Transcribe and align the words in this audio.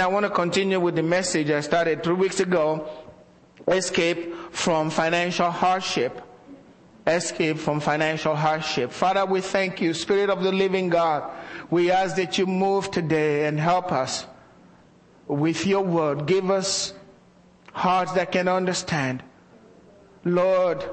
I 0.00 0.06
want 0.06 0.24
to 0.24 0.30
continue 0.30 0.80
with 0.80 0.96
the 0.96 1.02
message 1.02 1.50
I 1.50 1.60
started 1.60 2.02
three 2.02 2.14
weeks 2.14 2.40
ago. 2.40 2.88
Escape 3.66 4.34
from 4.52 4.90
financial 4.90 5.50
hardship. 5.50 6.20
Escape 7.06 7.58
from 7.58 7.80
financial 7.80 8.34
hardship. 8.34 8.92
Father, 8.92 9.26
we 9.26 9.40
thank 9.40 9.80
you, 9.80 9.92
Spirit 9.92 10.30
of 10.30 10.42
the 10.42 10.52
living 10.52 10.88
God. 10.88 11.30
We 11.70 11.90
ask 11.90 12.16
that 12.16 12.38
you 12.38 12.46
move 12.46 12.90
today 12.90 13.46
and 13.46 13.58
help 13.58 13.90
us 13.90 14.26
with 15.26 15.66
your 15.66 15.82
word. 15.82 16.26
Give 16.26 16.50
us 16.50 16.94
hearts 17.72 18.12
that 18.12 18.30
can 18.30 18.46
understand. 18.46 19.22
Lord, 20.24 20.84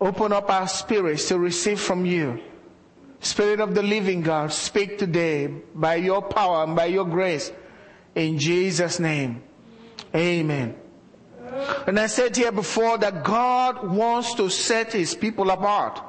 open 0.00 0.32
up 0.32 0.50
our 0.50 0.68
spirits 0.68 1.28
to 1.28 1.38
receive 1.38 1.80
from 1.80 2.04
you. 2.04 2.40
Spirit 3.20 3.60
of 3.60 3.74
the 3.74 3.82
living 3.82 4.20
God, 4.20 4.52
speak 4.52 4.98
today 4.98 5.46
by 5.46 5.94
your 5.94 6.20
power 6.20 6.64
and 6.64 6.74
by 6.74 6.86
your 6.86 7.04
grace. 7.04 7.52
In 8.14 8.38
Jesus' 8.38 8.98
name. 8.98 9.42
Amen. 10.14 10.76
And 11.86 11.98
I 11.98 12.06
said 12.06 12.36
here 12.36 12.52
before 12.52 12.98
that 12.98 13.24
God 13.24 13.88
wants 13.90 14.34
to 14.34 14.48
set 14.48 14.92
his 14.92 15.14
people 15.14 15.50
apart. 15.50 16.00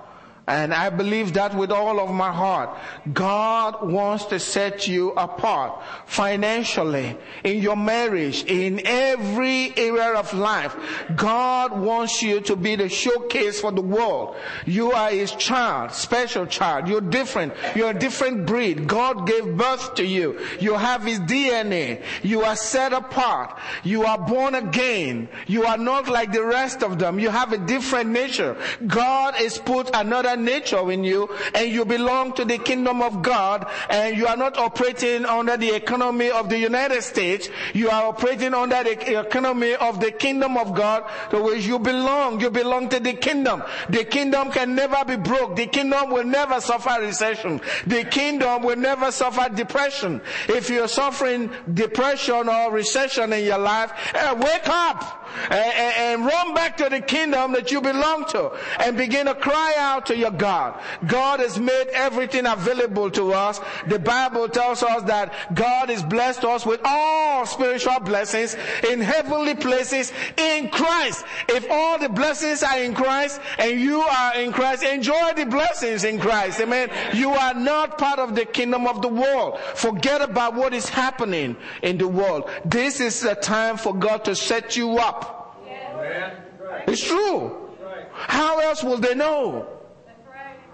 And 0.46 0.74
I 0.74 0.90
believe 0.90 1.34
that 1.34 1.56
with 1.56 1.72
all 1.72 2.02
of 2.02 2.12
my 2.12 2.32
heart. 2.32 2.78
God 3.14 3.90
wants 3.90 4.26
to 4.26 4.40
set 4.40 4.90
you 4.90 5.12
apart 5.12 5.82
financially, 6.06 7.18
in 7.46 7.62
your 7.62 7.78
marriage, 7.78 8.44
in 8.44 8.82
every 8.86 9.74
area 9.78 10.20
of 10.20 10.34
life. 10.34 10.76
God 11.16 11.80
wants 11.80 12.22
you 12.22 12.42
to 12.42 12.58
be 12.58 12.76
the 12.76 12.90
showcase 12.90 13.62
for 13.62 13.72
the 13.72 13.82
world. 13.82 14.36
You 14.66 14.92
are 14.92 15.12
His 15.12 15.32
child, 15.32 15.94
special 15.94 16.46
child. 16.46 16.90
You're 16.90 17.00
different. 17.00 17.54
You're 17.74 17.92
a 17.92 18.00
different 18.00 18.46
breed. 18.46 18.86
God 18.86 19.26
gave 19.26 19.56
birth 19.56 19.96
to 19.96 20.06
you. 20.06 20.40
You 20.60 20.74
have 20.74 21.04
His 21.04 21.20
DNA. 21.22 22.04
You 22.22 22.44
are 22.44 22.58
set 22.58 22.92
apart. 22.92 23.58
You 23.86 24.04
are 24.04 24.18
born 24.18 24.56
again. 24.56 25.30
You 25.48 25.64
are 25.64 25.78
not 25.78 26.10
like 26.10 26.34
the 26.34 26.44
rest 26.44 26.84
of 26.84 27.00
them. 27.00 27.18
You 27.18 27.30
have 27.30 27.54
a 27.54 27.58
different 27.58 28.10
nature. 28.10 28.58
God 28.86 29.36
has 29.36 29.58
put 29.58 29.90
another 29.94 30.33
nature 30.36 30.92
in 30.92 31.04
you 31.04 31.30
and 31.54 31.70
you 31.70 31.86
belong 31.86 32.34
to 32.34 32.46
the 32.46 32.58
kingdom 32.58 33.02
of 33.02 33.22
God 33.22 33.68
and 33.90 34.16
you 34.18 34.28
are 34.28 34.38
not 34.38 34.58
operating 34.58 35.26
under 35.26 35.58
the 35.58 35.70
economy 35.76 36.30
of 36.30 36.50
the 36.50 36.58
United 36.58 37.02
States. 37.02 37.50
You 37.74 37.90
are 37.90 38.08
operating 38.08 38.54
under 38.54 38.84
the 38.84 39.20
economy 39.20 39.76
of 39.76 40.00
the 40.00 40.12
kingdom 40.12 40.58
of 40.58 40.74
God 40.74 41.04
to 41.32 41.42
which 41.42 41.66
you 41.66 41.80
belong. 41.80 42.40
You 42.40 42.50
belong 42.50 42.90
to 42.90 43.00
the 43.00 43.14
kingdom. 43.14 43.64
The 43.90 44.04
kingdom 44.06 44.52
can 44.52 44.76
never 44.76 45.04
be 45.06 45.18
broke. 45.18 45.56
The 45.56 45.68
kingdom 45.68 46.12
will 46.12 46.24
never 46.24 46.62
suffer 46.62 47.02
recession. 47.02 47.62
The 47.88 48.04
kingdom 48.06 48.64
will 48.64 48.78
never 48.78 49.12
suffer 49.12 49.54
depression. 49.54 50.22
If 50.48 50.70
you're 50.70 50.88
suffering 50.88 51.52
depression 51.74 52.50
or 52.50 52.72
recession 52.72 53.34
in 53.34 53.46
your 53.46 53.58
life, 53.58 53.92
uh, 54.16 54.36
wake 54.38 54.68
up 54.68 55.23
and, 55.50 55.96
and 55.98 56.26
run 56.26 56.54
back 56.54 56.78
to 56.78 56.90
the 56.90 57.00
kingdom 57.00 57.54
that 57.54 57.72
you 57.72 57.82
belong 57.82 58.26
to 58.30 58.52
and 58.80 58.98
begin 58.98 59.26
to 59.26 59.36
cry 59.36 59.74
out 59.78 60.06
to 60.08 60.18
your 60.18 60.32
God. 60.32 60.80
God 61.08 61.40
has 61.40 61.60
made 61.60 61.88
everything 61.94 62.46
available 62.46 63.10
to 63.12 63.34
us. 63.34 63.60
The 63.88 64.00
Bible 64.00 64.48
tells 64.50 64.84
us 64.84 65.04
that 65.04 65.54
God 65.54 65.90
has 65.90 66.04
blessed 66.04 66.44
us 66.44 66.66
with 66.66 66.82
all 66.84 67.46
spiritual 67.46 68.00
blessings 68.00 68.56
in 68.90 69.00
heavenly 69.00 69.56
places 69.56 70.12
in 70.38 70.70
Christ. 70.70 71.26
If 71.50 71.70
all 71.70 72.00
the 72.00 72.10
blessings 72.10 72.64
are 72.64 72.80
in 72.80 72.94
Christ 72.94 73.42
and 73.58 73.80
you 73.80 74.02
are 74.02 74.36
in 74.36 74.52
Christ, 74.52 74.84
enjoy 74.84 75.34
the 75.36 75.46
blessings 75.46 76.04
in 76.04 76.20
Christ. 76.20 76.60
Amen. 76.62 76.90
You 77.14 77.32
are 77.32 77.54
not 77.54 77.98
part 77.98 78.20
of 78.20 78.36
the 78.36 78.46
kingdom 78.46 78.88
of 78.88 79.02
the 79.02 79.08
world. 79.08 79.60
Forget 79.76 80.22
about 80.22 80.56
what 80.56 80.74
is 80.74 80.90
happening 80.90 81.56
in 81.82 81.98
the 81.98 82.08
world. 82.08 82.50
This 82.66 83.00
is 83.00 83.22
the 83.22 83.36
time 83.36 83.78
for 83.78 83.94
God 83.94 84.26
to 84.26 84.36
set 84.36 84.76
you 84.76 84.98
up. 84.98 85.23
It's 86.88 87.04
true. 87.04 87.70
How 88.12 88.60
else 88.60 88.84
will 88.84 88.98
they 88.98 89.16
know 89.16 89.68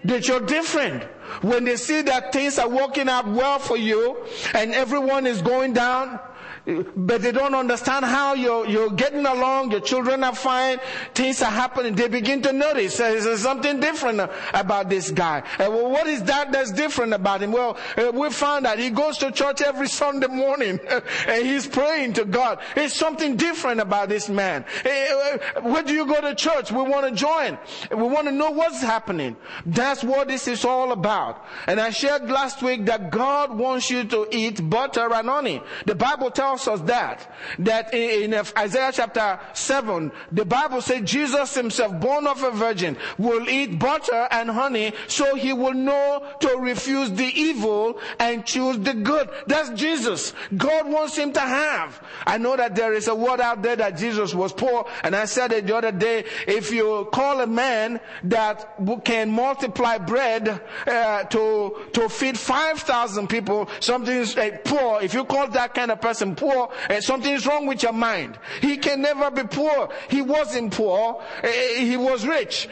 that 0.03 0.27
you're 0.27 0.45
different? 0.45 1.03
When 1.41 1.63
they 1.63 1.77
see 1.77 2.01
that 2.01 2.33
things 2.33 2.57
are 2.57 2.67
working 2.67 3.07
out 3.07 3.27
well 3.27 3.59
for 3.59 3.77
you 3.77 4.17
and 4.53 4.73
everyone 4.73 5.27
is 5.27 5.41
going 5.41 5.73
down, 5.73 6.19
but 6.65 7.21
they 7.21 7.31
don't 7.31 7.55
understand 7.55 8.05
how 8.05 8.33
you're, 8.33 8.67
you're 8.67 8.91
getting 8.91 9.25
along, 9.25 9.71
your 9.71 9.79
children 9.79 10.23
are 10.23 10.35
fine, 10.35 10.79
things 11.13 11.41
are 11.41 11.51
happening. 11.51 11.95
They 11.95 12.07
begin 12.07 12.41
to 12.43 12.53
notice 12.53 12.97
there's 12.97 13.41
something 13.41 13.79
different 13.79 14.29
about 14.53 14.89
this 14.89 15.11
guy. 15.11 15.39
Uh, 15.39 15.69
well, 15.69 15.89
what 15.89 16.07
is 16.07 16.23
that 16.23 16.51
that's 16.51 16.71
different 16.71 17.13
about 17.13 17.41
him? 17.41 17.51
Well, 17.51 17.77
uh, 17.97 18.11
we 18.13 18.29
found 18.29 18.65
that 18.65 18.79
he 18.79 18.89
goes 18.89 19.17
to 19.19 19.31
church 19.31 19.61
every 19.61 19.87
Sunday 19.87 20.27
morning 20.27 20.79
and 21.27 21.45
he's 21.45 21.67
praying 21.67 22.13
to 22.13 22.25
God. 22.25 22.59
It's 22.75 22.93
something 22.93 23.35
different 23.35 23.79
about 23.79 24.09
this 24.09 24.29
man. 24.29 24.65
Uh, 24.85 25.61
where 25.61 25.83
do 25.83 25.93
you 25.93 26.05
go 26.05 26.21
to 26.21 26.35
church? 26.35 26.71
We 26.71 26.81
want 26.81 27.07
to 27.07 27.15
join. 27.15 27.57
We 27.91 28.07
want 28.07 28.27
to 28.27 28.31
know 28.31 28.51
what's 28.51 28.81
happening. 28.81 29.35
That's 29.65 30.03
what 30.03 30.27
this 30.27 30.47
is 30.47 30.65
all 30.65 30.91
about. 30.91 31.45
And 31.67 31.79
I 31.79 31.89
shared 31.89 32.29
last 32.29 32.61
week 32.61 32.85
that 32.85 33.11
God 33.11 33.57
wants 33.57 33.89
you 33.89 34.03
to 34.05 34.27
eat 34.31 34.69
butter 34.69 35.11
and 35.13 35.29
honey. 35.29 35.61
The 35.85 35.95
Bible 35.95 36.31
tells 36.31 36.48
tells 36.49 36.67
us 36.67 36.81
that, 36.87 37.31
that 37.59 37.93
in 37.93 38.33
Isaiah 38.33 38.91
chapter 38.91 39.39
7, 39.53 40.11
the 40.31 40.45
Bible 40.45 40.81
says 40.81 41.01
Jesus 41.03 41.53
himself, 41.53 41.99
born 41.99 42.25
of 42.25 42.41
a 42.43 42.51
virgin, 42.51 42.97
will 43.17 43.47
eat 43.47 43.77
butter 43.77 44.27
and 44.31 44.49
honey 44.49 44.93
so 45.07 45.35
he 45.35 45.53
will 45.53 45.73
know 45.73 46.25
to 46.39 46.57
refuse 46.57 47.11
the 47.11 47.25
evil 47.25 47.99
and 48.19 48.45
choose 48.45 48.79
the 48.79 48.93
good. 48.93 49.29
That's 49.45 49.69
Jesus. 49.71 50.33
God 50.57 50.89
wants 50.89 51.15
him 51.17 51.33
to 51.33 51.39
have. 51.39 52.01
I 52.25 52.37
know 52.39 52.57
that 52.57 52.75
there 52.75 52.93
is 52.93 53.07
a 53.07 53.15
word 53.15 53.41
out 53.41 53.61
there 53.61 53.75
that 53.75 53.97
Jesus 53.97 54.33
was 54.33 54.51
poor, 54.51 54.87
and 55.03 55.15
I 55.15 55.25
said 55.25 55.51
it 55.51 55.67
the 55.67 55.75
other 55.75 55.91
day, 55.91 56.25
if 56.47 56.71
you 56.71 57.07
call 57.11 57.41
a 57.41 57.47
man 57.47 57.99
that 58.23 58.75
can 59.05 59.29
multiply 59.29 59.99
bread 59.99 60.61
uh, 60.87 61.23
to, 61.25 61.75
to 61.93 62.09
feed 62.09 62.37
5,000 62.37 63.27
people, 63.27 63.69
something 63.79 64.15
is 64.15 64.35
uh, 64.35 64.57
poor, 64.65 65.01
if 65.01 65.13
you 65.13 65.23
call 65.25 65.47
that 65.49 65.73
kind 65.73 65.91
of 65.91 66.01
person 66.01 66.35
poor, 66.39 66.71
and 66.89 67.03
something 67.03 67.33
is 67.33 67.45
wrong 67.45 67.65
with 67.65 67.83
your 67.83 67.93
mind. 67.93 68.39
He 68.61 68.77
can 68.77 69.01
never 69.01 69.29
be 69.29 69.43
poor. 69.43 69.89
He 70.09 70.21
wasn't 70.21 70.73
poor. 70.73 71.21
Uh, 71.43 71.47
he 71.47 71.97
was 71.97 72.25
rich 72.25 72.69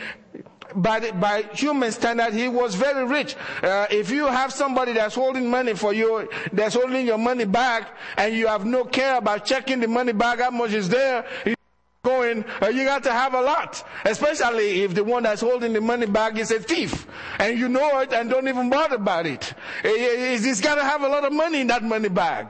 by, 0.76 1.00
the, 1.00 1.14
by 1.14 1.44
human 1.54 1.92
standard, 1.92 2.34
he 2.34 2.48
was 2.48 2.76
very 2.76 3.06
rich. 3.06 3.36
Uh, 3.64 3.88
if 3.90 4.12
you 4.12 4.28
have 4.28 4.54
somebody 4.54 4.94
that's 4.94 5.16
holding 5.16 5.50
money 5.50 5.74
for 5.74 5.94
you, 5.94 6.30
that's 6.54 6.76
holding 6.76 7.06
your 7.06 7.18
money 7.18 7.46
back, 7.46 7.98
and 8.18 8.36
you 8.36 8.48
have 8.48 8.66
no 8.66 8.84
care 8.84 9.18
about 9.18 9.46
checking 9.46 9.80
the 9.80 9.88
money 9.88 10.14
back, 10.14 10.40
how 10.40 10.52
much 10.52 10.74
is 10.74 10.90
there, 10.90 11.26
going, 12.08 12.46
uh, 12.62 12.68
you 12.68 12.86
got 12.86 13.04
to 13.04 13.12
have 13.12 13.34
a 13.34 13.42
lot. 13.42 13.86
Especially 14.06 14.84
if 14.84 14.94
the 14.96 15.04
one 15.04 15.24
that's 15.24 15.42
holding 15.42 15.74
the 15.74 15.82
money 15.82 16.06
bag 16.06 16.38
is 16.38 16.52
a 16.52 16.60
thief. 16.60 17.06
And 17.40 17.60
you 17.60 17.68
know 17.68 18.00
it 18.00 18.14
and 18.14 18.30
don't 18.30 18.48
even 18.48 18.70
bother 18.70 18.96
about 18.96 19.26
it. 19.26 19.54
Eh, 19.84 19.90
eh, 19.90 20.34
eh, 20.34 20.38
He's 20.38 20.62
got 20.62 20.76
to 20.76 20.84
have 20.84 21.04
a 21.04 21.08
lot 21.08 21.26
of 21.26 21.34
money 21.34 21.62
in 21.62 21.68
that 21.68 21.84
money 21.84 22.10
bag. 22.10 22.48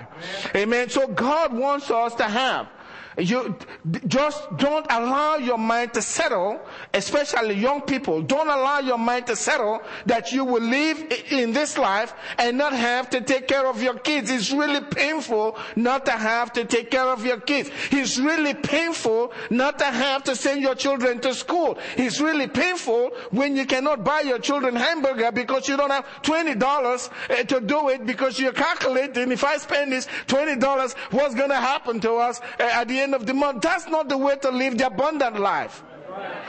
Amen. 0.56 0.90
So 0.90 1.08
God 1.08 1.54
wants 1.54 1.90
us 1.90 2.14
to 2.16 2.26
have 2.26 2.68
you 3.18 3.56
just 4.06 4.56
don't 4.58 4.86
allow 4.92 5.38
your 5.38 5.58
mind 5.58 5.94
to 5.96 6.02
settle, 6.04 6.62
especially 6.94 7.56
young 7.56 7.82
people. 7.82 8.22
Don't 8.22 8.48
allow 8.48 8.80
your 8.80 9.00
mind 9.00 9.26
to 9.28 9.36
settle 9.36 9.82
that 10.06 10.32
you 10.32 10.46
will 10.46 10.62
live 10.62 11.12
in 11.32 11.52
this 11.52 11.78
life 11.80 12.14
and 12.38 12.58
not 12.58 12.74
have 12.74 13.10
to 13.10 13.22
take 13.22 13.48
care 13.48 13.66
of 13.66 13.82
your 13.82 13.96
kids. 13.96 14.30
It's 14.30 14.52
really 14.52 14.82
painful 14.82 15.58
not 15.76 16.06
to 16.06 16.12
have 16.12 16.54
to 16.54 16.66
take 16.66 16.92
care 16.92 17.08
of 17.08 17.26
your 17.26 17.40
kids. 17.40 17.72
It's 17.92 18.20
really 18.20 18.54
painful 18.54 19.34
not 19.50 19.80
to 19.80 19.86
have 19.86 20.24
to 20.26 20.36
send 20.36 20.62
your 20.62 20.76
children 20.76 21.20
to 21.22 21.34
school. 21.34 21.80
It's 21.96 22.22
really 22.22 22.48
painful 22.48 23.12
when 23.32 23.58
you 23.58 23.66
cannot 23.66 24.04
buy 24.04 24.22
your 24.22 24.40
children 24.40 24.76
hamburger 24.76 25.32
because 25.32 25.68
you 25.68 25.76
don't 25.76 25.92
have 25.92 26.06
$20 26.22 27.10
eh, 27.30 27.44
to 27.44 27.62
do 27.62 27.90
it 27.90 28.06
because 28.06 28.38
you're 28.40 28.54
calculating 28.54 29.32
if 29.32 29.44
I 29.44 29.58
spend 29.58 29.92
this 29.92 30.06
$20, 30.28 30.94
what's 31.12 31.34
going 31.34 31.50
to 31.50 31.56
happen 31.56 32.00
to 32.02 32.14
us 32.14 32.42
eh, 32.60 32.70
at 32.72 32.88
the 32.88 33.00
end 33.00 33.07
end 33.08 33.16
of 33.16 33.26
the 33.26 33.34
month. 33.34 33.62
That's 33.62 33.88
not 33.88 34.10
the 34.10 34.18
way 34.18 34.36
to 34.38 34.52
live 34.52 34.78
the 34.78 34.88
abundant 34.88 35.40
life. 35.40 35.84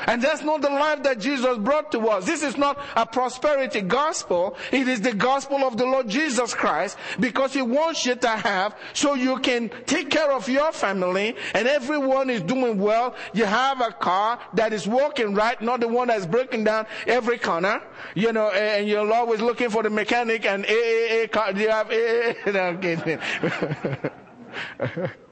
And 0.06 0.22
that's 0.22 0.42
not 0.42 0.62
the 0.62 0.70
life 0.70 1.02
that 1.02 1.18
Jesus 1.18 1.58
brought 1.58 1.92
to 1.92 2.00
us. 2.08 2.24
This 2.24 2.42
is 2.42 2.56
not 2.56 2.78
a 2.96 3.04
prosperity 3.04 3.82
gospel. 3.82 4.56
It 4.72 4.88
is 4.88 5.02
the 5.02 5.12
gospel 5.12 5.58
of 5.58 5.76
the 5.76 5.84
Lord 5.84 6.08
Jesus 6.08 6.54
Christ 6.54 6.96
because 7.20 7.52
He 7.52 7.60
wants 7.60 8.06
you 8.06 8.14
to 8.14 8.28
have 8.28 8.74
so 8.94 9.14
you 9.14 9.38
can 9.40 9.70
take 9.84 10.08
care 10.08 10.32
of 10.32 10.48
your 10.48 10.72
family 10.72 11.36
and 11.52 11.68
everyone 11.68 12.30
is 12.30 12.40
doing 12.40 12.78
well. 12.78 13.14
You 13.34 13.44
have 13.44 13.82
a 13.82 13.90
car 13.92 14.38
that 14.54 14.72
is 14.72 14.88
working 14.88 15.34
right, 15.34 15.60
not 15.60 15.80
the 15.80 15.88
one 15.88 16.08
that's 16.08 16.24
breaking 16.24 16.64
down 16.64 16.86
every 17.06 17.36
corner, 17.38 17.82
you 18.14 18.32
know, 18.32 18.48
and 18.50 18.88
you're 18.88 19.12
always 19.12 19.42
looking 19.42 19.68
for 19.68 19.82
the 19.82 19.90
mechanic 19.90 20.46
and 20.46 20.64
a, 20.64 20.68
a, 20.68 21.24
a 21.24 21.28
car. 21.28 21.52
Do 21.52 21.60
you 21.60 21.70
have 21.70 21.90
a, 21.90 22.34
a, 22.46 22.52
no. 25.08 25.08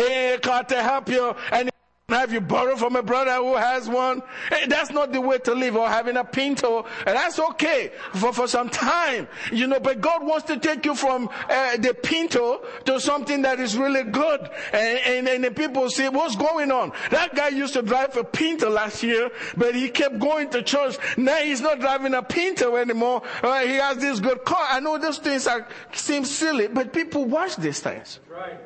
a 0.00 0.38
car 0.38 0.64
to 0.64 0.82
help 0.82 1.08
you 1.08 1.34
and 1.52 1.70
have 2.10 2.32
you 2.32 2.40
borrow 2.40 2.76
from 2.76 2.96
a 2.96 3.02
brother 3.02 3.34
who 3.36 3.56
has 3.56 3.88
one, 3.88 4.22
eh, 4.50 4.66
that's 4.66 4.90
not 4.90 5.12
the 5.12 5.20
way 5.20 5.38
to 5.38 5.54
live 5.54 5.76
or 5.76 5.88
having 5.88 6.16
a 6.16 6.24
pinto. 6.24 6.84
And 7.06 7.16
that's 7.16 7.38
okay 7.38 7.92
for, 8.14 8.32
for 8.32 8.46
some 8.46 8.68
time, 8.68 9.28
you 9.52 9.66
know, 9.66 9.80
but 9.80 10.00
God 10.00 10.26
wants 10.26 10.46
to 10.46 10.58
take 10.58 10.84
you 10.84 10.94
from 10.94 11.28
uh, 11.48 11.76
the 11.76 11.94
pinto 11.94 12.64
to 12.84 13.00
something 13.00 13.42
that 13.42 13.60
is 13.60 13.76
really 13.76 14.04
good. 14.04 14.40
And, 14.72 14.98
and, 14.98 15.28
and 15.28 15.44
the 15.44 15.50
people 15.50 15.88
say, 15.90 16.08
what's 16.08 16.36
going 16.36 16.70
on? 16.70 16.92
That 17.10 17.34
guy 17.34 17.48
used 17.48 17.74
to 17.74 17.82
drive 17.82 18.16
a 18.16 18.24
pinto 18.24 18.70
last 18.70 19.02
year, 19.02 19.30
but 19.56 19.74
he 19.74 19.88
kept 19.88 20.18
going 20.18 20.50
to 20.50 20.62
church. 20.62 20.96
Now 21.16 21.36
he's 21.36 21.60
not 21.60 21.80
driving 21.80 22.14
a 22.14 22.22
pinto 22.22 22.76
anymore. 22.76 23.22
Uh, 23.42 23.60
he 23.60 23.74
has 23.74 23.98
this 23.98 24.20
good 24.20 24.44
car. 24.44 24.66
I 24.68 24.80
know 24.80 24.98
those 24.98 25.18
things 25.18 25.46
are, 25.46 25.66
seem 25.92 26.24
silly, 26.24 26.68
but 26.68 26.92
people 26.92 27.24
watch 27.24 27.56
these 27.56 27.80
things. 27.80 28.20
Right. 28.28 28.58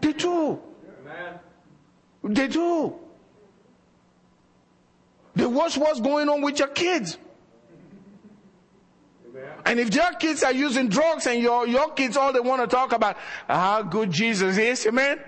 They 0.00 0.12
do. 0.12 0.60
They 2.24 2.48
do. 2.48 2.94
They 5.34 5.46
watch 5.46 5.76
what's 5.76 6.00
going 6.00 6.28
on 6.28 6.42
with 6.42 6.58
your 6.58 6.68
kids. 6.68 7.18
And 9.64 9.80
if 9.80 9.94
your 9.94 10.12
kids 10.14 10.42
are 10.42 10.52
using 10.52 10.88
drugs 10.88 11.26
and 11.26 11.40
your, 11.40 11.66
your 11.66 11.92
kids 11.92 12.16
all 12.16 12.32
they 12.32 12.40
want 12.40 12.62
to 12.62 12.66
talk 12.66 12.92
about 12.92 13.16
how 13.48 13.82
good 13.82 14.10
Jesus 14.10 14.58
is, 14.58 14.86
amen? 14.86 15.20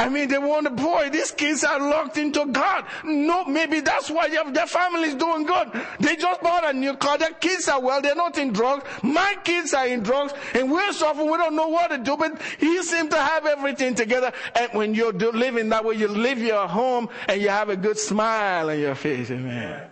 I 0.00 0.08
mean, 0.08 0.28
they 0.28 0.38
want 0.38 0.64
wonder, 0.64 0.70
boy, 0.70 1.10
these 1.10 1.30
kids 1.30 1.62
are 1.62 1.78
locked 1.78 2.16
into 2.16 2.46
God. 2.46 2.86
No, 3.04 3.44
maybe 3.44 3.80
that's 3.80 4.10
why 4.10 4.30
their 4.30 4.66
family 4.66 5.08
is 5.08 5.14
doing 5.14 5.44
good. 5.44 5.68
They 6.00 6.16
just 6.16 6.40
bought 6.40 6.64
a 6.64 6.72
new 6.72 6.96
car. 6.96 7.18
Their 7.18 7.32
kids 7.32 7.68
are 7.68 7.78
well. 7.78 8.00
They're 8.00 8.14
not 8.14 8.38
in 8.38 8.50
drugs. 8.54 8.84
My 9.02 9.36
kids 9.44 9.74
are 9.74 9.86
in 9.86 10.02
drugs 10.02 10.32
and 10.54 10.72
we're 10.72 10.92
suffering. 10.94 11.30
We 11.30 11.36
don't 11.36 11.54
know 11.54 11.68
what 11.68 11.88
to 11.88 11.98
do, 11.98 12.16
but 12.16 12.40
he 12.58 12.82
seems 12.82 13.10
to 13.10 13.18
have 13.18 13.44
everything 13.44 13.94
together. 13.94 14.32
And 14.54 14.70
when 14.72 14.94
you're 14.94 15.12
living 15.12 15.68
that 15.68 15.84
way, 15.84 15.96
you 15.96 16.08
live 16.08 16.38
your 16.38 16.66
home 16.66 17.10
and 17.28 17.42
you 17.42 17.50
have 17.50 17.68
a 17.68 17.76
good 17.76 17.98
smile 17.98 18.70
on 18.70 18.78
your 18.78 18.94
face. 18.94 19.30
Amen. 19.30 19.82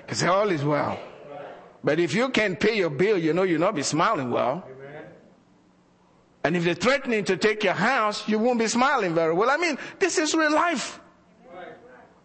Because 0.00 0.22
all 0.24 0.48
is 0.48 0.64
well. 0.64 0.98
But 1.84 2.00
if 2.00 2.14
you 2.14 2.30
can't 2.30 2.58
pay 2.58 2.78
your 2.78 2.90
bill, 2.90 3.18
you 3.18 3.34
know 3.34 3.42
you'll 3.42 3.60
not 3.60 3.74
be 3.74 3.82
smiling 3.82 4.30
well. 4.30 4.66
And 6.44 6.56
if 6.56 6.64
they're 6.64 6.74
threatening 6.74 7.24
to 7.26 7.36
take 7.36 7.62
your 7.62 7.74
house, 7.74 8.28
you 8.28 8.38
won't 8.38 8.58
be 8.58 8.66
smiling 8.66 9.14
very 9.14 9.32
well. 9.32 9.50
I 9.50 9.56
mean, 9.56 9.78
this 9.98 10.18
is 10.18 10.34
real 10.34 10.52
life. 10.52 11.00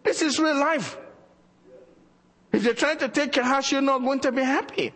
This 0.02 0.22
is 0.22 0.38
real 0.38 0.58
life. 0.58 0.96
If 2.52 2.62
they're 2.62 2.74
trying 2.74 2.98
to 2.98 3.08
take 3.08 3.36
your 3.36 3.44
house, 3.44 3.70
you're 3.70 3.80
not 3.80 3.98
going 3.98 4.20
to 4.20 4.32
be 4.32 4.42
happy. 4.42 4.92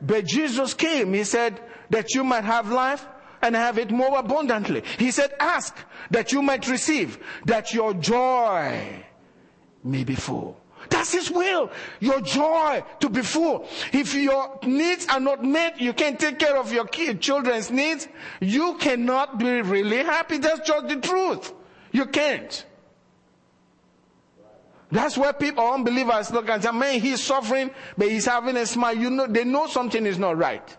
But 0.00 0.24
Jesus 0.24 0.74
came. 0.74 1.12
He 1.12 1.24
said 1.24 1.60
that 1.90 2.14
you 2.14 2.24
might 2.24 2.44
have 2.44 2.70
life 2.70 3.06
and 3.42 3.54
have 3.54 3.78
it 3.78 3.90
more 3.90 4.18
abundantly. 4.18 4.82
He 4.98 5.10
said, 5.10 5.34
ask 5.38 5.76
that 6.10 6.32
you 6.32 6.40
might 6.40 6.68
receive, 6.68 7.18
that 7.44 7.74
your 7.74 7.92
joy 7.94 9.04
may 9.82 10.04
be 10.04 10.14
full. 10.14 10.61
That's 10.92 11.12
His 11.12 11.30
will. 11.30 11.70
Your 12.00 12.20
joy 12.20 12.84
to 13.00 13.08
be 13.08 13.22
full. 13.22 13.66
If 13.92 14.14
your 14.14 14.58
needs 14.62 15.06
are 15.06 15.20
not 15.20 15.42
met, 15.42 15.80
you 15.80 15.94
can't 15.94 16.20
take 16.20 16.38
care 16.38 16.56
of 16.58 16.70
your 16.70 16.84
kid, 16.86 17.20
children's 17.20 17.70
needs, 17.70 18.08
you 18.40 18.74
cannot 18.74 19.38
be 19.38 19.62
really 19.62 20.04
happy. 20.04 20.36
That's 20.36 20.68
just 20.68 20.88
the 20.88 20.96
truth. 20.96 21.52
You 21.92 22.06
can't. 22.06 22.66
That's 24.90 25.16
where 25.16 25.32
people, 25.32 25.66
unbelievers 25.66 26.30
look 26.30 26.50
and 26.50 26.62
say, 26.62 26.70
man, 26.70 27.00
he's 27.00 27.22
suffering, 27.22 27.70
but 27.96 28.10
he's 28.10 28.26
having 28.26 28.58
a 28.58 28.66
smile. 28.66 28.94
You 28.94 29.08
know, 29.08 29.26
they 29.26 29.44
know 29.44 29.66
something 29.66 30.04
is 30.04 30.18
not 30.18 30.36
right. 30.36 30.76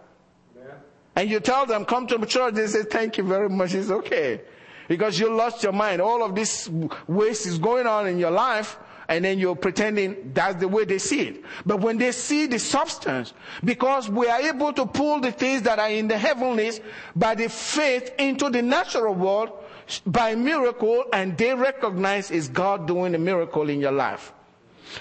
And 1.16 1.28
you 1.28 1.40
tell 1.40 1.66
them, 1.66 1.86
come 1.86 2.06
to 2.08 2.24
church, 2.28 2.54
they 2.54 2.68
say, 2.68 2.84
thank 2.84 3.18
you 3.18 3.24
very 3.24 3.50
much, 3.50 3.74
it's 3.74 3.90
okay. 3.90 4.42
Because 4.88 5.20
you 5.20 5.34
lost 5.34 5.64
your 5.64 5.72
mind. 5.72 6.02
All 6.02 6.24
of 6.24 6.36
this 6.36 6.70
waste 7.08 7.48
is 7.48 7.58
going 7.58 7.88
on 7.88 8.08
in 8.08 8.20
your 8.20 8.32
life, 8.32 8.78
and 9.08 9.24
then 9.26 9.40
you're 9.40 9.56
pretending 9.56 10.32
that's 10.34 10.60
the 10.60 10.68
way 10.68 10.86
they 10.86 10.98
see 10.98 11.22
it. 11.22 11.44
But 11.66 11.82
when 11.82 11.98
they 11.98 12.12
see 12.12 12.46
the 12.48 12.60
substance, 12.60 13.34
because 13.64 14.10
we 14.10 14.28
are 14.28 14.40
able 14.42 14.74
to 14.74 14.86
pull 14.86 15.20
the 15.20 15.32
things 15.32 15.62
that 15.64 15.80
are 15.80 15.90
in 15.90 16.08
the 16.08 16.18
heavenlies 16.18 16.80
by 17.16 17.36
the 17.36 17.50
faith 17.50 18.14
into 18.18 18.50
the 18.50 18.62
natural 18.62 19.14
world 19.14 19.52
by 20.06 20.36
miracle, 20.36 21.04
and 21.12 21.38
they 21.38 21.54
recognize 21.54 22.32
is 22.32 22.48
God 22.48 22.88
doing 22.88 23.16
a 23.16 23.20
miracle 23.20 23.70
in 23.70 23.82
your 23.82 23.92
life. 23.92 24.34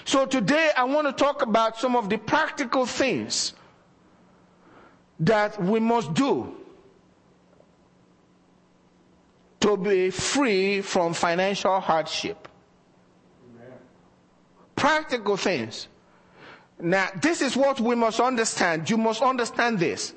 So 0.05 0.25
today 0.25 0.71
I 0.75 0.83
want 0.83 1.07
to 1.07 1.13
talk 1.13 1.41
about 1.41 1.77
some 1.77 1.95
of 1.95 2.09
the 2.09 2.17
practical 2.17 2.85
things 2.85 3.53
that 5.19 5.61
we 5.63 5.79
must 5.79 6.13
do 6.13 6.53
to 9.61 9.77
be 9.77 10.09
free 10.09 10.81
from 10.81 11.13
financial 11.13 11.79
hardship 11.79 12.49
practical 14.83 15.37
things. 15.37 15.87
Now, 16.77 17.07
this 17.21 17.41
is 17.41 17.55
what 17.55 17.79
we 17.79 17.95
must 17.95 18.19
understand. 18.19 18.89
You 18.89 18.97
must 18.97 19.21
understand 19.21 19.79
this. 19.79 20.13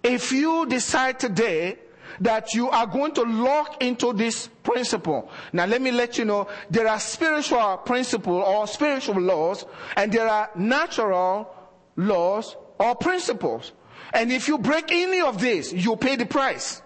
If 0.00 0.30
you 0.30 0.64
decide 0.66 1.18
today 1.18 1.78
that 2.20 2.54
you 2.54 2.70
are 2.70 2.86
going 2.86 3.12
to 3.14 3.22
lock 3.22 3.82
into 3.82 4.12
this 4.12 4.48
principle. 4.62 5.28
Now 5.52 5.66
let 5.66 5.82
me 5.82 5.90
let 5.90 6.16
you 6.16 6.24
know, 6.24 6.46
there 6.70 6.86
are 6.86 7.00
spiritual 7.00 7.78
principles 7.78 8.44
or 8.46 8.68
spiritual 8.68 9.20
laws 9.20 9.66
and 9.96 10.12
there 10.12 10.28
are 10.28 10.48
natural 10.54 11.52
laws 11.96 12.54
or 12.78 12.94
principles. 12.94 13.72
And 14.12 14.30
if 14.30 14.46
you 14.46 14.58
break 14.58 14.92
any 14.92 15.20
of 15.20 15.40
these, 15.40 15.72
you 15.72 15.96
pay 15.96 16.14
the 16.14 16.26
price. 16.26 16.80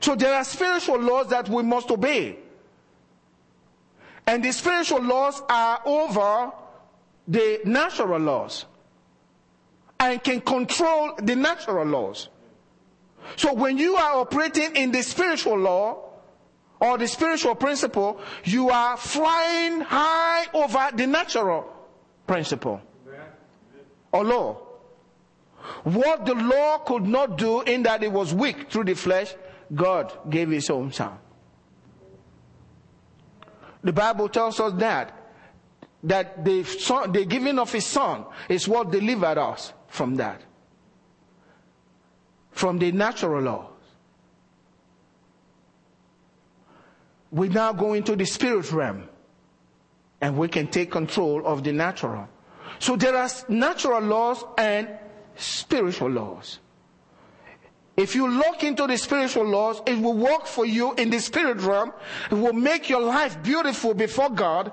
So 0.00 0.16
there 0.16 0.34
are 0.34 0.42
spiritual 0.42 0.98
laws 0.98 1.28
that 1.28 1.48
we 1.48 1.62
must 1.62 1.88
obey. 1.92 2.40
And 4.26 4.44
the 4.44 4.52
spiritual 4.52 5.02
laws 5.02 5.42
are 5.48 5.80
over 5.84 6.52
the 7.28 7.60
natural 7.64 8.18
laws 8.18 8.66
and 10.00 10.22
can 10.22 10.40
control 10.40 11.14
the 11.22 11.36
natural 11.36 11.86
laws. 11.86 12.28
So 13.36 13.52
when 13.54 13.78
you 13.78 13.96
are 13.96 14.20
operating 14.20 14.76
in 14.76 14.92
the 14.92 15.02
spiritual 15.02 15.58
law 15.58 16.02
or 16.80 16.98
the 16.98 17.08
spiritual 17.08 17.54
principle, 17.54 18.20
you 18.44 18.70
are 18.70 18.96
flying 18.96 19.80
high 19.80 20.46
over 20.52 20.90
the 20.94 21.06
natural 21.06 21.72
principle 22.26 22.80
or 24.12 24.24
law. 24.24 24.62
What 25.82 26.26
the 26.26 26.34
law 26.34 26.78
could 26.78 27.06
not 27.06 27.38
do 27.38 27.62
in 27.62 27.82
that 27.84 28.02
it 28.02 28.12
was 28.12 28.32
weak 28.32 28.70
through 28.70 28.84
the 28.84 28.94
flesh, 28.94 29.34
God 29.74 30.12
gave 30.30 30.50
his 30.50 30.70
own 30.70 30.92
son. 30.92 31.18
The 33.86 33.92
Bible 33.92 34.28
tells 34.28 34.58
us 34.58 34.72
that, 34.78 35.16
that 36.02 36.44
the, 36.44 36.64
son, 36.64 37.12
the 37.12 37.24
giving 37.24 37.56
of 37.56 37.70
his 37.72 37.86
son 37.86 38.24
is 38.48 38.66
what 38.66 38.90
delivered 38.90 39.38
us 39.38 39.72
from 39.86 40.16
that. 40.16 40.40
From 42.50 42.80
the 42.80 42.90
natural 42.90 43.42
laws. 43.42 43.70
We 47.30 47.48
now 47.48 47.72
go 47.72 47.92
into 47.92 48.16
the 48.16 48.24
spirit 48.24 48.72
realm 48.72 49.08
and 50.20 50.36
we 50.36 50.48
can 50.48 50.66
take 50.66 50.90
control 50.90 51.46
of 51.46 51.62
the 51.62 51.70
natural. 51.70 52.28
So 52.80 52.96
there 52.96 53.16
are 53.16 53.28
natural 53.48 54.00
laws 54.00 54.42
and 54.58 54.88
spiritual 55.36 56.10
laws. 56.10 56.58
If 57.96 58.14
you 58.14 58.28
look 58.28 58.62
into 58.62 58.86
the 58.86 58.98
spiritual 58.98 59.46
laws, 59.46 59.80
it 59.86 59.98
will 59.98 60.14
work 60.16 60.46
for 60.46 60.66
you 60.66 60.92
in 60.94 61.08
the 61.08 61.18
spirit 61.18 61.60
realm. 61.60 61.92
It 62.30 62.34
will 62.34 62.52
make 62.52 62.90
your 62.90 63.00
life 63.00 63.42
beautiful 63.42 63.94
before 63.94 64.28
God. 64.28 64.70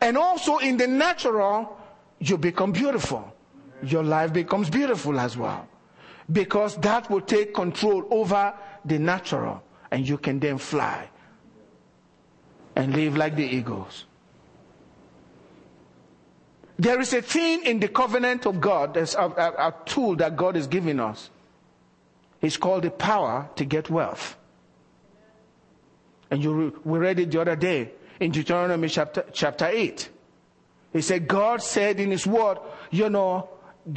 And 0.00 0.16
also 0.16 0.58
in 0.58 0.76
the 0.76 0.86
natural, 0.86 1.76
you 2.20 2.38
become 2.38 2.70
beautiful. 2.70 3.34
Your 3.82 4.04
life 4.04 4.32
becomes 4.32 4.70
beautiful 4.70 5.18
as 5.18 5.36
well. 5.36 5.68
Because 6.30 6.76
that 6.78 7.10
will 7.10 7.20
take 7.20 7.52
control 7.52 8.06
over 8.10 8.54
the 8.84 8.98
natural. 8.98 9.62
And 9.90 10.08
you 10.08 10.16
can 10.16 10.38
then 10.38 10.58
fly 10.58 11.08
and 12.76 12.94
live 12.94 13.16
like 13.16 13.34
the 13.34 13.44
eagles. 13.44 14.04
There 16.78 17.00
is 17.00 17.12
a 17.12 17.22
thing 17.22 17.64
in 17.64 17.80
the 17.80 17.88
covenant 17.88 18.46
of 18.46 18.60
God, 18.60 18.94
there's 18.94 19.14
a, 19.14 19.22
a, 19.22 19.68
a 19.68 19.74
tool 19.86 20.14
that 20.16 20.36
God 20.36 20.56
is 20.56 20.66
giving 20.66 21.00
us 21.00 21.30
it's 22.40 22.56
called 22.56 22.84
the 22.84 22.90
power 22.90 23.48
to 23.56 23.64
get 23.64 23.90
wealth. 23.90 24.36
And 26.30 26.42
you, 26.42 26.80
we 26.84 26.98
read 26.98 27.18
it 27.18 27.30
the 27.30 27.40
other 27.40 27.56
day 27.56 27.92
in 28.20 28.32
Deuteronomy 28.32 28.88
chapter, 28.88 29.24
chapter 29.32 29.66
8. 29.66 30.08
He 30.92 31.00
said, 31.02 31.28
God 31.28 31.62
said 31.62 32.00
in 32.00 32.10
his 32.10 32.26
word, 32.26 32.58
you 32.90 33.10
know, 33.10 33.48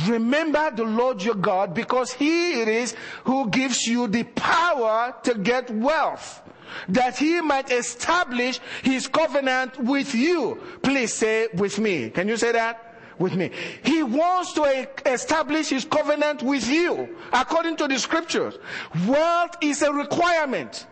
remember 0.05 0.71
the 0.71 0.83
Lord 0.83 1.23
your 1.23 1.35
God 1.35 1.73
because 1.73 2.13
he 2.13 2.61
it 2.61 2.67
is 2.67 2.95
who 3.23 3.49
gives 3.49 3.87
you 3.87 4.07
the 4.07 4.23
power 4.23 5.15
to 5.23 5.35
get 5.35 5.71
wealth 5.71 6.41
that 6.87 7.17
he 7.17 7.41
might 7.41 7.71
establish 7.71 8.59
his 8.83 9.07
covenant 9.07 9.79
with 9.79 10.13
you. 10.13 10.61
Please 10.81 11.13
say 11.13 11.47
with 11.53 11.79
me. 11.79 12.09
Can 12.11 12.27
you 12.27 12.37
say 12.37 12.51
that? 12.51 12.88
With 13.19 13.35
me. 13.35 13.51
He 13.83 14.01
wants 14.01 14.53
to 14.53 14.87
establish 15.05 15.69
his 15.69 15.85
covenant 15.85 16.41
with 16.41 16.67
you 16.67 17.15
according 17.31 17.75
to 17.77 17.87
the 17.87 17.99
scriptures. 17.99 18.57
Wealth 19.05 19.57
is 19.61 19.81
a 19.81 19.91
requirement. 19.91 20.87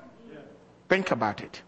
Think 0.89 1.11
about 1.11 1.41
it. 1.41 1.61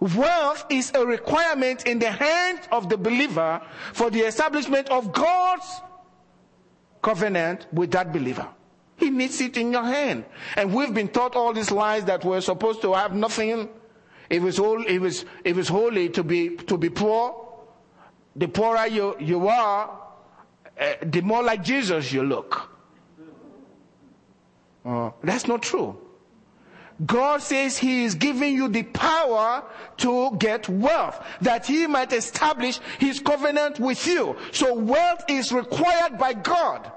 Wealth 0.00 0.64
is 0.70 0.92
a 0.94 1.04
requirement 1.04 1.86
in 1.86 1.98
the 1.98 2.10
hands 2.10 2.60
of 2.72 2.88
the 2.88 2.96
believer 2.96 3.60
for 3.92 4.10
the 4.10 4.20
establishment 4.20 4.88
of 4.88 5.12
God's 5.12 5.82
covenant 7.02 7.66
with 7.72 7.90
that 7.92 8.12
believer. 8.12 8.48
He 8.96 9.10
needs 9.10 9.40
it 9.40 9.56
in 9.56 9.72
your 9.72 9.84
hand. 9.84 10.24
And 10.56 10.74
we've 10.74 10.92
been 10.92 11.08
taught 11.08 11.36
all 11.36 11.52
these 11.52 11.70
lies 11.70 12.04
that 12.06 12.24
we're 12.24 12.40
supposed 12.40 12.80
to 12.82 12.94
have 12.94 13.14
nothing. 13.14 13.68
It 14.30 14.40
was, 14.40 14.58
all, 14.58 14.82
it 14.84 14.98
was, 14.98 15.24
it 15.44 15.56
was 15.56 15.68
holy 15.68 16.08
to 16.10 16.22
be, 16.22 16.56
to 16.56 16.78
be 16.78 16.88
poor. 16.88 17.49
The 18.40 18.48
poorer 18.48 18.86
you, 18.86 19.16
you 19.20 19.48
are, 19.48 20.00
uh, 20.80 20.92
the 21.02 21.20
more 21.20 21.42
like 21.42 21.62
Jesus 21.62 22.10
you 22.10 22.22
look. 22.22 22.70
Uh, 24.82 25.10
that's 25.22 25.46
not 25.46 25.60
true. 25.60 25.98
God 27.04 27.42
says 27.42 27.76
He 27.76 28.04
is 28.04 28.14
giving 28.14 28.54
you 28.54 28.68
the 28.68 28.84
power 28.84 29.62
to 29.98 30.34
get 30.38 30.70
wealth, 30.70 31.22
that 31.42 31.66
He 31.66 31.86
might 31.86 32.14
establish 32.14 32.80
His 32.98 33.20
covenant 33.20 33.78
with 33.78 34.06
you. 34.06 34.34
So 34.52 34.72
wealth 34.72 35.22
is 35.28 35.52
required 35.52 36.16
by 36.16 36.32
God 36.32 36.90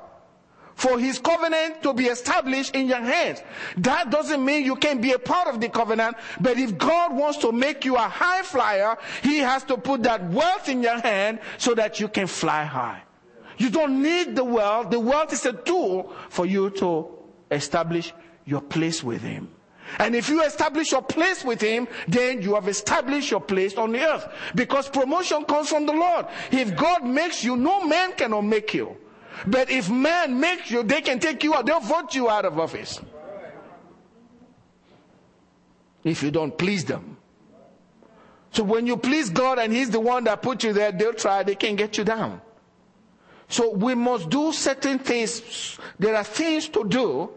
for 0.75 0.99
His 0.99 1.19
covenant 1.19 1.83
to 1.83 1.93
be 1.93 2.05
established 2.05 2.75
in 2.75 2.87
your 2.87 3.01
hands. 3.01 3.41
That 3.77 4.09
doesn't 4.09 4.43
mean 4.43 4.65
you 4.65 4.75
can 4.75 5.01
be 5.01 5.11
a 5.13 5.19
part 5.19 5.47
of 5.47 5.61
the 5.61 5.69
covenant, 5.69 6.17
but 6.39 6.57
if 6.57 6.77
God 6.77 7.15
wants 7.15 7.37
to 7.39 7.51
make 7.51 7.85
you 7.85 7.95
a 7.95 8.07
high 8.07 8.43
flyer, 8.43 8.97
He 9.21 9.37
has 9.37 9.63
to 9.65 9.77
put 9.77 10.03
that 10.03 10.29
wealth 10.29 10.69
in 10.69 10.83
your 10.83 10.99
hand 10.99 11.39
so 11.57 11.73
that 11.75 11.99
you 11.99 12.07
can 12.07 12.27
fly 12.27 12.63
high. 12.63 13.03
You 13.57 13.69
don't 13.69 14.01
need 14.01 14.35
the 14.35 14.43
wealth. 14.43 14.89
The 14.89 14.99
wealth 14.99 15.31
is 15.33 15.45
a 15.45 15.53
tool 15.53 16.13
for 16.29 16.45
you 16.45 16.69
to 16.71 17.07
establish 17.51 18.13
your 18.45 18.61
place 18.61 19.03
with 19.03 19.21
Him. 19.21 19.49
And 19.99 20.15
if 20.15 20.29
you 20.29 20.41
establish 20.43 20.91
your 20.91 21.01
place 21.01 21.43
with 21.43 21.61
Him, 21.61 21.87
then 22.07 22.41
you 22.41 22.55
have 22.55 22.67
established 22.67 23.29
your 23.29 23.41
place 23.41 23.75
on 23.77 23.91
the 23.91 24.01
earth. 24.01 24.27
Because 24.55 24.89
promotion 24.89 25.45
comes 25.45 25.69
from 25.69 25.85
the 25.85 25.93
Lord. 25.93 26.25
If 26.51 26.75
God 26.75 27.05
makes 27.05 27.43
you, 27.43 27.55
no 27.55 27.85
man 27.85 28.13
cannot 28.13 28.41
make 28.41 28.73
you. 28.73 28.97
But 29.45 29.69
if 29.69 29.89
man 29.89 30.39
makes 30.39 30.71
you, 30.71 30.83
they 30.83 31.01
can 31.01 31.19
take 31.19 31.43
you 31.43 31.53
out. 31.53 31.65
They'll 31.65 31.79
vote 31.79 32.15
you 32.15 32.29
out 32.29 32.45
of 32.45 32.59
office. 32.59 32.99
If 36.03 36.23
you 36.23 36.31
don't 36.31 36.57
please 36.57 36.85
them. 36.85 37.17
So 38.51 38.63
when 38.63 38.85
you 38.85 38.97
please 38.97 39.29
God 39.29 39.57
and 39.57 39.73
He's 39.73 39.89
the 39.89 39.99
one 39.99 40.25
that 40.25 40.41
put 40.41 40.63
you 40.63 40.73
there, 40.73 40.91
they'll 40.91 41.13
try, 41.13 41.43
they 41.43 41.55
can 41.55 41.75
get 41.75 41.97
you 41.97 42.03
down. 42.03 42.39
So 43.47 43.71
we 43.71 43.95
must 43.95 44.29
do 44.29 44.51
certain 44.51 44.99
things. 44.99 45.77
There 45.99 46.15
are 46.15 46.23
things 46.23 46.69
to 46.69 46.83
do 46.87 47.29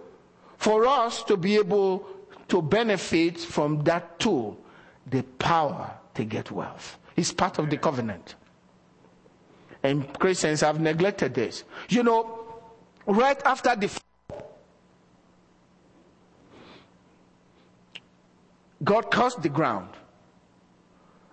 for 0.57 0.87
us 0.87 1.23
to 1.25 1.37
be 1.37 1.57
able 1.57 2.07
to 2.49 2.63
benefit 2.63 3.39
from 3.39 3.83
that 3.85 4.19
tool, 4.19 4.59
the 5.07 5.23
power 5.39 5.91
to 6.15 6.25
get 6.25 6.51
wealth. 6.51 6.99
It's 7.17 7.33
part 7.33 7.59
of 7.59 7.71
the 7.71 7.77
covenant. 7.77 8.35
And 9.87 10.13
Christians 10.19 10.63
have 10.63 10.81
neglected 10.81 11.33
this. 11.33 11.63
You 11.89 12.03
know, 12.03 12.45
right 13.07 13.41
after 13.47 13.77
the 13.77 13.87
fall, 13.87 14.57
God 18.83 19.13
cursed 19.13 19.43
the 19.43 19.49
ground. 19.49 19.91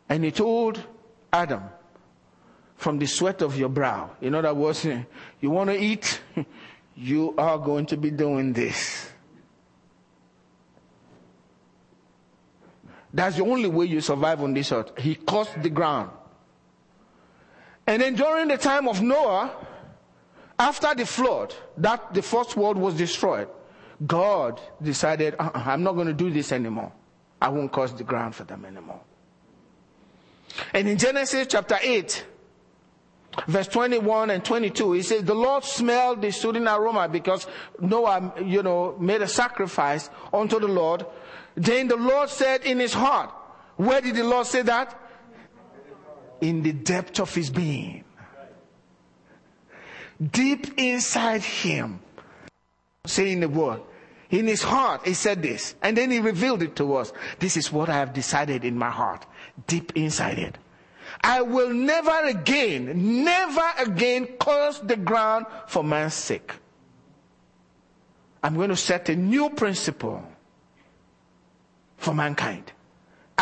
And 0.08 0.24
he 0.24 0.30
told 0.30 0.80
Adam, 1.32 1.64
from 2.76 3.00
the 3.00 3.08
sweat 3.08 3.42
of 3.42 3.58
your 3.58 3.70
brow. 3.70 4.12
In 4.22 4.36
other 4.36 4.54
words, 4.54 4.86
you 5.42 5.50
want 5.50 5.72
to 5.72 5.78
eat? 5.78 6.22
You 6.96 7.34
are 7.40 7.58
going 7.58 7.88
to 7.88 7.98
be 7.98 8.12
doing 8.12 8.54
this. 8.54 9.10
That's 13.12 13.38
the 13.38 13.44
only 13.44 13.68
way 13.68 13.88
you 13.88 14.00
survive 14.00 14.44
on 14.44 14.54
this 14.54 14.72
earth. 14.72 14.92
He 15.00 15.16
cursed 15.16 15.64
the 15.64 15.72
ground. 15.72 16.12
And 17.86 18.02
then 18.02 18.16
during 18.16 18.48
the 18.48 18.58
time 18.58 18.88
of 18.88 19.02
Noah, 19.02 19.52
after 20.58 20.94
the 20.96 21.06
flood, 21.06 21.54
that 21.78 22.14
the 22.14 22.22
first 22.22 22.56
world 22.56 22.78
was 22.78 22.96
destroyed, 22.96 23.50
God 24.06 24.62
decided, 24.82 25.36
uh-uh, 25.38 25.52
I'm 25.54 25.84
not 25.84 25.94
going 25.94 26.08
to 26.08 26.14
do 26.14 26.30
this 26.30 26.52
anymore. 26.52 26.92
I 27.42 27.50
won't 27.50 27.72
cause 27.72 27.94
the 27.94 28.04
ground 28.04 28.36
for 28.36 28.44
them 28.44 28.66
anymore. 28.66 29.02
And 30.74 30.88
in 30.88 30.98
Genesis 30.98 31.48
chapter 31.50 31.78
8, 31.82 32.26
verse 33.48 33.68
21 33.68 34.30
and 34.30 34.46
22, 34.46 34.94
he 34.94 35.02
says, 35.02 35.24
the 35.24 35.34
Lord 35.34 35.64
smelled 35.64 36.22
the 36.22 36.32
soothing 36.32 36.68
aroma 36.68 37.10
because 37.10 37.48
Noah, 37.80 38.34
you 38.44 38.64
know, 38.64 38.96
made 39.00 39.22
a 39.22 39.28
sacrifice 39.28 40.10
unto 40.32 40.60
the 40.60 40.68
Lord 40.68 41.06
then 41.56 41.88
the 41.88 41.96
Lord 41.96 42.30
said 42.30 42.64
in 42.64 42.80
his 42.80 42.94
heart, 42.94 43.32
where 43.76 44.02
did 44.02 44.16
the 44.16 44.24
Lord 44.24 44.48
say 44.48 44.62
that? 44.64 45.00
In 46.44 46.62
the 46.62 46.74
depth 46.74 47.22
of 47.22 47.34
his 47.34 47.50
being. 47.50 48.04
Deep 50.20 50.78
inside 50.78 51.42
him. 51.42 52.02
Saying 53.06 53.40
the 53.40 53.48
word. 53.48 53.80
In 54.30 54.48
his 54.48 54.62
heart, 54.62 55.08
he 55.08 55.14
said 55.14 55.42
this. 55.42 55.76
And 55.82 55.96
then 55.96 56.12
he 56.12 56.20
revealed 56.20 56.62
it 56.62 56.76
to 56.76 56.96
us. 56.96 57.14
This 57.40 57.56
is 57.56 57.72
what 57.72 57.88
I 57.88 57.94
have 57.94 58.12
decided 58.12 58.66
in 58.66 58.78
my 58.78 58.90
heart. 58.90 59.26
Deep 59.68 59.94
inside 59.96 60.38
it. 60.38 60.58
I 61.22 61.42
will 61.42 61.74
never 61.74 62.28
again, 62.28 63.24
never 63.24 63.70
again 63.80 64.28
curse 64.38 64.80
the 64.80 64.98
ground 64.98 65.46
for 65.68 65.82
man's 65.82 66.14
sake. 66.14 66.52
I'm 68.44 68.56
going 68.56 68.70
to 68.70 68.76
set 68.76 69.08
a 69.08 69.16
new 69.16 69.50
principle 69.50 70.22
for 71.96 72.14
mankind. 72.14 72.73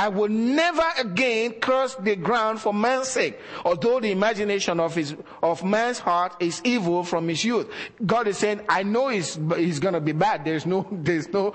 I 0.02 0.08
will 0.08 0.30
never 0.30 0.84
again 0.98 1.52
curse 1.60 1.94
the 1.94 2.16
ground 2.16 2.60
for 2.60 2.74
man's 2.74 3.10
sake, 3.10 3.40
although 3.64 4.00
the 4.00 4.10
imagination 4.10 4.80
of 4.80 4.96
his, 4.96 5.16
of 5.44 5.64
man's 5.64 6.00
heart 6.00 6.38
is 6.40 6.60
evil 6.64 7.04
from 7.04 7.28
his 7.28 7.46
youth. 7.46 7.70
God 8.04 8.28
is 8.28 8.40
saying, 8.40 8.62
I 8.68 8.82
know 8.82 9.10
he's, 9.10 9.38
he's 9.56 9.78
gonna 9.78 10.02
be 10.02 10.14
bad. 10.14 10.44
There's 10.44 10.66
no, 10.66 10.88
there's 10.92 11.28
no, 11.30 11.54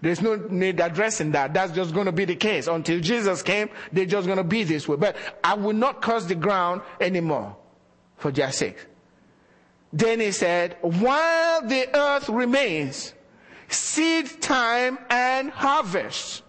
there's 0.00 0.22
no 0.22 0.36
need 0.48 0.78
addressing 0.78 1.32
that. 1.32 1.54
That's 1.54 1.72
just 1.72 1.92
gonna 1.92 2.12
be 2.12 2.24
the 2.24 2.36
case. 2.36 2.68
Until 2.68 3.00
Jesus 3.00 3.42
came, 3.42 3.68
they're 3.90 4.06
just 4.06 4.28
gonna 4.28 4.44
be 4.44 4.62
this 4.62 4.86
way. 4.86 4.94
But 4.94 5.16
I 5.42 5.54
will 5.54 5.72
not 5.72 6.02
curse 6.02 6.26
the 6.26 6.36
ground 6.36 6.82
anymore 7.00 7.56
for 8.16 8.30
their 8.30 8.52
sake. 8.52 8.78
Then 9.92 10.20
he 10.20 10.30
said, 10.30 10.76
while 10.82 11.66
the 11.66 11.88
earth 11.98 12.28
remains, 12.28 13.12
seed 13.66 14.40
time 14.40 15.00
and 15.10 15.50
harvest. 15.50 16.44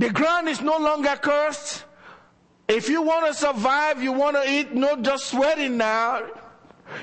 The 0.00 0.08
ground 0.08 0.48
is 0.48 0.62
no 0.62 0.78
longer 0.78 1.14
cursed. 1.20 1.84
If 2.66 2.88
you 2.88 3.02
want 3.02 3.26
to 3.26 3.34
survive, 3.34 4.02
you 4.02 4.12
want 4.12 4.34
to 4.34 4.50
eat, 4.50 4.74
not 4.74 5.02
just 5.02 5.26
sweating 5.26 5.76
now. 5.76 6.26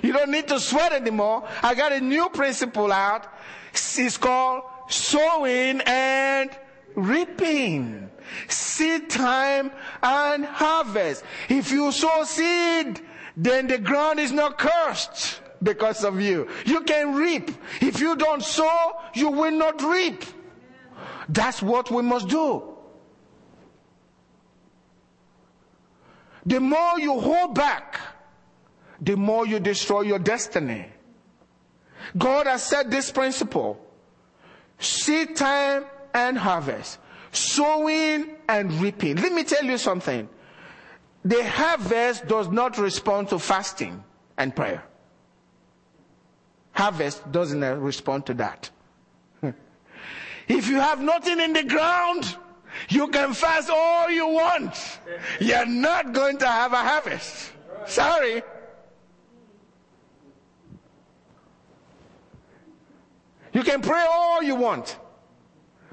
You 0.01 0.13
don't 0.13 0.31
need 0.31 0.47
to 0.47 0.59
sweat 0.59 0.93
anymore. 0.93 1.47
I 1.61 1.75
got 1.75 1.91
a 1.91 2.01
new 2.01 2.27
principle 2.29 2.91
out. 2.91 3.31
It's 3.71 4.17
called 4.17 4.63
sowing 4.89 5.81
and 5.81 6.49
reaping. 6.95 8.09
Seed 8.47 9.11
time 9.11 9.69
and 10.01 10.43
harvest. 10.43 11.23
If 11.49 11.71
you 11.71 11.91
sow 11.91 12.23
seed, 12.23 12.99
then 13.35 13.67
the 13.67 13.77
ground 13.77 14.19
is 14.19 14.31
not 14.31 14.57
cursed 14.57 15.39
because 15.61 16.03
of 16.03 16.19
you. 16.19 16.47
You 16.65 16.81
can 16.81 17.13
reap. 17.13 17.51
If 17.79 17.99
you 17.99 18.15
don't 18.15 18.41
sow, 18.41 18.99
you 19.13 19.29
will 19.29 19.51
not 19.51 19.83
reap. 19.83 20.23
That's 21.29 21.61
what 21.61 21.91
we 21.91 22.01
must 22.01 22.27
do. 22.27 22.76
The 26.47 26.59
more 26.59 26.99
you 26.99 27.19
hold 27.19 27.53
back, 27.53 27.99
the 28.99 29.15
more 29.15 29.45
you 29.45 29.59
destroy 29.59 30.01
your 30.01 30.17
destiny. 30.17 30.87
God 32.17 32.47
has 32.47 32.63
set 32.63 32.89
this 32.89 33.11
principle. 33.11 33.79
Seed 34.79 35.35
time 35.35 35.85
and 36.13 36.37
harvest. 36.37 36.97
Sowing 37.31 38.37
and 38.49 38.71
reaping. 38.81 39.17
Let 39.17 39.33
me 39.33 39.43
tell 39.43 39.63
you 39.63 39.77
something. 39.77 40.27
The 41.23 41.43
harvest 41.47 42.27
does 42.27 42.47
not 42.47 42.79
respond 42.79 43.29
to 43.29 43.37
fasting 43.37 44.03
and 44.37 44.55
prayer 44.55 44.83
harvest 46.77 47.29
doesn't 47.31 47.61
respond 47.81 48.25
to 48.27 48.33
that. 48.35 48.69
if 50.47 50.67
you 50.69 50.79
have 50.79 51.01
nothing 51.01 51.39
in 51.39 51.53
the 51.53 51.63
ground, 51.63 52.37
you 52.89 53.07
can 53.07 53.33
fast 53.33 53.69
all 53.69 54.09
you 54.09 54.27
want. 54.27 54.99
You're 55.39 55.65
not 55.65 56.13
going 56.13 56.37
to 56.39 56.47
have 56.47 56.73
a 56.73 56.77
harvest. 56.77 57.51
Sorry. 57.85 58.43
You 63.53 63.63
can 63.63 63.81
pray 63.81 64.05
all 64.07 64.43
you 64.43 64.55
want. 64.55 64.97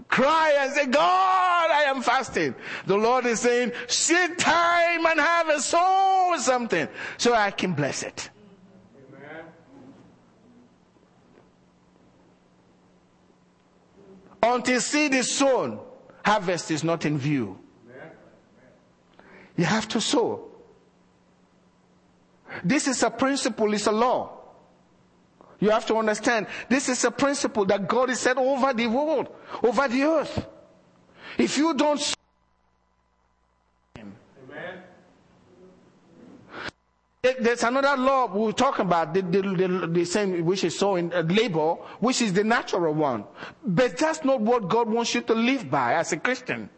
Cry 0.09 0.55
and 0.61 0.73
say, 0.73 0.87
God, 0.87 1.71
I 1.71 1.85
am 1.87 2.03
fasting. 2.03 2.55
The 2.87 2.97
Lord 2.97 3.27
is 3.27 3.41
saying, 3.41 3.73
sit 3.89 4.39
time 4.39 5.07
and 5.07 5.19
have 5.19 5.49
a 5.49 5.61
soul 5.61 6.39
something 6.39 6.89
so 7.17 7.35
I 7.35 7.51
can 7.51 7.73
bless 7.73 8.03
it. 8.03 8.31
Amen. 9.17 9.45
until 14.43 14.81
seed 14.81 15.15
is 15.15 15.33
sown 15.33 15.81
harvest 16.25 16.71
is 16.71 16.83
not 16.83 17.05
in 17.05 17.19
view. 17.19 17.59
You 19.57 19.65
have 19.65 19.87
to 19.89 20.01
sow. 20.01 20.51
This 22.65 22.89
is 22.89 23.03
a 23.03 23.11
principle, 23.11 23.73
it's 23.75 23.87
a 23.87 23.93
law. 23.93 24.41
You 25.61 25.71
have 25.71 25.87
to 25.87 25.97
understand, 25.97 26.47
this 26.69 26.89
is 26.89 27.05
a 27.05 27.11
principle 27.11 27.65
that 27.67 27.89
God 27.89 28.09
has 28.09 28.21
set 28.21 28.37
over 28.37 28.73
the 28.73 28.87
world, 28.87 29.29
over 29.63 29.89
the 29.89 30.03
earth. 30.03 30.47
If 31.39 31.57
you 31.57 31.75
don't 31.75 32.01
There's 37.25 37.63
another 37.63 37.97
law 37.97 38.27
we'll 38.27 38.53
talk 38.53 38.81
about, 38.81 39.15
the, 39.15 39.23
the, 39.23 39.41
the, 39.41 39.87
the 39.87 40.05
same, 40.05 40.45
which 40.45 40.63
is 40.63 40.79
so 40.79 40.97
in 40.97 41.11
uh, 41.11 41.23
labor, 41.23 41.77
which 42.01 42.21
is 42.21 42.35
the 42.35 42.45
natural 42.45 42.93
one. 42.93 43.25
But 43.65 43.97
that's 43.97 44.23
not 44.25 44.43
what 44.43 44.69
God 44.69 44.91
wants 44.91 45.15
you 45.15 45.23
to 45.23 45.35
live 45.35 45.71
by 45.71 45.95
as 45.95 46.13
a 46.13 46.19
Christian. 46.19 46.69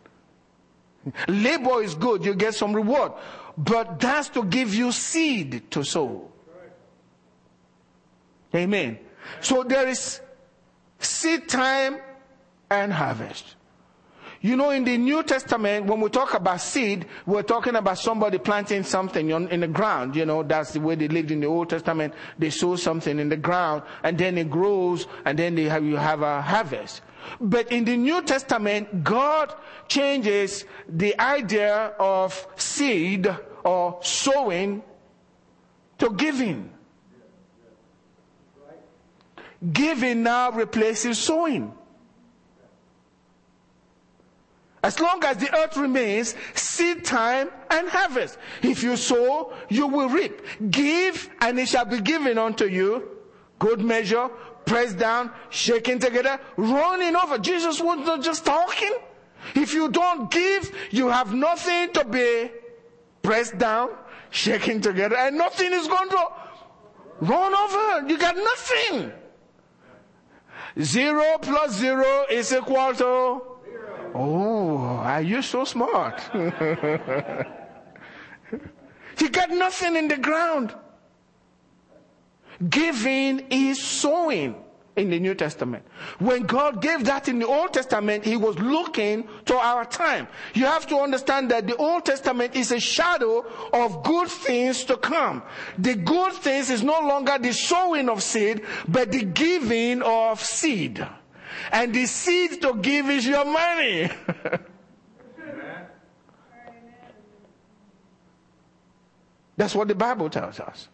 Labor 1.26 1.83
is 1.83 1.97
good, 1.97 2.25
you 2.25 2.35
get 2.35 2.55
some 2.55 2.75
reward. 2.75 3.12
But 3.59 3.99
that's 3.99 4.29
to 4.31 4.45
give 4.45 4.73
you 4.73 4.93
seed 4.93 5.69
to 5.73 5.83
sow. 5.83 6.31
Amen. 8.55 9.00
So 9.41 9.65
there 9.65 9.88
is 9.88 10.21
seed 11.00 11.49
time 11.49 11.99
and 12.71 12.93
harvest. 12.93 13.57
You 14.47 14.55
know, 14.55 14.71
in 14.71 14.85
the 14.85 14.97
New 14.97 15.25
Testament, 15.25 15.87
when 15.87 16.00
we 16.00 16.09
talk 16.09 16.35
about 16.35 16.61
seed, 16.61 17.07
we're 17.26 17.43
talking 17.43 17.75
about 17.75 17.99
somebody 17.99 18.38
planting 18.38 18.85
something 18.85 19.31
in 19.31 19.59
the 19.59 19.67
ground. 19.67 20.15
You 20.15 20.25
know, 20.25 20.45
that's 20.45 20.71
the 20.71 20.79
way 20.79 20.95
they 20.95 21.09
lived 21.09 21.33
in 21.33 21.41
the 21.41 21.49
Old 21.49 21.69
Testament. 21.69 22.15
They 22.38 22.50
sow 22.50 22.76
something 22.76 23.19
in 23.19 23.29
the 23.29 23.37
ground, 23.37 23.83
and 24.05 24.17
then 24.17 24.38
it 24.38 24.49
grows, 24.49 25.09
and 25.25 25.37
then 25.37 25.57
they 25.57 25.65
have, 25.65 25.85
you 25.85 25.97
have 25.97 26.23
a 26.23 26.41
harvest. 26.41 27.03
But 27.41 27.73
in 27.73 27.85
the 27.85 27.97
New 27.97 28.23
Testament, 28.23 29.03
God 29.03 29.53
changes 29.88 30.65
the 30.88 31.21
idea 31.21 31.95
of 31.99 32.47
seed 32.55 33.26
or 33.65 33.99
sowing 34.00 34.81
to 35.99 36.11
giving. 36.11 36.71
Giving 39.73 40.23
now 40.23 40.53
replaces 40.53 41.19
sowing. 41.19 41.75
As 44.87 45.00
long 45.00 45.25
as 45.25 45.38
the 45.38 45.52
earth 45.52 45.76
remains, 45.76 46.37
seed 46.55 47.05
time 47.05 47.50
and 47.73 47.88
harvest. 47.88 48.38
If 48.62 48.85
you 48.85 48.97
sow, 48.97 49.52
you 49.69 49.88
will 49.88 50.09
reap. 50.09 50.40
Give 50.71 51.28
and 51.40 51.59
it 51.59 51.69
shall 51.69 51.87
be 51.87 52.00
given 52.00 52.38
unto 52.38 52.66
you. 52.66 53.09
Good 53.59 53.81
measure, 53.81 54.28
pressed 54.64 54.97
down, 54.97 55.33
shaken 55.50 55.99
together, 55.99 56.38
running 56.57 57.16
over. 57.16 57.37
Jesus 57.38 57.81
was 57.81 57.99
not 58.07 58.23
just 58.23 58.45
talking. 58.45 58.95
If 59.57 59.75
you 59.75 59.88
don't 59.88 60.31
give, 60.31 60.71
you 60.93 61.09
have 61.09 61.35
nothing 61.35 61.93
to 61.95 62.05
be 62.05 62.52
pressed 63.23 63.59
down, 63.59 63.90
shaking 64.31 64.81
together, 64.81 65.16
and 65.16 65.37
nothing 65.37 65.73
is 65.73 65.88
going 65.88 66.11
to 66.11 66.26
run 67.23 67.52
over. 67.55 68.09
You 68.09 68.19
got 68.19 68.37
nothing. 68.37 69.11
Zero 70.81 71.38
plus 71.43 71.73
zero 71.73 72.26
is 72.31 72.52
equal 72.52 72.95
to 72.95 73.56
Oh, 74.18 74.78
are 74.78 75.20
you 75.20 75.42
so 75.42 75.66
smart? 75.66 76.23
you 76.35 76.49
got 79.30 79.50
nothing 79.50 79.94
in 79.94 80.08
the 80.08 80.16
ground. 80.16 80.75
Giving 82.70 83.40
is 83.50 83.82
sowing 83.82 84.54
in 84.96 85.11
the 85.11 85.20
New 85.20 85.35
Testament. 85.35 85.85
When 86.18 86.44
God 86.44 86.80
gave 86.80 87.04
that 87.04 87.28
in 87.28 87.38
the 87.38 87.46
Old 87.46 87.75
Testament, 87.75 88.25
He 88.25 88.38
was 88.38 88.58
looking 88.58 89.28
to 89.44 89.54
our 89.54 89.85
time. 89.85 90.28
You 90.54 90.64
have 90.64 90.87
to 90.87 90.96
understand 90.96 91.50
that 91.50 91.66
the 91.66 91.76
Old 91.76 92.06
Testament 92.06 92.56
is 92.56 92.73
a 92.73 92.80
shadow 92.80 93.44
of 93.75 94.02
good 94.02 94.28
things 94.28 94.85
to 94.85 94.96
come. 94.96 95.42
The 95.76 95.94
good 95.94 96.32
things 96.32 96.70
is 96.70 96.82
no 96.82 97.00
longer 97.00 97.37
the 97.38 97.52
sowing 97.52 98.08
of 98.08 98.23
seed, 98.23 98.64
but 98.88 99.12
the 99.12 99.25
giving 99.25 100.00
of 100.00 100.42
seed. 100.42 101.06
And 101.73 101.95
the 101.95 102.07
seed 102.07 102.62
to 102.62 102.75
give 102.75 103.11
is 103.11 103.27
your 103.27 103.45
money. 103.45 104.11
That's 109.57 109.75
what 109.75 109.88
the 109.88 109.95
Bible 109.95 110.29
tells 110.31 110.61
us. 110.61 110.88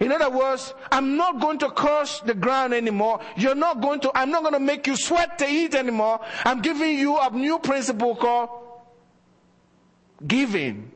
In 0.00 0.10
other 0.12 0.30
words, 0.30 0.72
I'm 0.90 1.16
not 1.16 1.40
going 1.40 1.58
to 1.58 1.70
curse 1.70 2.20
the 2.20 2.34
ground 2.34 2.72
anymore. 2.72 3.20
You're 3.36 3.54
not 3.54 3.82
going 3.82 4.00
to, 4.00 4.10
I'm 4.14 4.30
not 4.30 4.40
going 4.42 4.54
to 4.54 4.60
make 4.60 4.86
you 4.86 4.96
sweat 4.96 5.38
to 5.38 5.46
eat 5.46 5.74
anymore. 5.74 6.20
I'm 6.44 6.62
giving 6.62 6.98
you 6.98 7.18
a 7.18 7.30
new 7.30 7.58
principle 7.58 8.16
called 8.16 8.48
giving. 10.26 10.90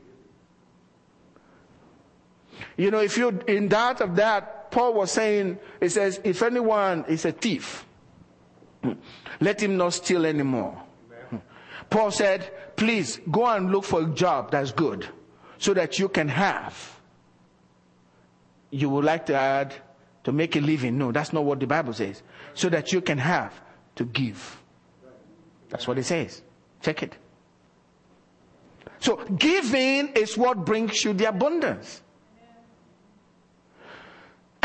You 2.77 2.89
know, 2.91 2.99
if 2.99 3.15
you're 3.17 3.37
in 3.47 3.67
doubt 3.67 4.01
of 4.01 4.15
that, 4.15 4.71
Paul 4.71 4.95
was 4.95 5.11
saying, 5.11 5.59
he 5.79 5.89
says, 5.89 6.19
if 6.23 6.41
anyone 6.41 7.05
is 7.07 7.25
a 7.25 7.31
thief, 7.31 7.85
Hmm. 8.93 9.43
let 9.43 9.61
him 9.61 9.77
not 9.77 9.93
steal 9.93 10.25
anymore. 10.25 10.81
Hmm. 11.29 11.37
Paul 11.89 12.11
said, 12.11 12.51
please 12.75 13.19
go 13.31 13.45
and 13.47 13.71
look 13.71 13.83
for 13.83 14.01
a 14.01 14.05
job 14.07 14.51
that's 14.51 14.71
good 14.71 15.07
so 15.57 15.73
that 15.73 15.99
you 15.99 16.09
can 16.09 16.27
have. 16.27 16.99
You 18.71 18.89
would 18.89 19.05
like 19.05 19.25
to 19.27 19.35
add 19.35 19.73
to 20.23 20.31
make 20.31 20.55
a 20.55 20.59
living. 20.59 20.97
No, 20.97 21.11
that's 21.11 21.31
not 21.31 21.45
what 21.45 21.59
the 21.59 21.67
Bible 21.67 21.93
says. 21.93 22.21
So 22.53 22.69
that 22.69 22.91
you 22.91 23.01
can 23.01 23.17
have 23.17 23.53
to 23.95 24.05
give. 24.05 24.61
That's 25.69 25.87
what 25.87 25.97
it 25.97 26.03
says. 26.03 26.41
Check 26.81 27.03
it. 27.03 27.15
So 28.99 29.17
giving 29.37 30.09
is 30.09 30.37
what 30.37 30.65
brings 30.65 31.03
you 31.03 31.13
the 31.13 31.25
abundance. 31.25 32.01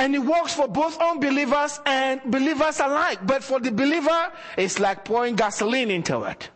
And 0.00 0.14
it 0.14 0.20
works 0.20 0.54
for 0.54 0.66
both 0.66 0.98
unbelievers 0.98 1.78
and 1.84 2.22
believers 2.24 2.80
alike. 2.80 3.18
But 3.26 3.44
for 3.44 3.60
the 3.60 3.70
believer, 3.70 4.32
it's 4.56 4.78
like 4.80 5.04
pouring 5.04 5.36
gasoline 5.36 5.90
into 5.90 6.22
it. 6.22 6.48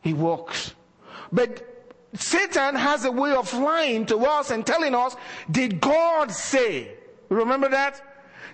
He 0.00 0.14
works. 0.14 0.72
But 1.30 1.92
Satan 2.14 2.74
has 2.74 3.04
a 3.04 3.12
way 3.12 3.32
of 3.34 3.52
lying 3.52 4.06
to 4.06 4.16
us 4.20 4.50
and 4.50 4.66
telling 4.66 4.94
us, 4.94 5.14
did 5.50 5.78
God 5.78 6.32
say? 6.32 6.94
Remember 7.28 7.68
that? 7.68 8.00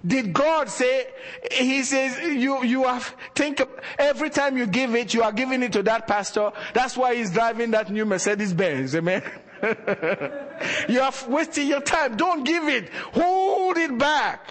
Did 0.05 0.33
God 0.33 0.69
say, 0.69 1.07
He 1.53 1.85
says, 1.85 2.19
you, 2.19 2.65
you 2.65 2.83
have, 2.83 3.15
think, 3.37 3.63
every 3.97 4.31
time 4.31 4.59
you 4.59 4.67
give 4.67 4.97
it, 4.97 5.15
you 5.15 5.23
are 5.23 5.31
giving 5.31 5.63
it 5.63 5.73
to 5.75 5.85
that 5.85 6.09
pastor. 6.09 6.51
That's 6.75 6.97
why 6.97 7.15
he's 7.15 7.31
driving 7.31 7.71
that 7.71 7.93
new 7.93 8.07
Mercedes 8.07 8.53
Benz. 8.53 8.97
Amen. 8.97 9.23
you 10.89 11.01
have 11.01 11.27
wasted 11.29 11.67
your 11.67 11.81
time. 11.81 12.17
Don't 12.17 12.45
give 12.45 12.69
it. 12.69 12.91
Hold 13.13 13.77
it 13.77 13.97
back. 13.99 14.51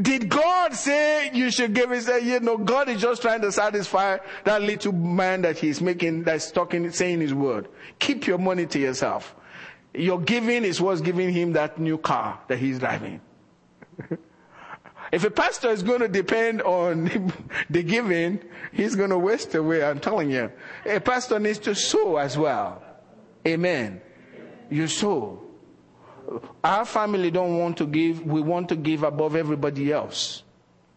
Did 0.00 0.28
God 0.28 0.74
say 0.74 1.30
you 1.32 1.50
should 1.50 1.72
give 1.72 1.92
it? 1.92 2.24
You 2.24 2.40
know, 2.40 2.56
God 2.56 2.88
is 2.88 3.00
just 3.00 3.22
trying 3.22 3.40
to 3.42 3.52
satisfy 3.52 4.18
that 4.44 4.62
little 4.62 4.92
man 4.92 5.42
that 5.42 5.58
he's 5.58 5.80
making, 5.80 6.24
that's 6.24 6.50
talking, 6.50 6.90
saying 6.90 7.20
his 7.20 7.32
word. 7.32 7.68
Keep 7.98 8.26
your 8.26 8.38
money 8.38 8.66
to 8.66 8.78
yourself. 8.78 9.36
Your 9.94 10.20
giving 10.20 10.64
is 10.64 10.80
what's 10.80 11.00
giving 11.00 11.32
him 11.32 11.52
that 11.52 11.78
new 11.78 11.98
car 11.98 12.40
that 12.48 12.58
he's 12.58 12.80
driving. 12.80 13.20
if 15.12 15.24
a 15.24 15.30
pastor 15.30 15.70
is 15.70 15.84
going 15.84 16.00
to 16.00 16.08
depend 16.08 16.62
on 16.62 17.32
the 17.70 17.82
giving, 17.84 18.40
he's 18.72 18.96
going 18.96 19.10
to 19.10 19.18
waste 19.18 19.54
away, 19.54 19.84
I'm 19.84 20.00
telling 20.00 20.30
you. 20.30 20.50
A 20.86 20.98
pastor 20.98 21.38
needs 21.38 21.60
to 21.60 21.74
sow 21.76 22.16
as 22.16 22.36
well. 22.36 22.82
Amen. 23.46 24.00
You 24.74 24.88
sow. 24.88 25.40
Our 26.64 26.84
family 26.84 27.30
don't 27.30 27.58
want 27.58 27.76
to 27.76 27.86
give, 27.86 28.26
we 28.26 28.40
want 28.40 28.68
to 28.70 28.76
give 28.76 29.04
above 29.04 29.36
everybody 29.36 29.92
else. 29.92 30.42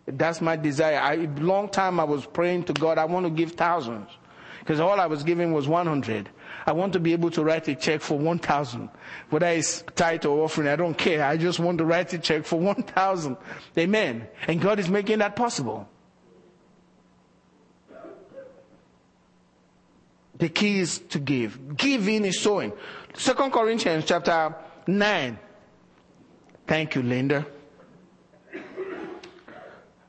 That's 0.08 0.42
my 0.42 0.56
desire. 0.56 0.98
I, 0.98 1.16
long 1.40 1.70
time 1.70 2.00
I 2.00 2.04
was 2.04 2.26
praying 2.26 2.64
to 2.64 2.74
God, 2.74 2.98
I 2.98 3.06
want 3.06 3.28
to 3.28 3.30
give 3.30 3.52
thousands. 3.52 4.10
Because 4.62 4.80
all 4.80 5.00
I 5.00 5.06
was 5.06 5.22
giving 5.22 5.54
was 5.54 5.68
100. 5.68 6.28
I 6.66 6.72
want 6.72 6.94
to 6.94 7.00
be 7.00 7.14
able 7.14 7.30
to 7.30 7.44
write 7.44 7.68
a 7.68 7.76
check 7.76 8.02
for 8.02 8.18
1,000. 8.18 8.90
Whether 9.30 9.46
it's 9.46 9.84
tithe 9.96 10.26
or 10.26 10.44
offering, 10.44 10.70
I 10.70 10.76
don't 10.76 10.98
care. 10.98 11.24
I 11.24 11.38
just 11.38 11.60
want 11.60 11.78
to 11.78 11.86
write 11.86 12.12
a 12.14 12.18
check 12.18 12.46
for 12.46 12.60
1,000. 12.60 13.38
Amen. 13.78 14.28
And 14.48 14.60
God 14.60 14.80
is 14.80 14.90
making 14.90 15.20
that 15.20 15.36
possible. 15.36 15.88
The 20.40 20.50
key 20.50 20.80
is 20.80 21.00
to 21.10 21.20
give. 21.20 21.78
Giving 21.78 22.26
is 22.26 22.40
sowing. 22.40 22.74
Second 23.18 23.52
Corinthians 23.52 24.06
chapter 24.06 24.56
9. 24.86 25.40
Thank 26.68 26.96
you, 26.96 27.02
Linda. 27.02 27.46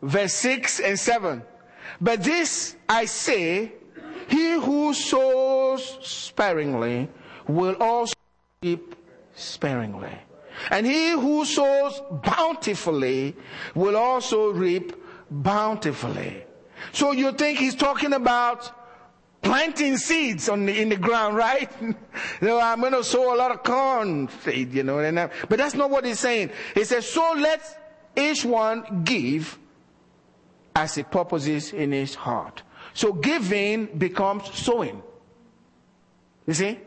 Verse 0.02 0.34
6 0.34 0.80
and 0.80 0.98
7. 0.98 1.42
But 2.00 2.22
this 2.22 2.76
I 2.86 3.06
say, 3.06 3.72
he 4.28 4.52
who 4.52 4.92
sows 4.92 5.98
sparingly 6.02 7.08
will 7.48 7.76
also 7.80 8.14
reap 8.62 8.94
sparingly. 9.34 10.12
And 10.70 10.84
he 10.84 11.12
who 11.12 11.46
sows 11.46 12.02
bountifully 12.22 13.34
will 13.74 13.96
also 13.96 14.50
reap 14.50 14.92
bountifully. 15.30 16.44
So 16.92 17.12
you 17.12 17.32
think 17.32 17.58
he's 17.58 17.74
talking 17.74 18.12
about 18.12 18.70
planting 19.42 19.96
seeds 19.96 20.48
on 20.48 20.66
the, 20.66 20.80
in 20.80 20.88
the 20.88 20.96
ground, 20.96 21.36
right? 21.36 21.70
you 21.80 21.94
know, 22.40 22.60
I'm 22.60 22.80
going 22.80 22.92
to 22.92 23.04
sow 23.04 23.34
a 23.34 23.36
lot 23.36 23.50
of 23.50 23.62
corn 23.62 24.28
seed, 24.42 24.74
you 24.74 24.82
know, 24.82 24.98
and, 24.98 25.18
uh, 25.18 25.28
but 25.48 25.58
that's 25.58 25.74
not 25.74 25.90
what 25.90 26.04
he's 26.04 26.20
saying. 26.20 26.50
He 26.74 26.84
says, 26.84 27.08
so 27.08 27.34
let 27.36 28.10
each 28.16 28.44
one 28.44 29.04
give 29.04 29.58
as 30.74 30.94
he 30.94 31.02
purposes 31.02 31.72
in 31.72 31.92
his 31.92 32.14
heart. 32.14 32.62
So 32.94 33.12
giving 33.12 33.86
becomes 33.86 34.52
sowing. 34.54 35.02
You 36.46 36.54
see? 36.54 36.78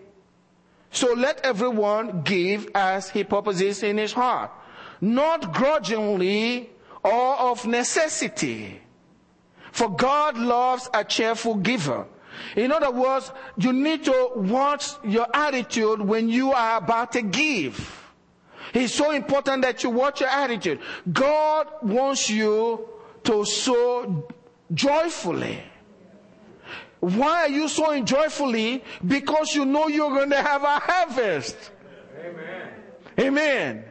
So 0.92 1.14
let 1.14 1.46
everyone 1.46 2.22
give 2.24 2.68
as 2.76 3.10
he 3.10 3.24
purposes 3.24 3.82
in 3.84 3.98
his 3.98 4.12
heart, 4.12 4.52
not 5.00 5.54
grudgingly 5.54 6.70
or 7.04 7.38
of 7.38 7.66
necessity. 7.66 8.82
For 9.72 9.90
God 9.90 10.38
loves 10.38 10.90
a 10.94 11.04
cheerful 11.04 11.56
giver. 11.56 12.06
In 12.56 12.72
other 12.72 12.92
words, 12.92 13.32
you 13.58 13.74
need 13.74 14.04
to 14.06 14.32
watch 14.36 14.92
your 15.04 15.28
attitude 15.34 16.02
when 16.02 16.30
you 16.30 16.52
are 16.54 16.78
about 16.78 17.12
to 17.14 17.22
give. 17.22 17.98
It's 18.74 18.94
so 18.94 19.12
important 19.12 19.64
that 19.64 19.84
you 19.84 19.90
watch 19.90 20.22
your 20.22 20.30
attitude. 20.30 20.80
God 21.12 21.68
wants 21.82 22.30
you 22.30 22.88
to 23.24 23.46
sow 23.46 24.28
joyfully. 24.74 25.62
Why 27.02 27.46
are 27.46 27.50
you 27.50 27.68
sowing 27.68 28.06
joyfully? 28.06 28.84
Because 29.06 29.56
you 29.56 29.66
know 29.66 29.88
you're 29.88 30.12
going 30.12 30.30
to 30.30 30.42
have 30.42 30.64
a 30.64 30.80
harvest. 30.80 31.58
Amen. 32.20 32.70
Amen. 33.20 33.86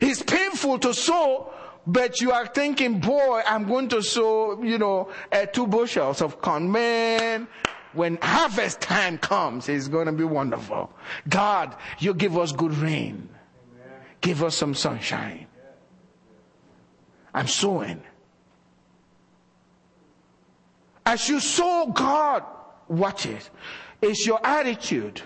It's 0.00 0.22
painful 0.22 0.80
to 0.80 0.92
sow, 0.92 1.52
but 1.86 2.20
you 2.20 2.32
are 2.32 2.46
thinking, 2.46 2.98
boy, 2.98 3.42
I'm 3.46 3.64
going 3.66 3.88
to 3.90 4.02
sow, 4.02 4.62
you 4.62 4.78
know, 4.78 5.10
uh, 5.30 5.46
two 5.46 5.66
bushels 5.66 6.20
of 6.20 6.40
corn. 6.40 6.70
Man, 6.70 7.46
when 7.92 8.18
harvest 8.20 8.80
time 8.80 9.18
comes, 9.18 9.68
it's 9.68 9.86
going 9.86 10.06
to 10.06 10.12
be 10.12 10.24
wonderful. 10.24 10.90
God, 11.28 11.76
you 12.00 12.12
give 12.12 12.36
us 12.36 12.50
good 12.52 12.74
rain. 12.74 13.28
Give 14.20 14.42
us 14.42 14.56
some 14.56 14.74
sunshine. 14.74 15.46
I'm 17.32 17.46
sowing. 17.46 18.02
As 21.04 21.28
you 21.28 21.38
sow 21.38 21.92
God, 21.94 22.42
watch 22.88 23.26
it. 23.26 23.48
It's 24.02 24.26
your 24.26 24.44
attitude 24.44 25.22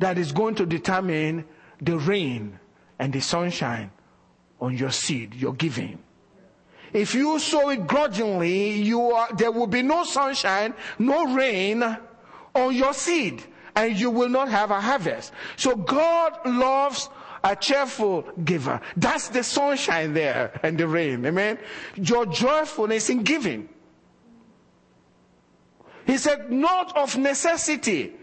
that 0.00 0.18
is 0.18 0.32
going 0.32 0.56
to 0.56 0.66
determine 0.66 1.44
the 1.80 1.98
rain 1.98 2.58
and 2.98 3.12
the 3.12 3.20
sunshine 3.20 3.92
on 4.64 4.76
your 4.76 4.90
seed, 4.90 5.34
your 5.34 5.52
giving. 5.52 5.98
If 6.92 7.14
you 7.14 7.38
sow 7.38 7.68
it 7.68 7.86
grudgingly, 7.86 8.70
you 8.70 9.12
are, 9.12 9.28
there 9.34 9.52
will 9.52 9.66
be 9.66 9.82
no 9.82 10.04
sunshine, 10.04 10.72
no 10.98 11.34
rain 11.34 11.82
on 12.54 12.74
your 12.74 12.94
seed, 12.94 13.42
and 13.76 13.98
you 13.98 14.10
will 14.10 14.28
not 14.30 14.48
have 14.48 14.70
a 14.70 14.80
harvest. 14.80 15.32
So 15.56 15.76
God 15.76 16.38
loves 16.46 17.10
a 17.42 17.54
cheerful 17.54 18.22
giver. 18.44 18.80
That's 18.96 19.28
the 19.28 19.42
sunshine 19.42 20.14
there 20.14 20.58
and 20.62 20.78
the 20.78 20.88
rain. 20.88 21.26
Amen. 21.26 21.58
Your 21.96 22.24
joyfulness 22.24 23.10
in 23.10 23.22
giving. 23.22 23.68
He 26.06 26.16
said, 26.16 26.50
not 26.50 26.96
of 26.96 27.18
necessity. 27.18 28.14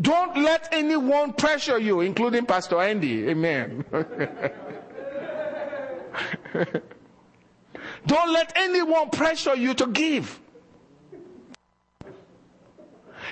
Don't 0.00 0.36
let 0.36 0.68
anyone 0.72 1.34
pressure 1.34 1.78
you, 1.78 2.00
including 2.00 2.46
Pastor 2.46 2.80
Andy. 2.80 3.28
Amen. 3.28 3.84
Don't 8.06 8.32
let 8.32 8.52
anyone 8.56 9.10
pressure 9.10 9.54
you 9.54 9.74
to 9.74 9.86
give. 9.86 10.40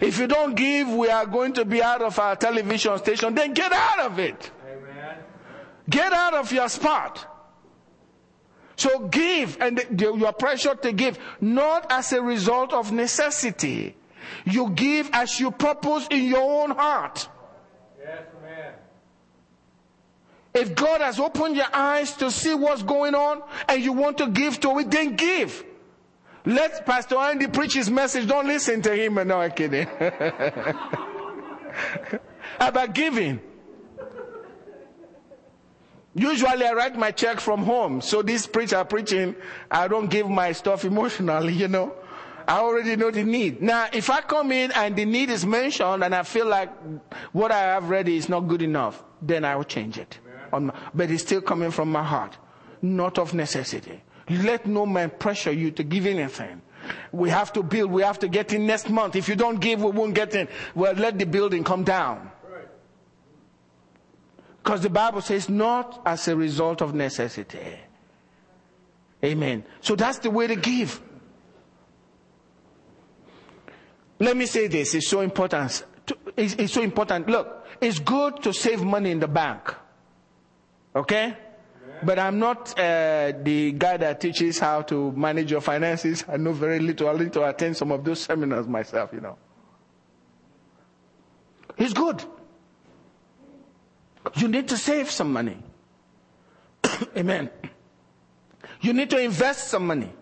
If 0.00 0.18
you 0.18 0.26
don't 0.26 0.54
give, 0.54 0.88
we 0.88 1.08
are 1.08 1.26
going 1.26 1.54
to 1.54 1.64
be 1.64 1.82
out 1.82 2.02
of 2.02 2.18
our 2.18 2.36
television 2.36 2.98
station. 2.98 3.34
Then 3.34 3.52
get 3.52 3.72
out 3.72 4.00
of 4.00 4.18
it. 4.18 4.50
Amen. 4.64 5.16
Get 5.90 6.12
out 6.12 6.34
of 6.34 6.52
your 6.52 6.68
spot. 6.68 7.26
So 8.76 9.08
give, 9.08 9.60
and 9.60 9.84
you 9.98 10.24
are 10.24 10.32
pressured 10.32 10.82
to 10.82 10.92
give, 10.92 11.18
not 11.40 11.90
as 11.90 12.12
a 12.12 12.22
result 12.22 12.72
of 12.72 12.92
necessity. 12.92 13.96
You 14.44 14.70
give 14.70 15.10
as 15.12 15.40
you 15.40 15.50
purpose 15.50 16.06
in 16.10 16.24
your 16.24 16.62
own 16.62 16.70
heart. 16.70 17.28
Yes, 17.98 18.22
man. 18.40 18.72
If 20.54 20.74
God 20.74 21.00
has 21.00 21.20
opened 21.20 21.56
your 21.56 21.72
eyes 21.72 22.14
to 22.16 22.30
see 22.30 22.54
what's 22.54 22.82
going 22.82 23.14
on 23.14 23.42
and 23.68 23.82
you 23.82 23.92
want 23.92 24.18
to 24.18 24.28
give 24.28 24.58
to 24.60 24.78
it, 24.78 24.90
then 24.90 25.14
give. 25.16 25.64
Let 26.44 26.86
Pastor 26.86 27.16
Andy 27.16 27.46
preach 27.46 27.74
his 27.74 27.90
message. 27.90 28.26
Don't 28.26 28.46
listen 28.46 28.80
to 28.82 28.94
him. 28.94 29.14
No, 29.14 29.40
I'm 29.40 29.50
kidding. 29.50 29.86
About 32.60 32.94
giving. 32.94 33.40
Usually 36.14 36.64
I 36.64 36.72
write 36.72 36.96
my 36.96 37.10
check 37.10 37.38
from 37.38 37.62
home. 37.62 38.00
So 38.00 38.22
this 38.22 38.46
preacher 38.46 38.82
preaching, 38.84 39.36
I 39.70 39.86
don't 39.88 40.08
give 40.08 40.28
my 40.28 40.52
stuff 40.52 40.84
emotionally, 40.84 41.52
you 41.62 41.68
know. 41.68 41.92
I 42.48 42.60
already 42.60 42.96
know 42.96 43.10
the 43.10 43.24
need. 43.24 43.60
Now, 43.60 43.88
if 43.92 44.08
I 44.08 44.22
come 44.22 44.50
in 44.52 44.72
and 44.72 44.96
the 44.96 45.04
need 45.04 45.28
is 45.28 45.44
mentioned 45.44 46.02
and 46.02 46.14
I 46.14 46.22
feel 46.22 46.46
like 46.46 46.70
what 47.32 47.52
I 47.52 47.58
have 47.58 47.90
ready 47.90 48.16
is 48.16 48.30
not 48.30 48.48
good 48.48 48.62
enough, 48.62 49.04
then 49.20 49.44
I 49.44 49.54
will 49.54 49.64
change 49.64 49.98
it. 49.98 50.18
My, 50.52 50.72
but 50.94 51.10
it's 51.10 51.22
still 51.22 51.40
coming 51.40 51.70
from 51.70 51.90
my 51.90 52.02
heart, 52.02 52.36
not 52.82 53.18
of 53.18 53.34
necessity. 53.34 54.02
Let 54.30 54.66
no 54.66 54.84
man 54.86 55.10
pressure 55.10 55.52
you 55.52 55.70
to 55.72 55.82
give 55.82 56.06
anything. 56.06 56.62
We 57.12 57.30
have 57.30 57.52
to 57.54 57.62
build, 57.62 57.90
we 57.90 58.02
have 58.02 58.18
to 58.20 58.28
get 58.28 58.52
in 58.52 58.66
next 58.66 58.88
month. 58.88 59.16
If 59.16 59.28
you 59.28 59.36
don't 59.36 59.60
give, 59.60 59.82
we 59.82 59.90
won't 59.90 60.14
get 60.14 60.34
in. 60.34 60.48
Well, 60.74 60.94
let 60.94 61.18
the 61.18 61.26
building 61.26 61.64
come 61.64 61.84
down. 61.84 62.30
Because 64.62 64.82
the 64.82 64.90
Bible 64.90 65.20
says 65.22 65.48
not 65.48 66.02
as 66.04 66.28
a 66.28 66.36
result 66.36 66.82
of 66.82 66.94
necessity. 66.94 67.78
Amen. 69.24 69.64
So 69.80 69.96
that's 69.96 70.18
the 70.18 70.30
way 70.30 70.46
to 70.46 70.56
give. 70.56 71.00
Let 74.20 74.36
me 74.36 74.46
say 74.46 74.66
this, 74.66 74.94
it's 74.94 75.08
so 75.08 75.20
important. 75.20 75.84
It's 76.36 76.72
so 76.72 76.82
important. 76.82 77.28
Look, 77.28 77.66
it's 77.80 77.98
good 77.98 78.42
to 78.42 78.52
save 78.52 78.82
money 78.82 79.10
in 79.10 79.20
the 79.20 79.28
bank. 79.28 79.74
Okay? 80.98 81.36
But 82.02 82.18
I'm 82.18 82.38
not 82.38 82.78
uh, 82.78 83.32
the 83.42 83.72
guy 83.72 83.96
that 83.96 84.20
teaches 84.20 84.58
how 84.58 84.82
to 84.82 85.12
manage 85.12 85.50
your 85.50 85.60
finances. 85.60 86.24
I 86.28 86.36
know 86.36 86.52
very 86.52 86.80
little. 86.80 87.08
I 87.08 87.12
need 87.14 87.32
to 87.34 87.48
attend 87.48 87.76
some 87.76 87.92
of 87.92 88.04
those 88.04 88.20
seminars 88.20 88.66
myself, 88.66 89.10
you 89.12 89.20
know. 89.20 89.36
It's 91.76 91.92
good. 91.92 92.24
You 94.36 94.48
need 94.48 94.68
to 94.68 94.76
save 94.76 95.10
some 95.10 95.32
money. 95.32 95.56
Amen. 97.16 97.50
You 98.80 98.92
need 98.92 99.10
to 99.10 99.20
invest 99.20 99.68
some 99.68 99.86
money. 99.86 100.12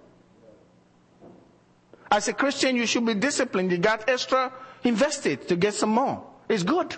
As 2.11 2.29
a 2.29 2.35
Christian, 2.35 2.77
you 2.77 2.87
should 2.87 3.05
be 3.05 3.15
disciplined. 3.15 3.73
You 3.73 3.79
got 3.79 4.09
extra, 4.09 4.53
invest 4.85 5.27
it 5.27 5.49
to 5.49 5.57
get 5.57 5.75
some 5.75 5.91
more. 5.91 6.23
It's 6.49 6.63
good. 6.63 6.97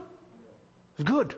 It's 0.99 1.09
good. 1.09 1.37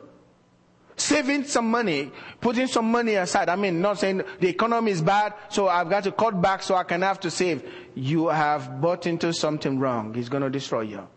Saving 1.01 1.45
some 1.45 1.71
money, 1.71 2.11
putting 2.39 2.67
some 2.67 2.91
money 2.91 3.15
aside. 3.15 3.49
I 3.49 3.55
mean, 3.55 3.81
not 3.81 3.97
saying 3.97 4.21
the 4.39 4.47
economy 4.47 4.91
is 4.91 5.01
bad, 5.01 5.33
so 5.49 5.67
I've 5.67 5.89
got 5.89 6.03
to 6.03 6.11
cut 6.11 6.39
back 6.39 6.61
so 6.61 6.75
I 6.75 6.83
can 6.83 7.01
have 7.01 7.19
to 7.21 7.31
save. 7.31 7.67
You 7.95 8.27
have 8.27 8.79
bought 8.79 9.07
into 9.07 9.33
something 9.33 9.79
wrong. 9.79 10.15
It's 10.15 10.29
going 10.29 10.43
to 10.43 10.49
destroy 10.49 10.81
you. 10.81 11.07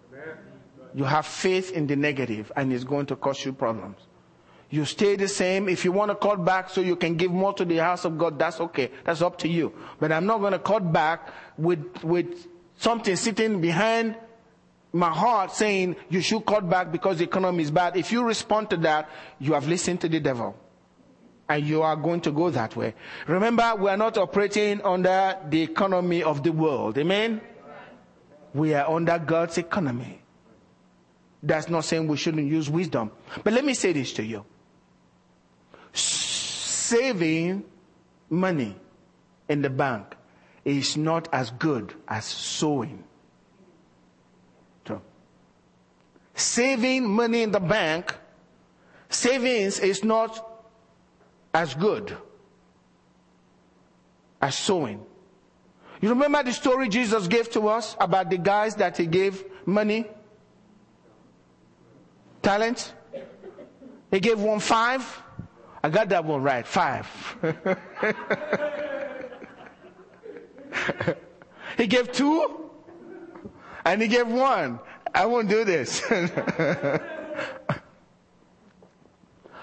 You 0.95 1.05
have 1.05 1.27
faith 1.27 1.73
in 1.73 1.87
the 1.87 1.97
negative 1.97 2.51
and 2.57 2.73
it's 2.73 2.85
going 2.85 3.05
to 3.07 3.17
cause 3.17 3.45
you 3.45 3.53
problems. 3.53 3.99
You 4.71 4.87
stay 4.87 5.17
the 5.17 5.29
same. 5.29 5.69
If 5.69 5.85
you 5.85 5.93
want 5.93 6.11
to 6.11 6.15
cut 6.15 6.43
back 6.43 6.71
so 6.71 6.81
you 6.81 6.97
can 6.97 7.17
give 7.17 7.31
more 7.31 7.53
to 7.53 7.65
the 7.67 7.77
house 7.77 8.07
of 8.07 8.17
God, 8.17 8.39
that's 8.39 8.61
okay. 8.61 8.91
That's 9.05 9.21
up 9.21 9.37
to 9.39 9.49
you. 9.49 9.75
But 10.01 10.13
I'm 10.13 10.25
not 10.25 10.39
going 10.39 10.53
to 10.53 10.59
cut 10.59 10.91
back 10.93 11.29
with, 11.59 12.03
with 12.03 12.47
something 12.79 13.17
sitting 13.17 13.61
behind 13.61 14.17
my 14.95 15.11
heart 15.11 15.53
saying 15.53 15.97
you 16.09 16.21
should 16.21 16.47
cut 16.47 16.69
back 16.69 16.93
because 16.93 17.19
the 17.19 17.25
economy 17.25 17.63
is 17.63 17.71
bad. 17.71 17.97
If 17.97 18.13
you 18.13 18.25
respond 18.25 18.71
to 18.71 18.77
that, 18.79 19.11
you 19.39 19.53
have 19.53 19.67
listened 19.69 20.01
to 20.03 20.09
the 20.09 20.21
devil. 20.21 20.57
And 21.49 21.67
you 21.67 21.83
are 21.83 21.97
going 21.97 22.23
to 22.23 22.31
go 22.31 22.49
that 22.49 22.75
way. 22.75 22.95
Remember, 23.27 23.75
we 23.77 23.91
are 23.91 23.97
not 23.99 24.17
operating 24.17 24.81
under 24.83 25.37
the 25.51 25.61
economy 25.61 26.23
of 26.23 26.43
the 26.43 26.53
world. 26.53 26.97
Amen? 26.97 27.43
We 28.55 28.73
are 28.73 28.89
under 28.89 29.19
God's 29.19 29.59
economy. 29.59 30.23
That's 31.43 31.69
not 31.69 31.85
saying 31.85 32.09
we 32.09 32.17
shouldn't 32.17 32.51
use 32.51 32.71
wisdom. 32.71 33.11
But 33.43 33.53
let 33.53 33.65
me 33.65 33.75
say 33.75 33.93
this 33.93 34.15
to 34.15 34.25
you. 34.25 34.47
Saving 35.93 37.65
money 38.31 38.77
in 39.49 39.61
the 39.61 39.71
bank 39.71 40.17
is 40.65 40.97
not 40.97 41.29
as 41.33 41.51
good 41.51 41.93
as 42.09 42.25
sowing. 42.25 43.05
So, 44.87 45.03
saving 46.35 47.09
money 47.09 47.43
in 47.43 47.51
the 47.51 47.61
bank, 47.61 48.15
savings 49.09 49.79
is 49.79 50.05
not 50.05 50.45
as 51.53 51.75
good 51.75 52.17
as 54.43 54.59
sowing. 54.59 55.05
You 56.01 56.11
remember 56.11 56.43
the 56.43 56.53
story 56.53 56.89
Jesus 56.89 57.29
gave 57.29 57.51
to 57.53 57.69
us 57.69 57.97
about 57.99 58.29
the 58.29 58.37
guys 58.37 58.75
that 58.77 58.97
he 58.97 59.07
gave 59.07 59.45
money? 59.65 60.07
Talents? 62.43 62.93
He 64.11 64.21
gave 64.21 64.41
one 64.41 64.61
five. 64.61 65.23
I 65.83 65.89
got 65.89 66.09
that 66.11 66.25
one 66.25 66.43
right. 66.43 66.67
Five. 66.67 67.07
he 71.77 71.87
gave 71.87 72.13
two 72.13 72.71
and 73.85 74.03
he 74.03 74.09
gave 74.09 74.29
one. 74.29 74.81
I 75.15 75.27
won't 75.27 75.49
do 75.49 75.65
this. 75.65 76.03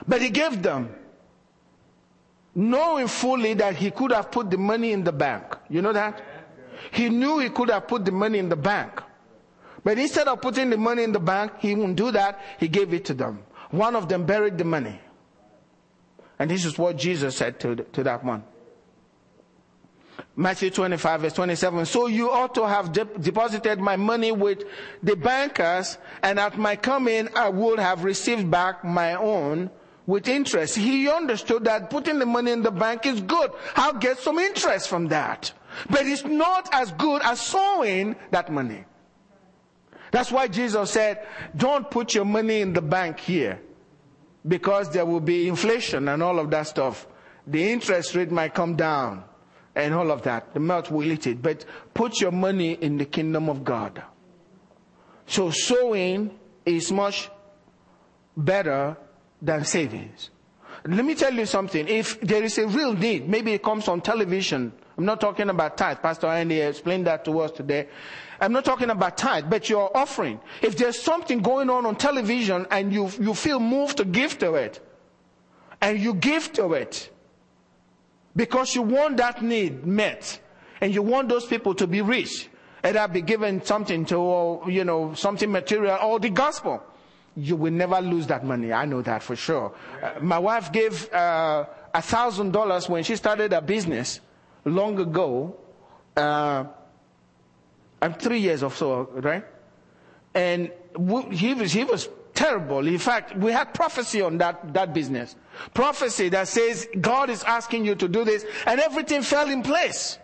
but 0.08 0.22
he 0.22 0.30
gave 0.30 0.64
them 0.64 0.96
knowing 2.56 3.08
fully 3.08 3.54
that 3.56 3.76
he 3.76 3.92
could 3.92 4.12
have 4.12 4.32
put 4.32 4.50
the 4.50 4.58
money 4.58 4.92
in 4.94 5.04
the 5.04 5.12
bank. 5.12 5.44
You 5.70 5.82
know 5.82 5.94
that? 5.94 6.24
He 6.92 7.10
knew 7.10 7.40
he 7.40 7.50
could 7.50 7.70
have 7.70 7.88
put 7.88 8.06
the 8.06 8.12
money 8.12 8.40
in 8.40 8.50
the 8.50 8.56
bank. 8.56 9.02
But 9.84 9.98
instead 9.98 10.28
of 10.28 10.42
putting 10.42 10.70
the 10.70 10.78
money 10.78 11.04
in 11.04 11.12
the 11.12 11.20
bank, 11.20 11.54
he 11.60 11.76
wouldn't 11.76 11.98
do 11.98 12.12
that. 12.12 12.40
He 12.60 12.68
gave 12.68 12.94
it 12.94 13.06
to 13.06 13.14
them. 13.14 13.44
One 13.72 13.96
of 13.96 14.08
them 14.10 14.26
buried 14.26 14.58
the 14.58 14.64
money. 14.64 15.00
And 16.38 16.50
this 16.50 16.66
is 16.66 16.78
what 16.78 16.98
Jesus 16.98 17.36
said 17.38 17.60
to, 17.62 17.76
to 17.76 18.04
that 18.04 18.24
one. 18.24 18.44
Matthew 20.36 20.70
25 20.70 21.22
verse 21.22 21.34
27. 21.34 21.86
So 21.86 22.08
you 22.08 22.32
ought 22.32 22.56
to 22.56 22.68
have 22.68 22.92
de- 22.92 23.06
deposited 23.06 23.80
my 23.80 23.96
money 23.96 24.32
with 24.32 24.64
the 25.04 25.16
bankers 25.16 25.98
and 26.24 26.40
at 26.40 26.58
my 26.58 26.76
coming 26.76 27.30
I 27.36 27.50
would 27.50 27.80
have 27.80 28.04
received 28.04 28.50
back 28.50 28.84
my 28.84 29.16
own 29.16 29.70
with 30.08 30.28
interest. 30.28 30.78
He 30.78 31.10
understood 31.10 31.66
that 31.66 31.90
putting 31.90 32.20
the 32.20 32.26
money 32.26 32.52
in 32.52 32.62
the 32.62 32.72
bank 32.72 33.06
is 33.06 33.22
good. 33.22 33.52
I'll 33.76 33.94
get 33.94 34.18
some 34.20 34.40
interest 34.40 34.88
from 34.88 35.08
that. 35.10 35.52
But 35.90 36.06
it's 36.06 36.26
not 36.26 36.70
as 36.74 36.92
good 36.94 37.22
as 37.24 37.40
sowing 37.40 38.16
that 38.32 38.52
money. 38.52 38.86
That's 40.12 40.32
why 40.32 40.48
Jesus 40.48 40.92
said, 40.92 41.26
don't 41.56 41.90
put 41.90 42.14
your 42.14 42.26
money 42.26 42.60
in 42.62 42.74
the 42.74 42.82
bank 42.82 43.20
here 43.20 43.62
because 44.48 44.90
there 44.90 45.06
will 45.06 45.22
be 45.22 45.48
inflation 45.48 46.10
and 46.10 46.22
all 46.22 46.40
of 46.40 46.50
that 46.52 46.68
stuff. 46.68 47.08
The 47.48 47.72
interest 47.72 48.16
rate 48.16 48.32
might 48.32 48.54
come 48.54 48.76
down 48.76 49.24
and 49.76 49.94
all 49.94 50.12
of 50.12 50.22
that. 50.24 50.54
The 50.54 50.60
mouth 50.60 50.92
will 50.92 51.12
eat 51.12 51.28
it. 51.28 51.42
But 51.42 51.66
put 51.94 52.20
your 52.20 52.32
money 52.32 52.74
in 52.74 52.98
the 52.98 53.06
kingdom 53.06 53.50
of 53.50 53.64
God. 53.64 54.04
So 55.28 55.50
sowing 55.50 56.38
is 56.66 56.92
much 56.92 57.30
better 58.36 58.98
than 59.42 59.64
savings. 59.66 60.30
Let 60.86 61.06
me 61.06 61.16
tell 61.16 61.34
you 61.34 61.46
something. 61.46 61.88
If 61.88 62.20
there 62.22 62.44
is 62.44 62.58
a 62.58 62.68
real 62.68 62.94
need, 62.94 63.30
maybe 63.30 63.54
it 63.54 63.62
comes 63.64 63.88
on 63.88 64.02
television. 64.02 64.74
I'm 64.98 65.06
not 65.06 65.22
talking 65.22 65.50
about 65.50 65.78
tithe. 65.78 66.02
Pastor 66.02 66.28
Andy 66.28 66.60
explained 66.60 67.08
that 67.08 67.24
to 67.26 67.40
us 67.40 67.52
today. 67.52 67.88
I'm 68.40 68.52
not 68.52 68.66
talking 68.66 68.90
about 68.90 69.18
tithe, 69.18 69.46
but 69.50 69.70
your 69.70 69.96
offering. 69.96 70.40
If 70.62 70.78
there's 70.78 71.00
something 71.00 71.40
going 71.40 71.70
on 71.70 71.86
on 71.86 71.96
television 71.96 72.66
and 72.72 72.92
you, 72.92 73.10
you 73.20 73.36
feel 73.36 73.60
moved 73.60 73.98
to 73.98 74.06
give 74.06 74.40
to 74.40 74.56
it, 74.56 74.80
and 75.80 76.00
you 76.00 76.16
give 76.16 76.52
to 76.54 76.74
it, 76.74 77.10
because 78.36 78.76
you 78.76 78.82
want 78.82 79.18
that 79.18 79.42
need 79.42 79.86
met, 79.86 80.40
and 80.80 80.94
you 80.94 81.02
want 81.02 81.30
those 81.30 81.46
people 81.46 81.76
to 81.76 81.88
be 81.88 82.02
rich, 82.02 82.50
either 82.84 83.08
be 83.08 83.22
given 83.22 83.64
something 83.64 84.06
to, 84.06 84.16
or, 84.16 84.70
you 84.72 84.84
know, 84.84 85.14
something 85.14 85.52
material, 85.52 85.98
or 86.04 86.20
the 86.20 86.30
gospel, 86.30 86.82
you 87.36 87.56
will 87.56 87.72
never 87.72 88.02
lose 88.02 88.28
that 88.28 88.46
money. 88.46 88.74
I 88.74 88.86
know 88.86 89.02
that 89.04 89.24
for 89.24 89.36
sure. 89.36 89.74
Uh, 90.02 90.14
my 90.22 90.40
wife 90.40 90.72
gave 90.72 91.12
uh, 91.14 91.66
a 91.94 91.98
uh, 91.98 92.02
thousand 92.02 92.52
dollars 92.52 92.90
when 92.90 93.04
she 93.04 93.16
started 93.16 93.54
a 93.54 93.62
business 93.62 94.20
long 94.66 95.00
ago. 95.00 95.56
Uh, 96.16 96.66
I'm 98.02 98.14
three 98.16 98.40
years 98.40 98.64
or 98.64 98.72
so, 98.72 99.10
right? 99.14 99.46
And 100.34 100.72
he 100.98 101.54
was, 101.54 101.72
he 101.72 101.84
was 101.84 102.10
terrible. 102.42 102.88
In 102.88 102.98
fact, 102.98 103.36
we 103.38 103.52
had 103.52 103.74
prophecy 103.74 104.22
on 104.22 104.38
that, 104.40 104.74
that 104.74 104.94
business. 104.94 105.36
Prophecy 105.74 106.30
that 106.30 106.48
says 106.48 106.88
God 107.00 107.30
is 107.30 107.44
asking 107.44 107.86
you 107.86 107.96
to 107.96 108.08
do 108.08 108.24
this 108.24 108.46
and 108.66 108.80
everything 108.80 109.22
fell 109.22 109.50
in 109.50 109.62
place. 109.62 110.18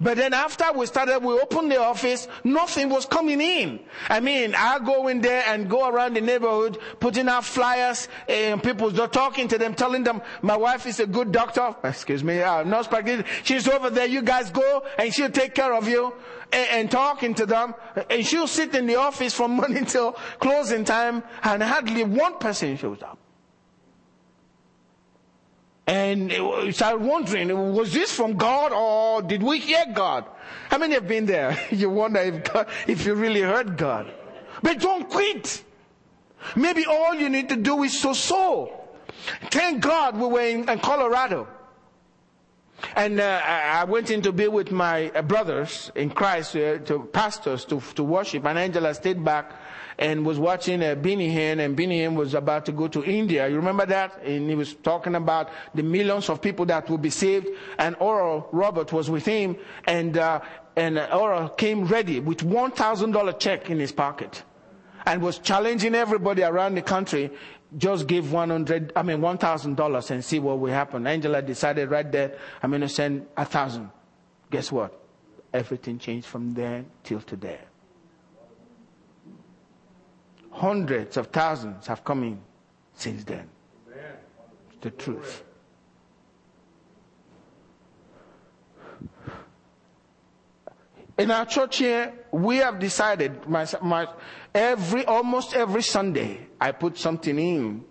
But 0.00 0.16
then 0.16 0.32
after 0.32 0.64
we 0.74 0.86
started, 0.86 1.18
we 1.20 1.34
opened 1.38 1.72
the 1.72 1.80
office, 1.80 2.28
nothing 2.44 2.88
was 2.88 3.04
coming 3.04 3.40
in. 3.40 3.80
I 4.08 4.20
mean, 4.20 4.54
I 4.54 4.78
go 4.78 5.08
in 5.08 5.20
there 5.20 5.42
and 5.46 5.68
go 5.68 5.88
around 5.88 6.14
the 6.14 6.20
neighborhood, 6.20 6.78
putting 7.00 7.28
out 7.28 7.44
flyers, 7.44 8.08
and 8.28 8.62
people 8.62 9.00
are 9.00 9.08
talking 9.08 9.48
to 9.48 9.58
them, 9.58 9.74
telling 9.74 10.04
them, 10.04 10.22
my 10.42 10.56
wife 10.56 10.86
is 10.86 11.00
a 11.00 11.06
good 11.06 11.32
doctor. 11.32 11.74
Excuse 11.82 12.22
me, 12.22 12.40
uh, 12.42 12.62
nurse 12.62 12.86
practitioner. 12.86 13.24
She's 13.42 13.66
over 13.66 13.90
there, 13.90 14.06
you 14.06 14.22
guys 14.22 14.50
go, 14.50 14.84
and 14.98 15.12
she'll 15.12 15.30
take 15.30 15.54
care 15.54 15.74
of 15.74 15.88
you. 15.88 16.14
And, 16.50 16.68
and 16.70 16.90
talking 16.90 17.34
to 17.34 17.44
them, 17.44 17.74
and 18.08 18.24
she'll 18.24 18.46
sit 18.46 18.74
in 18.74 18.86
the 18.86 18.96
office 18.96 19.34
from 19.34 19.50
morning 19.56 19.84
till 19.84 20.12
closing 20.38 20.84
time, 20.84 21.22
and 21.42 21.62
hardly 21.62 22.04
one 22.04 22.38
person 22.38 22.76
shows 22.76 23.02
up. 23.02 23.18
And 25.88 26.30
started 26.74 27.00
wondering, 27.00 27.72
was 27.72 27.94
this 27.94 28.12
from 28.14 28.34
God 28.36 28.72
or 28.72 29.22
did 29.22 29.42
we 29.42 29.58
hear 29.58 29.86
God? 29.94 30.26
How 30.68 30.76
many 30.76 30.92
have 30.92 31.08
been 31.08 31.24
there? 31.24 31.58
You 31.70 31.88
wonder 31.88 32.20
if 32.20 32.44
God, 32.44 32.68
if 32.86 33.06
you 33.06 33.14
really 33.14 33.40
heard 33.40 33.78
God. 33.78 34.12
But 34.62 34.80
don't 34.80 35.08
quit. 35.08 35.64
Maybe 36.54 36.84
all 36.84 37.14
you 37.14 37.30
need 37.30 37.48
to 37.48 37.56
do 37.56 37.82
is 37.84 37.98
so 37.98 38.12
so. 38.12 38.88
Thank 39.50 39.80
God 39.80 40.18
we 40.18 40.26
were 40.26 40.42
in, 40.42 40.68
in 40.68 40.78
Colorado. 40.78 41.48
And 42.94 43.18
uh, 43.18 43.40
I 43.44 43.84
went 43.84 44.10
in 44.10 44.20
to 44.22 44.32
be 44.32 44.46
with 44.46 44.70
my 44.70 45.08
brothers 45.22 45.90
in 45.94 46.10
Christ, 46.10 46.54
uh, 46.54 46.78
to 46.78 47.04
pastors, 47.12 47.64
to, 47.64 47.80
to 47.94 48.04
worship. 48.04 48.44
And 48.44 48.58
Angela 48.58 48.92
stayed 48.92 49.24
back 49.24 49.52
and 49.98 50.24
was 50.24 50.38
watching 50.38 50.82
uh, 50.82 50.94
Hinn, 50.94 51.58
and 51.64 51.76
Hinn 51.76 52.14
was 52.14 52.34
about 52.34 52.64
to 52.66 52.72
go 52.72 52.86
to 52.88 53.04
India. 53.04 53.48
You 53.48 53.56
remember 53.56 53.84
that? 53.86 54.22
And 54.22 54.48
he 54.48 54.54
was 54.54 54.74
talking 54.74 55.16
about 55.16 55.50
the 55.74 55.82
millions 55.82 56.28
of 56.28 56.40
people 56.40 56.64
that 56.66 56.88
will 56.88 56.98
be 56.98 57.10
saved. 57.10 57.48
And 57.78 57.96
Oral 57.98 58.48
Robert 58.52 58.92
was 58.92 59.10
with 59.10 59.26
him, 59.26 59.56
and 59.86 60.16
uh, 60.16 60.40
and 60.76 60.98
Oral 60.98 61.48
came 61.50 61.84
ready 61.86 62.20
with 62.20 62.42
one 62.42 62.70
thousand 62.70 63.10
dollar 63.12 63.32
check 63.32 63.70
in 63.70 63.80
his 63.80 63.92
pocket, 63.92 64.44
and 65.04 65.20
was 65.20 65.38
challenging 65.40 65.94
everybody 65.94 66.42
around 66.42 66.76
the 66.76 66.82
country. 66.82 67.30
Just 67.76 68.06
give 68.06 68.32
one 68.32 68.48
hundred, 68.48 68.92
I 68.96 69.02
mean 69.02 69.20
one 69.20 69.36
thousand 69.36 69.76
dollars, 69.76 70.10
and 70.10 70.24
see 70.24 70.38
what 70.38 70.58
will 70.58 70.72
happen. 70.72 71.06
Angela 71.06 71.42
decided 71.42 71.90
right 71.90 72.10
there, 72.10 72.38
I'm 72.62 72.70
going 72.70 72.80
to 72.80 72.88
send 72.88 73.26
a 73.36 73.44
thousand. 73.44 73.90
Guess 74.50 74.72
what? 74.72 74.98
Everything 75.52 75.98
changed 75.98 76.26
from 76.26 76.54
there 76.54 76.86
till 77.02 77.20
today. 77.20 77.58
Hundreds 80.58 81.16
of 81.16 81.28
thousands 81.28 81.86
have 81.86 82.02
come 82.02 82.24
in 82.24 82.40
since 82.92 83.22
then. 83.22 83.48
It's 83.86 84.78
the 84.80 84.90
truth. 84.90 85.44
In 91.16 91.30
our 91.30 91.46
church 91.46 91.78
here, 91.78 92.12
we 92.32 92.56
have 92.56 92.80
decided, 92.80 93.48
my, 93.48 93.66
my, 93.82 94.08
every, 94.52 95.04
almost 95.04 95.54
every 95.54 95.82
Sunday, 95.82 96.48
I 96.60 96.72
put 96.72 96.98
something 96.98 97.38
in 97.38 97.84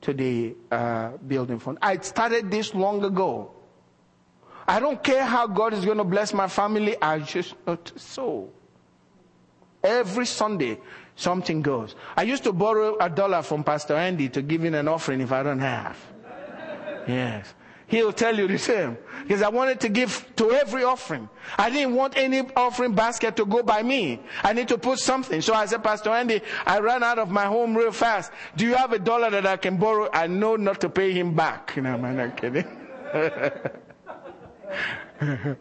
to 0.00 0.12
the 0.12 0.56
uh, 0.72 1.10
building 1.24 1.60
fund. 1.60 1.78
I 1.80 1.98
started 1.98 2.50
this 2.50 2.74
long 2.74 3.04
ago. 3.04 3.52
I 4.66 4.80
don't 4.80 5.02
care 5.02 5.24
how 5.24 5.46
God 5.46 5.72
is 5.72 5.84
going 5.84 5.98
to 5.98 6.04
bless 6.04 6.34
my 6.34 6.48
family. 6.48 6.96
I 7.00 7.20
just 7.20 7.54
sow. 7.96 8.50
Every 9.82 10.26
Sunday, 10.26 10.78
something 11.18 11.62
goes. 11.62 11.96
I 12.16 12.22
used 12.22 12.44
to 12.44 12.52
borrow 12.52 12.96
a 12.98 13.10
dollar 13.10 13.42
from 13.42 13.64
Pastor 13.64 13.94
Andy 13.94 14.28
to 14.30 14.40
give 14.40 14.64
in 14.64 14.74
an 14.74 14.88
offering 14.88 15.20
if 15.20 15.32
I 15.32 15.42
don't 15.42 15.58
have. 15.58 15.98
Yes. 17.06 17.54
He'll 17.88 18.12
tell 18.12 18.36
you 18.36 18.46
the 18.46 18.58
same. 18.58 18.98
Because 19.22 19.42
I 19.42 19.48
wanted 19.48 19.80
to 19.80 19.88
give 19.88 20.30
to 20.36 20.52
every 20.52 20.84
offering. 20.84 21.28
I 21.56 21.70
didn't 21.70 21.94
want 21.94 22.18
any 22.18 22.40
offering 22.54 22.94
basket 22.94 23.34
to 23.36 23.46
go 23.46 23.62
by 23.62 23.82
me. 23.82 24.20
I 24.44 24.52
need 24.52 24.68
to 24.68 24.78
put 24.78 24.98
something. 24.98 25.40
So 25.40 25.54
I 25.54 25.64
said, 25.64 25.82
Pastor 25.82 26.10
Andy, 26.10 26.42
I 26.66 26.80
ran 26.80 27.02
out 27.02 27.18
of 27.18 27.30
my 27.30 27.46
home 27.46 27.74
real 27.74 27.92
fast. 27.92 28.30
Do 28.56 28.66
you 28.66 28.74
have 28.74 28.92
a 28.92 28.98
dollar 28.98 29.30
that 29.30 29.46
I 29.46 29.56
can 29.56 29.78
borrow? 29.78 30.10
I 30.12 30.26
know 30.26 30.56
not 30.56 30.82
to 30.82 30.90
pay 30.90 31.12
him 31.12 31.34
back. 31.34 31.72
You 31.78 31.82
know, 31.82 31.94
I'm 31.94 32.16
not 32.16 32.36
kidding. 32.36 32.66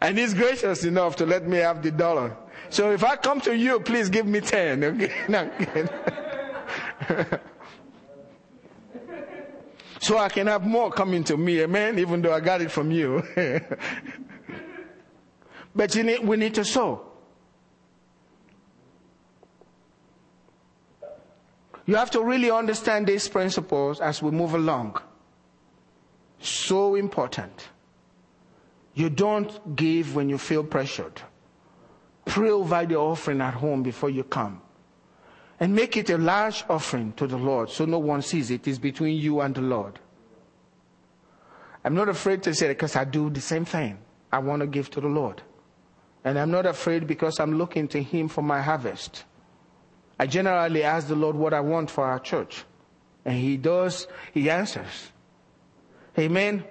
and 0.00 0.18
he's 0.18 0.34
gracious 0.34 0.84
enough 0.84 1.16
to 1.16 1.26
let 1.26 1.46
me 1.46 1.58
have 1.58 1.82
the 1.82 1.90
dollar. 1.90 2.36
So 2.72 2.90
if 2.90 3.04
I 3.04 3.16
come 3.16 3.40
to 3.42 3.56
you, 3.56 3.80
please 3.80 4.08
give 4.08 4.26
me 4.26 4.40
10. 4.40 4.84
Okay? 4.84 5.12
So 10.02 10.18
I 10.18 10.28
can 10.28 10.48
have 10.48 10.66
more 10.66 10.90
coming 10.90 11.22
to 11.24 11.36
me, 11.36 11.60
amen, 11.60 12.00
even 12.00 12.22
though 12.22 12.34
I 12.34 12.40
got 12.40 12.60
it 12.60 12.72
from 12.72 12.90
you. 12.90 13.22
but 15.76 15.94
you 15.94 16.02
need, 16.02 16.26
we 16.26 16.36
need 16.36 16.54
to 16.54 16.64
sow. 16.64 17.06
You 21.86 21.94
have 21.94 22.10
to 22.10 22.20
really 22.20 22.50
understand 22.50 23.06
these 23.06 23.28
principles 23.28 24.00
as 24.00 24.20
we 24.20 24.32
move 24.32 24.54
along. 24.54 25.00
So 26.40 26.96
important. 26.96 27.68
You 28.94 29.08
don't 29.08 29.76
give 29.76 30.16
when 30.16 30.28
you 30.28 30.36
feel 30.36 30.64
pressured. 30.64 31.22
Pray 32.24 32.50
over 32.50 32.84
the 32.86 32.96
offering 32.96 33.40
at 33.40 33.54
home 33.54 33.82
before 33.82 34.10
you 34.10 34.24
come. 34.24 34.60
And 35.60 35.74
make 35.74 35.96
it 35.96 36.10
a 36.10 36.18
large 36.18 36.64
offering 36.68 37.12
to 37.14 37.26
the 37.26 37.36
Lord 37.36 37.70
so 37.70 37.84
no 37.84 37.98
one 37.98 38.22
sees 38.22 38.50
it. 38.50 38.66
It's 38.66 38.78
between 38.78 39.16
you 39.18 39.40
and 39.40 39.54
the 39.54 39.60
Lord. 39.60 39.98
I'm 41.84 41.94
not 41.94 42.08
afraid 42.08 42.42
to 42.44 42.54
say 42.54 42.66
it 42.66 42.70
because 42.70 42.96
I 42.96 43.04
do 43.04 43.30
the 43.30 43.40
same 43.40 43.64
thing. 43.64 43.98
I 44.30 44.38
want 44.38 44.60
to 44.60 44.66
give 44.66 44.90
to 44.90 45.00
the 45.00 45.08
Lord. 45.08 45.42
And 46.24 46.38
I'm 46.38 46.50
not 46.50 46.66
afraid 46.66 47.06
because 47.06 47.40
I'm 47.40 47.58
looking 47.58 47.88
to 47.88 48.02
Him 48.02 48.28
for 48.28 48.42
my 48.42 48.60
harvest. 48.60 49.24
I 50.18 50.26
generally 50.26 50.84
ask 50.84 51.08
the 51.08 51.16
Lord 51.16 51.34
what 51.34 51.52
I 51.52 51.60
want 51.60 51.90
for 51.90 52.04
our 52.04 52.20
church. 52.20 52.64
And 53.24 53.36
He 53.38 53.56
does, 53.56 54.06
He 54.32 54.48
answers. 54.48 55.10
Amen. 56.18 56.64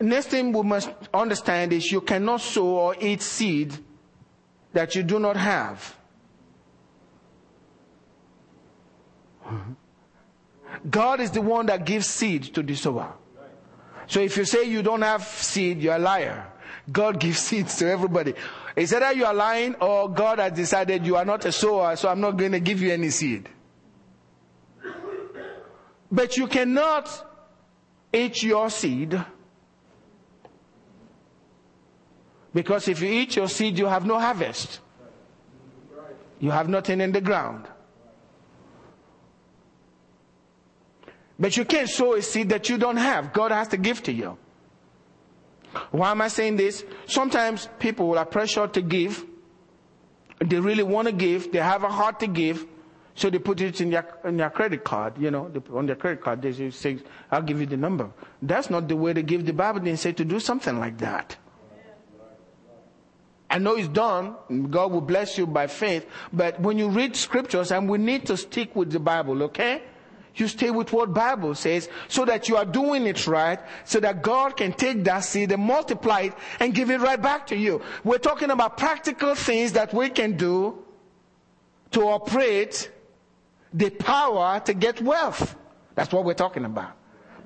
Next 0.00 0.28
thing 0.28 0.52
we 0.52 0.62
must 0.62 0.90
understand 1.12 1.72
is 1.72 1.92
you 1.92 2.00
cannot 2.00 2.40
sow 2.40 2.66
or 2.66 2.96
eat 2.98 3.20
seed 3.20 3.78
that 4.72 4.94
you 4.94 5.02
do 5.02 5.18
not 5.18 5.36
have. 5.36 5.96
God 10.88 11.20
is 11.20 11.30
the 11.30 11.42
one 11.42 11.66
that 11.66 11.84
gives 11.84 12.06
seed 12.06 12.54
to 12.54 12.62
the 12.62 12.74
sower. 12.74 13.12
So 14.06 14.20
if 14.20 14.36
you 14.36 14.44
say 14.44 14.64
you 14.64 14.82
don't 14.82 15.02
have 15.02 15.22
seed, 15.24 15.80
you're 15.80 15.96
a 15.96 15.98
liar. 15.98 16.46
God 16.90 17.20
gives 17.20 17.38
seeds 17.38 17.76
to 17.76 17.90
everybody. 17.90 18.34
Is 18.76 18.92
either 18.92 19.12
you 19.12 19.24
are 19.24 19.34
lying 19.34 19.74
or 19.76 20.08
God 20.08 20.38
has 20.38 20.52
decided 20.52 21.04
you 21.06 21.16
are 21.16 21.24
not 21.24 21.44
a 21.44 21.52
sower, 21.52 21.96
so 21.96 22.08
I'm 22.08 22.20
not 22.20 22.32
going 22.32 22.52
to 22.52 22.60
give 22.60 22.80
you 22.80 22.92
any 22.92 23.10
seed. 23.10 23.48
But 26.10 26.36
you 26.36 26.46
cannot 26.46 27.26
eat 28.12 28.42
your 28.42 28.70
seed 28.70 29.20
because 32.52 32.88
if 32.88 33.00
you 33.00 33.08
eat 33.08 33.36
your 33.36 33.48
seed, 33.48 33.78
you 33.78 33.86
have 33.86 34.04
no 34.06 34.18
harvest. 34.18 34.80
You 36.40 36.50
have 36.50 36.68
nothing 36.68 37.00
in 37.00 37.12
the 37.12 37.20
ground. 37.20 37.66
But 41.38 41.56
you 41.56 41.64
can't 41.64 41.88
sow 41.88 42.14
a 42.14 42.22
seed 42.22 42.48
that 42.50 42.68
you 42.68 42.76
don't 42.76 42.96
have. 42.96 43.32
God 43.32 43.50
has 43.52 43.68
to 43.68 43.76
give 43.76 44.02
to 44.04 44.12
you. 44.12 44.36
Why 45.90 46.10
am 46.10 46.20
I 46.20 46.28
saying 46.28 46.56
this? 46.56 46.84
Sometimes 47.06 47.68
people 47.78 48.18
are 48.18 48.26
pressured 48.26 48.74
to 48.74 48.82
give. 48.82 49.24
They 50.40 50.58
really 50.58 50.82
want 50.82 51.06
to 51.06 51.12
give. 51.12 51.52
They 51.52 51.58
have 51.60 51.84
a 51.84 51.88
heart 51.88 52.20
to 52.20 52.26
give. 52.26 52.66
So 53.14 53.28
they 53.30 53.38
put 53.38 53.60
it 53.60 53.80
in 53.80 53.90
their, 53.90 54.06
in 54.24 54.36
their 54.38 54.50
credit 54.50 54.82
card, 54.84 55.18
you 55.18 55.30
know, 55.30 55.50
on 55.74 55.86
their 55.86 55.96
credit 55.96 56.22
card, 56.22 56.40
they 56.42 56.70
say, 56.70 56.98
I'll 57.30 57.42
give 57.42 57.60
you 57.60 57.66
the 57.66 57.76
number. 57.76 58.10
That's 58.40 58.70
not 58.70 58.88
the 58.88 58.96
way 58.96 59.12
to 59.12 59.22
give. 59.22 59.44
The 59.44 59.52
Bible 59.52 59.80
didn't 59.80 59.98
say 59.98 60.12
to 60.12 60.24
do 60.24 60.40
something 60.40 60.78
like 60.78 60.98
that. 60.98 61.36
I 63.50 63.58
know 63.58 63.74
it's 63.74 63.88
done. 63.88 64.36
God 64.70 64.92
will 64.92 65.00
bless 65.00 65.36
you 65.36 65.46
by 65.46 65.66
faith. 65.66 66.06
But 66.32 66.60
when 66.60 66.78
you 66.78 66.88
read 66.88 67.16
scriptures, 67.16 67.72
and 67.72 67.88
we 67.88 67.98
need 67.98 68.26
to 68.26 68.36
stick 68.36 68.76
with 68.76 68.92
the 68.92 69.00
Bible, 69.00 69.42
okay? 69.44 69.82
You 70.36 70.46
stay 70.46 70.70
with 70.70 70.92
what 70.92 71.12
Bible 71.12 71.56
says 71.56 71.88
so 72.06 72.24
that 72.24 72.48
you 72.48 72.56
are 72.56 72.64
doing 72.64 73.06
it 73.06 73.26
right, 73.26 73.58
so 73.84 73.98
that 74.00 74.22
God 74.22 74.56
can 74.56 74.72
take 74.72 75.02
that 75.04 75.20
seed 75.20 75.50
and 75.50 75.62
multiply 75.62 76.20
it 76.20 76.34
and 76.60 76.72
give 76.72 76.90
it 76.90 77.00
right 77.00 77.20
back 77.20 77.48
to 77.48 77.56
you. 77.56 77.82
We're 78.04 78.18
talking 78.18 78.50
about 78.50 78.78
practical 78.78 79.34
things 79.34 79.72
that 79.72 79.92
we 79.92 80.08
can 80.10 80.36
do 80.36 80.84
to 81.90 82.02
operate 82.02 82.90
the 83.74 83.90
power 83.90 84.60
to 84.60 84.74
get 84.74 85.02
wealth. 85.02 85.56
That's 85.96 86.12
what 86.12 86.24
we're 86.24 86.34
talking 86.34 86.64
about. 86.64 86.92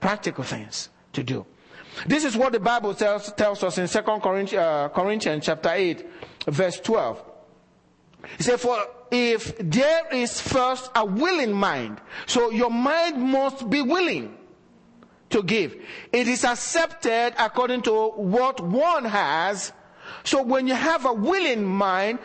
Practical 0.01 0.45
things 0.45 0.91
to 1.15 1.23
do. 1.23 1.47
This 2.07 2.25
is 2.25 2.37
what 2.37 2.53
the 2.53 2.61
Bible 2.61 2.95
tells, 2.95 3.33
tells 3.33 3.63
us 3.63 3.79
in 3.79 3.89
2 3.89 4.03
Corinthians, 4.21 4.55
uh, 4.55 4.89
Corinthians 4.89 5.45
chapter 5.45 5.71
8, 5.73 6.07
verse 6.47 6.81
12. 6.81 7.23
He 8.39 8.43
said, 8.43 8.61
for 8.61 8.79
if 9.11 9.57
there 9.59 10.09
is 10.13 10.41
first 10.41 10.91
a 10.95 11.05
willing 11.05 11.53
mind, 11.53 12.01
so 12.27 12.51
your 12.51 12.71
mind 12.71 13.21
must 13.21 13.69
be 13.69 13.83
willing 13.83 14.37
to 15.31 15.43
give. 15.43 15.77
It 16.13 16.29
is 16.29 16.45
accepted 16.45 17.35
according 17.39 17.83
to 17.83 18.11
what 18.11 18.61
one 18.61 19.05
has. 19.05 19.73
So 20.23 20.43
when 20.43 20.67
you 20.67 20.75
have 20.75 21.07
a 21.07 21.13
willing 21.13 21.65
mind, 21.65 22.19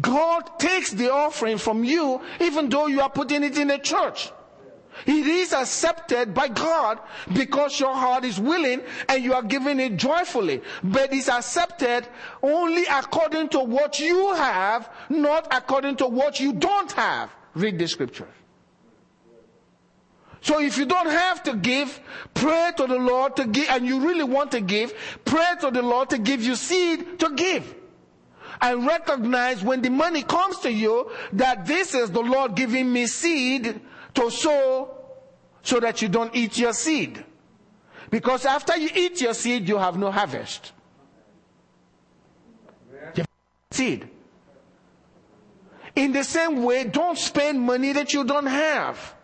God 0.00 0.58
takes 0.58 0.90
the 0.90 1.12
offering 1.12 1.58
from 1.58 1.84
you 1.84 2.20
even 2.40 2.68
though 2.68 2.86
you 2.86 3.00
are 3.00 3.10
putting 3.10 3.42
it 3.42 3.58
in 3.58 3.70
a 3.70 3.78
church. 3.78 4.30
It 5.06 5.26
is 5.26 5.52
accepted 5.52 6.34
by 6.34 6.48
God 6.48 6.98
because 7.32 7.80
your 7.80 7.94
heart 7.94 8.24
is 8.24 8.38
willing 8.38 8.82
and 9.08 9.22
you 9.22 9.34
are 9.34 9.42
giving 9.42 9.80
it 9.80 9.96
joyfully. 9.96 10.62
But 10.82 11.12
it's 11.12 11.28
accepted 11.28 12.06
only 12.42 12.84
according 12.86 13.48
to 13.50 13.60
what 13.60 13.98
you 13.98 14.34
have, 14.34 14.90
not 15.08 15.48
according 15.50 15.96
to 15.96 16.06
what 16.06 16.40
you 16.40 16.52
don't 16.52 16.92
have. 16.92 17.30
Read 17.54 17.78
the 17.78 17.88
scripture. 17.88 18.28
So 20.42 20.60
if 20.60 20.76
you 20.76 20.86
don't 20.86 21.08
have 21.08 21.42
to 21.44 21.54
give, 21.54 22.00
pray 22.34 22.72
to 22.76 22.86
the 22.86 22.96
Lord 22.98 23.36
to 23.36 23.46
give, 23.46 23.68
and 23.70 23.86
you 23.86 24.00
really 24.00 24.24
want 24.24 24.50
to 24.52 24.60
give, 24.60 24.92
pray 25.24 25.54
to 25.60 25.70
the 25.70 25.82
Lord 25.82 26.10
to 26.10 26.18
give 26.18 26.42
you 26.42 26.56
seed 26.56 27.20
to 27.20 27.30
give. 27.30 27.76
And 28.60 28.86
recognize 28.86 29.62
when 29.62 29.82
the 29.82 29.90
money 29.90 30.22
comes 30.22 30.58
to 30.60 30.72
you 30.72 31.10
that 31.32 31.66
this 31.66 31.94
is 31.94 32.10
the 32.10 32.20
Lord 32.20 32.54
giving 32.54 32.92
me 32.92 33.06
seed 33.06 33.80
to 34.14 34.30
sow 34.30 34.96
so 35.62 35.80
that 35.80 36.02
you 36.02 36.08
don't 36.08 36.34
eat 36.34 36.58
your 36.58 36.72
seed. 36.72 37.24
Because 38.10 38.44
after 38.44 38.76
you 38.76 38.90
eat 38.94 39.20
your 39.20 39.34
seed, 39.34 39.68
you 39.68 39.78
have 39.78 39.96
no 39.96 40.10
harvest. 40.10 40.72
You 43.14 43.24
seed. 43.70 44.08
In 45.94 46.12
the 46.12 46.24
same 46.24 46.62
way, 46.62 46.84
don't 46.84 47.18
spend 47.18 47.60
money 47.60 47.92
that 47.92 48.12
you 48.12 48.24
don't 48.24 48.46
have. 48.46 49.14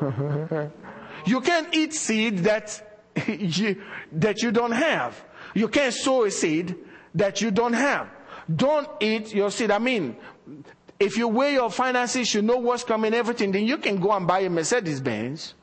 you 1.26 1.40
can't 1.40 1.74
eat 1.74 1.94
seed 1.94 2.38
that 2.40 3.02
you, 3.28 3.82
that 4.12 4.42
you 4.42 4.50
don't 4.50 4.72
have. 4.72 5.22
You 5.54 5.68
can't 5.68 5.92
sow 5.94 6.24
a 6.24 6.30
seed 6.30 6.76
that 7.14 7.40
you 7.40 7.50
don't 7.50 7.72
have. 7.72 8.08
Don't 8.54 8.88
eat 9.00 9.34
your 9.34 9.50
seed. 9.50 9.70
I 9.70 9.78
mean, 9.78 10.16
if 11.00 11.16
you 11.16 11.26
weigh 11.28 11.54
your 11.54 11.70
finances, 11.70 12.34
you 12.34 12.42
know 12.42 12.58
what's 12.58 12.84
coming, 12.84 13.14
everything, 13.14 13.50
then 13.50 13.64
you 13.64 13.78
can 13.78 13.98
go 13.98 14.12
and 14.12 14.26
buy 14.26 14.40
a 14.40 14.50
Mercedes 14.50 15.00
Benz. 15.00 15.54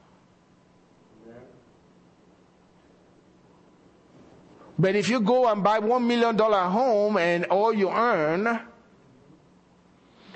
But 4.79 4.95
if 4.95 5.09
you 5.09 5.19
go 5.19 5.47
and 5.47 5.63
buy 5.63 5.79
one 5.79 6.07
million 6.07 6.35
dollar 6.35 6.69
home 6.69 7.17
and 7.17 7.45
all 7.45 7.73
you 7.73 7.89
earn 7.89 8.59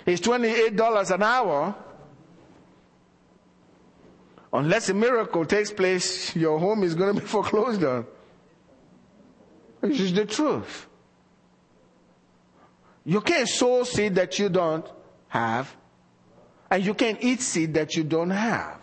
is 0.06 0.20
twenty-eight 0.20 0.76
dollars 0.76 1.12
an 1.12 1.22
hour, 1.22 1.76
unless 4.54 4.90
a 4.90 4.94
miracle 4.94 5.46
takes 5.46 5.72
place, 5.72 6.36
your 6.36 6.60
home 6.60 6.84
is 6.84 6.96
going 6.96 7.16
to 7.16 7.22
be 7.22 7.28
foreclosed 7.36 7.84
on. 7.84 8.06
This 9.82 10.00
is 10.00 10.14
the 10.14 10.26
truth. 10.26 10.88
You 13.06 13.22
can't 13.22 13.48
sow 13.48 13.84
seed 13.84 14.16
that 14.16 14.38
you 14.38 14.50
don't 14.50 14.86
have, 15.30 15.76
and 16.70 16.86
you 16.86 16.94
can't 16.94 17.18
eat 17.22 17.42
seed 17.42 17.74
that 17.74 17.96
you 17.96 18.04
don't 18.04 18.30
have. 18.30 18.80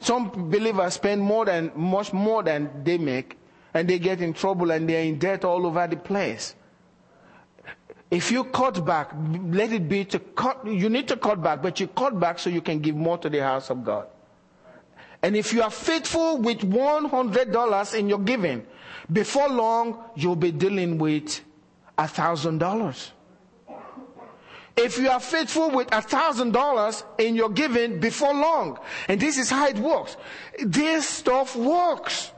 Some 0.00 0.50
believers 0.50 0.94
spend 0.94 1.22
more 1.22 1.44
than, 1.44 1.72
much 1.74 2.12
more 2.12 2.42
than 2.42 2.82
they 2.84 2.98
make, 2.98 3.38
and 3.74 3.88
they 3.88 3.98
get 3.98 4.20
in 4.20 4.32
trouble 4.32 4.70
and 4.70 4.88
they're 4.88 5.04
in 5.04 5.18
debt 5.18 5.44
all 5.44 5.64
over 5.66 5.86
the 5.86 5.96
place. 5.96 6.54
If 8.10 8.30
you 8.30 8.44
cut 8.44 8.84
back, 8.84 9.12
let 9.46 9.72
it 9.72 9.88
be 9.88 10.04
to 10.06 10.18
cut, 10.18 10.66
you 10.66 10.90
need 10.90 11.08
to 11.08 11.16
cut 11.16 11.42
back, 11.42 11.62
but 11.62 11.80
you 11.80 11.86
cut 11.86 12.18
back 12.20 12.38
so 12.38 12.50
you 12.50 12.60
can 12.60 12.80
give 12.80 12.94
more 12.94 13.16
to 13.18 13.30
the 13.30 13.42
house 13.42 13.70
of 13.70 13.84
God. 13.84 14.06
And 15.22 15.36
if 15.36 15.52
you 15.52 15.62
are 15.62 15.70
faithful 15.70 16.38
with 16.38 16.58
$100 16.58 17.94
in 17.94 18.08
your 18.08 18.18
giving, 18.18 18.66
before 19.10 19.48
long, 19.48 20.04
you'll 20.16 20.36
be 20.36 20.52
dealing 20.52 20.98
with 20.98 21.40
a 21.98 22.08
thousand 22.08 22.58
dollars. 22.58 23.12
If 24.76 24.98
you 24.98 25.10
are 25.10 25.20
faithful 25.20 25.70
with 25.70 25.88
a 25.92 26.00
thousand 26.00 26.52
dollars 26.52 27.04
in 27.18 27.36
your 27.36 27.50
giving 27.50 28.00
before 28.00 28.32
long, 28.32 28.78
and 29.06 29.20
this 29.20 29.36
is 29.36 29.50
how 29.50 29.68
it 29.68 29.78
works, 29.78 30.16
this 30.58 31.06
stuff 31.08 31.54
works. 31.54 32.32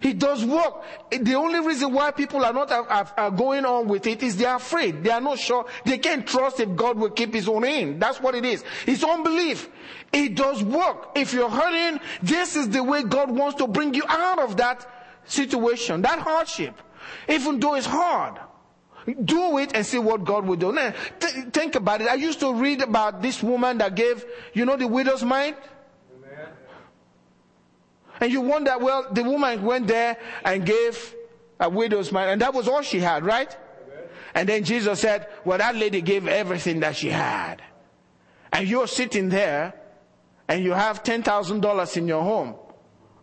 It 0.00 0.18
does 0.18 0.44
work. 0.44 0.82
The 1.10 1.34
only 1.34 1.60
reason 1.66 1.92
why 1.94 2.10
people 2.10 2.44
are 2.44 2.52
not 2.52 2.70
are, 2.70 3.10
are 3.16 3.30
going 3.30 3.64
on 3.64 3.88
with 3.88 4.06
it 4.06 4.22
is 4.22 4.36
they 4.36 4.44
are 4.44 4.56
afraid. 4.56 5.02
They 5.02 5.10
are 5.10 5.20
not 5.20 5.38
sure. 5.38 5.64
They 5.86 5.96
can't 5.96 6.26
trust 6.26 6.60
if 6.60 6.76
God 6.76 6.98
will 6.98 7.08
keep 7.10 7.32
his 7.32 7.48
own 7.48 7.64
in. 7.64 7.98
That's 7.98 8.20
what 8.20 8.34
it 8.34 8.44
is. 8.44 8.64
It's 8.86 9.02
unbelief. 9.02 9.70
It 10.12 10.34
does 10.34 10.62
work. 10.62 11.12
If 11.16 11.32
you're 11.32 11.48
hurting, 11.48 12.00
this 12.22 12.54
is 12.54 12.68
the 12.68 12.82
way 12.82 13.02
God 13.02 13.30
wants 13.30 13.56
to 13.58 13.66
bring 13.66 13.94
you 13.94 14.02
out 14.06 14.40
of 14.40 14.58
that 14.58 14.86
situation, 15.24 16.02
that 16.02 16.18
hardship. 16.18 16.74
Even 17.26 17.58
though 17.58 17.74
it's 17.74 17.86
hard. 17.86 18.38
Do 19.06 19.58
it 19.58 19.72
and 19.74 19.84
see 19.84 19.98
what 19.98 20.24
God 20.24 20.46
will 20.46 20.56
do. 20.56 20.72
Now, 20.72 20.94
th- 21.20 21.48
think 21.52 21.74
about 21.74 22.00
it. 22.00 22.08
I 22.08 22.14
used 22.14 22.40
to 22.40 22.54
read 22.54 22.80
about 22.80 23.20
this 23.20 23.42
woman 23.42 23.78
that 23.78 23.94
gave, 23.94 24.24
you 24.54 24.64
know, 24.64 24.76
the 24.76 24.86
widow's 24.86 25.22
mite. 25.22 25.58
And 28.20 28.32
you 28.32 28.40
wonder, 28.40 28.78
well, 28.78 29.08
the 29.12 29.24
woman 29.24 29.62
went 29.62 29.88
there 29.88 30.16
and 30.44 30.64
gave 30.64 31.14
a 31.58 31.68
widow's 31.68 32.12
man, 32.12 32.28
and 32.28 32.40
that 32.40 32.54
was 32.54 32.68
all 32.68 32.80
she 32.80 33.00
had, 33.00 33.24
right? 33.24 33.54
Amen. 33.86 34.04
And 34.34 34.48
then 34.48 34.64
Jesus 34.64 35.00
said, 35.00 35.28
well, 35.44 35.58
that 35.58 35.74
lady 35.74 36.00
gave 36.00 36.26
everything 36.26 36.80
that 36.80 36.96
she 36.96 37.08
had. 37.08 37.62
And 38.52 38.68
you're 38.68 38.86
sitting 38.86 39.28
there 39.28 39.74
and 40.48 40.62
you 40.62 40.72
have 40.72 41.02
$10,000 41.02 41.96
in 41.96 42.08
your 42.08 42.22
home 42.22 42.54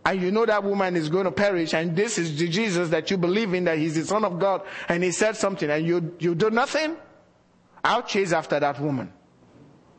and 0.06 0.22
you 0.22 0.32
know 0.32 0.46
that 0.46 0.64
woman 0.64 0.96
is 0.96 1.10
going 1.10 1.26
to 1.26 1.32
perish 1.32 1.74
and 1.74 1.96
this 1.96 2.18
is 2.18 2.38
the 2.38 2.48
Jesus 2.48 2.90
that 2.90 3.12
you 3.12 3.18
believe 3.18 3.54
in 3.54 3.66
that 3.66 3.78
he's 3.78 3.96
the 3.96 4.06
son 4.06 4.26
of 4.26 4.40
God 4.40 4.64
and 4.90 5.04
he 5.04 5.12
said 5.12 5.36
something 5.36 5.70
and 5.70 5.86
you, 5.86 6.16
you 6.20 6.34
do 6.34 6.50
nothing, 6.50 6.96
I'll 7.84 8.04
chase 8.04 8.32
after 8.32 8.60
that 8.60 8.80
woman. 8.80 9.12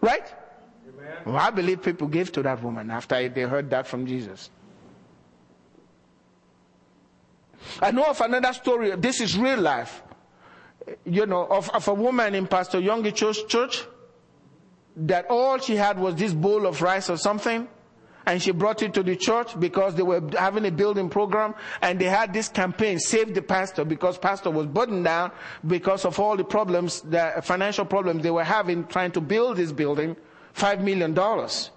Right? 0.01 0.35
Well, 1.25 1.37
I 1.37 1.51
believe 1.51 1.83
people 1.83 2.09
gave 2.09 2.33
to 2.33 2.43
that 2.43 2.63
woman 2.63 2.91
after 2.91 3.29
they 3.29 3.43
heard 3.43 3.71
that 3.71 3.87
from 3.87 4.07
Jesus. 4.07 4.51
I 7.81 7.93
know 7.93 8.05
of 8.05 8.21
another 8.21 8.53
story. 8.53 8.97
This 8.97 9.21
is 9.21 9.39
real 9.39 9.61
life. 9.61 10.03
You 11.05 11.27
know, 11.27 11.47
of, 11.47 11.71
of 11.71 11.87
a 11.87 11.95
woman 11.95 12.35
in 12.35 12.49
Pastor 12.49 12.81
Yonggi 12.81 13.15
Cho's, 13.15 13.45
church 13.45 13.85
that 14.97 15.27
all 15.31 15.59
she 15.59 15.77
had 15.77 15.99
was 15.99 16.17
this 16.17 16.33
bowl 16.33 16.67
of 16.67 16.83
rice 16.83 17.09
or 17.09 17.17
something 17.17 17.69
and 18.27 18.43
she 18.43 18.53
brought 18.53 18.83
it 18.83 18.95
to 18.95 19.03
the 19.03 19.17
church 19.17 19.59
because 19.59 19.95
they 19.95 20.03
were 20.03 20.23
having 20.39 20.65
a 20.67 20.71
building 20.71 21.09
program 21.09 21.55
and 21.81 22.01
they 22.01 22.07
had 22.07 22.33
this 22.33 22.49
campaign, 22.49 22.99
save 22.99 23.35
the 23.35 23.43
pastor, 23.43 23.85
because 23.85 24.19
pastor 24.19 24.51
was 24.51 24.67
burdened 24.67 25.05
down 25.05 25.33
because 25.67 26.05
of 26.05 26.19
all 26.19 26.37
the 26.37 26.45
problems, 26.45 27.01
the 27.03 27.41
financial 27.43 27.85
problems 27.85 28.23
they 28.23 28.31
were 28.31 28.45
having 28.45 28.87
trying 28.87 29.13
to 29.13 29.21
build 29.21 29.57
this 29.57 29.73
building, 29.73 30.17
five 30.53 30.83
million 30.83 31.15
dollars. 31.15 31.71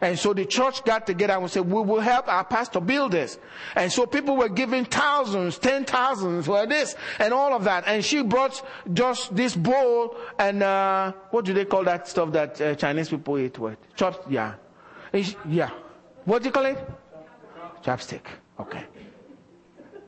And 0.00 0.18
so 0.18 0.34
the 0.34 0.44
church 0.44 0.84
got 0.84 1.06
together 1.06 1.32
and 1.34 1.50
said, 1.50 1.64
we 1.64 1.80
will 1.80 2.00
help 2.00 2.28
our 2.28 2.44
pastor 2.44 2.80
build 2.80 3.12
this. 3.12 3.38
And 3.74 3.90
so 3.90 4.04
people 4.04 4.36
were 4.36 4.50
giving 4.50 4.84
thousands, 4.84 5.58
ten 5.58 5.86
thousands 5.86 6.44
for 6.44 6.66
this 6.66 6.94
and 7.18 7.32
all 7.32 7.54
of 7.54 7.64
that. 7.64 7.84
And 7.86 8.04
she 8.04 8.22
brought 8.22 8.62
just 8.92 9.34
this 9.34 9.56
bowl 9.56 10.16
and, 10.38 10.62
uh, 10.62 11.12
what 11.30 11.46
do 11.46 11.54
they 11.54 11.64
call 11.64 11.84
that 11.84 12.08
stuff 12.08 12.30
that 12.32 12.60
uh, 12.60 12.74
Chinese 12.74 13.08
people 13.08 13.38
eat 13.38 13.58
with? 13.58 13.78
Chopped, 13.96 14.30
yeah. 14.30 14.54
Yeah. 15.48 15.70
What 16.26 16.42
do 16.42 16.48
you 16.48 16.52
call 16.52 16.66
it? 16.66 16.78
Chopstick. 17.82 18.26
Okay. 18.58 18.84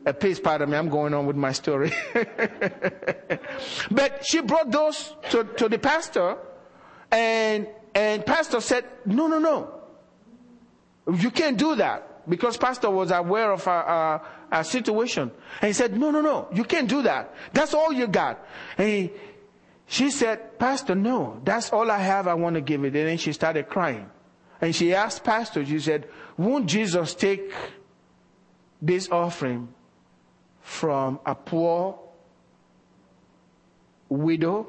Uh, 0.04 0.12
please 0.12 0.40
pardon 0.40 0.68
me, 0.70 0.76
I'm 0.76 0.88
going 0.88 1.14
on 1.14 1.26
with 1.26 1.36
my 1.36 1.52
story. 1.52 1.92
but 3.90 4.24
she 4.26 4.40
brought 4.40 4.70
those 4.70 5.14
to, 5.30 5.44
to 5.44 5.68
the 5.68 5.78
pastor, 5.78 6.36
and 7.10 7.68
and 7.94 8.26
pastor 8.26 8.60
said, 8.60 8.84
"No, 9.06 9.28
no, 9.28 9.38
no, 9.38 9.70
you 11.14 11.30
can't 11.30 11.56
do 11.56 11.76
that." 11.76 12.28
Because 12.28 12.56
pastor 12.58 12.90
was 12.90 13.10
aware 13.10 13.52
of 13.52 13.66
our, 13.66 13.84
our, 13.84 14.26
our 14.52 14.64
situation, 14.64 15.30
and 15.60 15.68
he 15.68 15.72
said, 15.72 15.96
"No, 15.96 16.10
no, 16.10 16.20
no, 16.20 16.48
you 16.52 16.64
can't 16.64 16.88
do 16.88 17.02
that. 17.02 17.32
That's 17.52 17.74
all 17.74 17.92
you 17.92 18.08
got." 18.08 18.44
And 18.76 18.88
he, 18.88 19.10
she 19.86 20.10
said, 20.10 20.58
"Pastor, 20.58 20.96
no, 20.96 21.40
that's 21.44 21.70
all 21.72 21.88
I 21.90 21.98
have. 21.98 22.26
I 22.26 22.34
want 22.34 22.54
to 22.54 22.60
give 22.60 22.82
it." 22.82 22.96
And 22.96 23.08
then 23.08 23.18
she 23.18 23.32
started 23.32 23.68
crying. 23.68 24.10
And 24.60 24.74
she 24.74 24.94
asked 24.94 25.24
pastor, 25.24 25.64
she 25.64 25.78
said, 25.78 26.08
won't 26.36 26.66
Jesus 26.66 27.14
take 27.14 27.52
this 28.82 29.08
offering 29.10 29.68
from 30.60 31.20
a 31.24 31.34
poor 31.34 31.98
widow? 34.08 34.66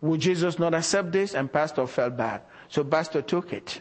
Would 0.00 0.20
Jesus 0.20 0.58
not 0.58 0.74
accept 0.74 1.12
this? 1.12 1.34
And 1.34 1.52
pastor 1.52 1.86
felt 1.86 2.16
bad. 2.16 2.42
So 2.68 2.84
pastor 2.84 3.22
took 3.22 3.52
it, 3.52 3.80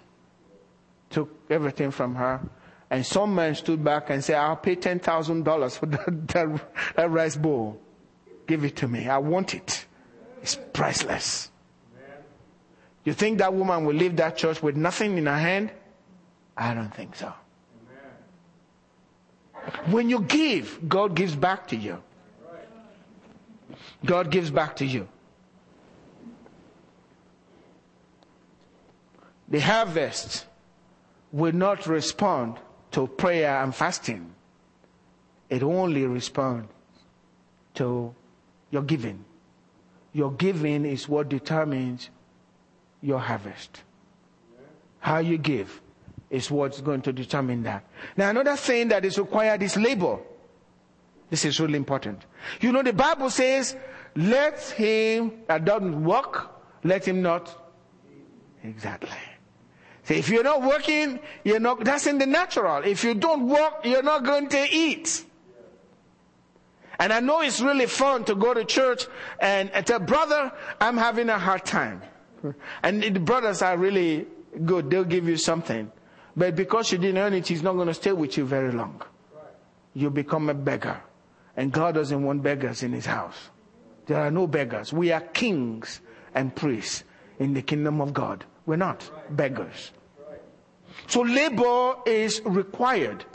took 1.09 1.29
everything 1.49 1.91
from 1.91 2.15
her. 2.15 2.41
And 2.89 3.05
some 3.05 3.35
man 3.35 3.53
stood 3.55 3.83
back 3.83 4.09
and 4.09 4.23
said, 4.23 4.37
I'll 4.37 4.55
pay 4.55 4.75
$10,000 4.75 5.77
for 5.77 5.85
that, 5.87 6.27
that, 6.29 6.95
that 6.95 7.11
rice 7.11 7.35
bowl. 7.35 7.79
Give 8.47 8.63
it 8.63 8.77
to 8.77 8.87
me. 8.87 9.09
I 9.09 9.17
want 9.17 9.53
it. 9.53 9.85
It's 10.41 10.57
priceless. 10.71 11.51
You 13.07 13.13
think 13.13 13.37
that 13.37 13.53
woman 13.53 13.85
will 13.85 13.95
leave 13.95 14.17
that 14.17 14.35
church 14.35 14.61
with 14.61 14.75
nothing 14.75 15.17
in 15.17 15.27
her 15.27 15.37
hand? 15.37 15.71
I 16.57 16.73
don't 16.73 16.93
think 16.93 17.15
so. 17.15 17.31
When 19.85 20.09
you 20.09 20.19
give, 20.19 20.89
God 20.89 21.15
gives 21.15 21.33
back 21.33 21.69
to 21.69 21.77
you. 21.77 22.03
God 24.03 24.29
gives 24.29 24.51
back 24.51 24.75
to 24.75 24.85
you. 24.85 25.07
The 29.47 29.61
harvest 29.61 30.45
will 31.31 31.53
not 31.53 31.87
respond 31.87 32.57
to 32.91 33.07
prayer 33.07 33.63
and 33.63 33.73
fasting. 33.73 34.33
It 35.49 35.63
only 35.63 36.05
responds 36.05 36.67
to 37.75 38.13
your 38.69 38.81
giving. 38.81 39.23
Your 40.11 40.33
giving 40.33 40.85
is 40.85 41.07
what 41.07 41.29
determines 41.29 42.09
your 43.01 43.19
harvest. 43.19 43.83
How 44.99 45.19
you 45.19 45.37
give 45.37 45.81
is 46.29 46.51
what's 46.51 46.81
going 46.81 47.01
to 47.03 47.13
determine 47.13 47.63
that. 47.63 47.85
Now, 48.17 48.29
another 48.29 48.55
thing 48.55 48.89
that 48.89 49.05
is 49.05 49.17
required 49.17 49.63
is 49.63 49.77
labor. 49.77 50.19
This 51.29 51.45
is 51.45 51.59
really 51.59 51.77
important. 51.77 52.25
You 52.61 52.71
know, 52.71 52.83
the 52.83 52.93
Bible 52.93 53.29
says, 53.29 53.75
let 54.15 54.59
him 54.71 55.31
that 55.47 55.65
doesn't 55.65 56.03
work, 56.03 56.51
let 56.83 57.07
him 57.07 57.21
not. 57.21 57.55
Exactly. 58.63 59.09
So 60.03 60.13
if 60.13 60.29
you're 60.29 60.43
not 60.43 60.61
working, 60.61 61.19
you're 61.43 61.59
not, 61.59 61.83
that's 61.83 62.07
in 62.07 62.17
the 62.17 62.25
natural. 62.25 62.83
If 62.83 63.03
you 63.03 63.13
don't 63.13 63.47
work, 63.47 63.85
you're 63.85 64.03
not 64.03 64.23
going 64.23 64.47
to 64.49 64.67
eat. 64.71 65.25
And 66.99 67.13
I 67.13 67.19
know 67.19 67.41
it's 67.41 67.61
really 67.61 67.85
fun 67.85 68.23
to 68.25 68.35
go 68.35 68.53
to 68.53 68.65
church 68.65 69.05
and, 69.39 69.69
and 69.71 69.85
tell, 69.85 69.99
brother, 69.99 70.51
I'm 70.81 70.97
having 70.97 71.29
a 71.29 71.37
hard 71.37 71.65
time. 71.65 72.01
And 72.83 73.03
the 73.03 73.19
brothers 73.19 73.61
are 73.61 73.77
really 73.77 74.27
good. 74.65 74.89
They'll 74.89 75.03
give 75.03 75.27
you 75.27 75.37
something. 75.37 75.91
But 76.35 76.55
because 76.55 76.91
you 76.91 76.97
didn't 76.97 77.17
earn 77.17 77.33
it, 77.33 77.47
he's 77.47 77.63
not 77.63 77.73
going 77.73 77.87
to 77.87 77.93
stay 77.93 78.11
with 78.11 78.37
you 78.37 78.45
very 78.45 78.71
long. 78.71 79.01
You 79.93 80.09
become 80.09 80.49
a 80.49 80.53
beggar. 80.53 81.01
And 81.55 81.71
God 81.71 81.95
doesn't 81.95 82.23
want 82.23 82.43
beggars 82.43 82.83
in 82.83 82.93
his 82.93 83.05
house. 83.07 83.49
There 84.05 84.19
are 84.19 84.29
no 84.29 84.45
beggars. 84.45 84.93
We 84.93 85.11
are 85.11 85.21
kings 85.21 86.01
and 86.35 86.55
priests 86.55 87.03
in 87.39 87.53
the 87.53 87.61
kingdom 87.63 87.99
of 87.99 88.13
God. 88.13 88.45
We're 88.65 88.75
not 88.75 89.09
beggars. 89.35 89.91
So 91.07 91.21
labor 91.21 91.95
is 92.05 92.41
required. 92.45 93.25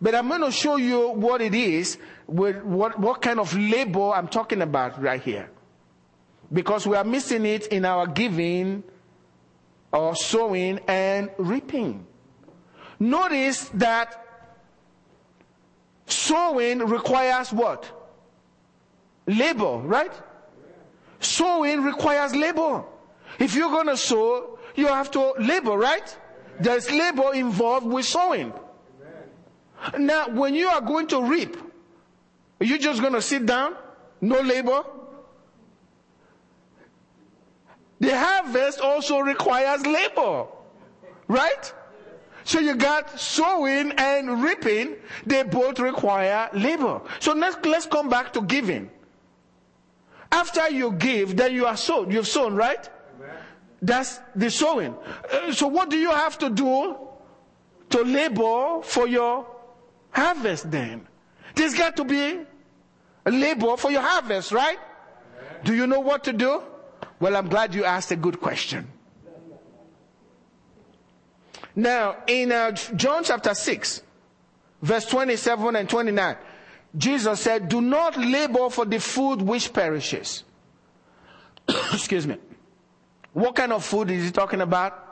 But 0.00 0.14
I'm 0.14 0.28
going 0.28 0.42
to 0.42 0.52
show 0.52 0.76
you 0.76 1.08
what 1.10 1.40
it 1.42 1.54
is, 1.54 1.98
what, 2.26 2.64
what 2.64 3.20
kind 3.20 3.40
of 3.40 3.56
labor 3.56 4.12
I'm 4.12 4.28
talking 4.28 4.62
about 4.62 5.02
right 5.02 5.20
here 5.20 5.50
because 6.52 6.86
we 6.86 6.96
are 6.96 7.04
missing 7.04 7.44
it 7.46 7.66
in 7.68 7.84
our 7.84 8.06
giving 8.06 8.82
or 9.92 10.16
sowing 10.16 10.80
and 10.88 11.30
reaping. 11.38 12.06
Notice 12.98 13.70
that 13.74 14.24
sowing 16.06 16.78
requires 16.80 17.52
what? 17.52 17.90
Labor, 19.26 19.78
right? 19.78 20.12
Sowing 21.20 21.82
requires 21.82 22.34
labor. 22.34 22.84
If 23.38 23.54
you're 23.54 23.70
going 23.70 23.86
to 23.86 23.96
sow, 23.96 24.58
you 24.74 24.86
have 24.86 25.10
to 25.12 25.34
labor, 25.38 25.76
right? 25.76 26.16
There's 26.60 26.90
labor 26.90 27.34
involved 27.34 27.86
with 27.86 28.04
sowing. 28.04 28.52
Now, 29.96 30.28
when 30.28 30.54
you 30.54 30.68
are 30.68 30.80
going 30.80 31.06
to 31.08 31.22
reap, 31.22 31.56
are 32.60 32.64
you 32.64 32.78
just 32.78 33.00
going 33.00 33.12
to 33.12 33.22
sit 33.22 33.46
down? 33.46 33.76
No 34.20 34.40
labor? 34.40 34.84
The 38.08 38.18
harvest 38.18 38.80
also 38.80 39.18
requires 39.18 39.84
labor. 39.84 40.46
Right? 41.26 41.74
So 42.42 42.58
you 42.58 42.74
got 42.74 43.20
sowing 43.20 43.92
and 43.98 44.42
reaping, 44.42 44.96
they 45.26 45.42
both 45.42 45.78
require 45.78 46.48
labor. 46.54 47.02
So 47.20 47.34
let's, 47.34 47.58
let's 47.66 47.84
come 47.84 48.08
back 48.08 48.32
to 48.32 48.40
giving. 48.40 48.88
After 50.32 50.70
you 50.70 50.92
give, 50.92 51.36
then 51.36 51.52
you 51.52 51.66
are 51.66 51.76
sown. 51.76 52.10
You've 52.10 52.26
sown, 52.26 52.54
right? 52.54 52.88
That's 53.82 54.20
the 54.34 54.50
sowing. 54.50 54.94
Uh, 55.30 55.52
so 55.52 55.66
what 55.66 55.90
do 55.90 55.98
you 55.98 56.10
have 56.10 56.38
to 56.38 56.48
do 56.48 56.96
to 57.90 58.02
labor 58.04 58.80
for 58.84 59.06
your 59.06 59.46
harvest 60.12 60.70
then? 60.70 61.06
There's 61.54 61.74
got 61.74 61.94
to 61.98 62.04
be 62.06 62.40
labor 63.26 63.76
for 63.76 63.90
your 63.90 64.00
harvest, 64.00 64.50
right? 64.50 64.78
Do 65.62 65.74
you 65.74 65.86
know 65.86 66.00
what 66.00 66.24
to 66.24 66.32
do? 66.32 66.62
Well, 67.20 67.36
I'm 67.36 67.48
glad 67.48 67.74
you 67.74 67.84
asked 67.84 68.10
a 68.12 68.16
good 68.16 68.40
question. 68.40 68.88
Now, 71.74 72.16
in 72.26 72.50
uh, 72.50 72.72
John 72.72 73.24
chapter 73.24 73.54
6, 73.54 74.02
verse 74.82 75.04
27 75.06 75.76
and 75.76 75.88
29, 75.88 76.36
Jesus 76.96 77.40
said, 77.40 77.68
Do 77.68 77.80
not 77.80 78.16
labor 78.16 78.70
for 78.70 78.84
the 78.84 78.98
food 78.98 79.42
which 79.42 79.72
perishes. 79.72 80.44
Excuse 81.92 82.26
me. 82.26 82.36
What 83.32 83.54
kind 83.54 83.72
of 83.72 83.84
food 83.84 84.10
is 84.10 84.24
he 84.24 84.30
talking 84.30 84.60
about? 84.60 85.04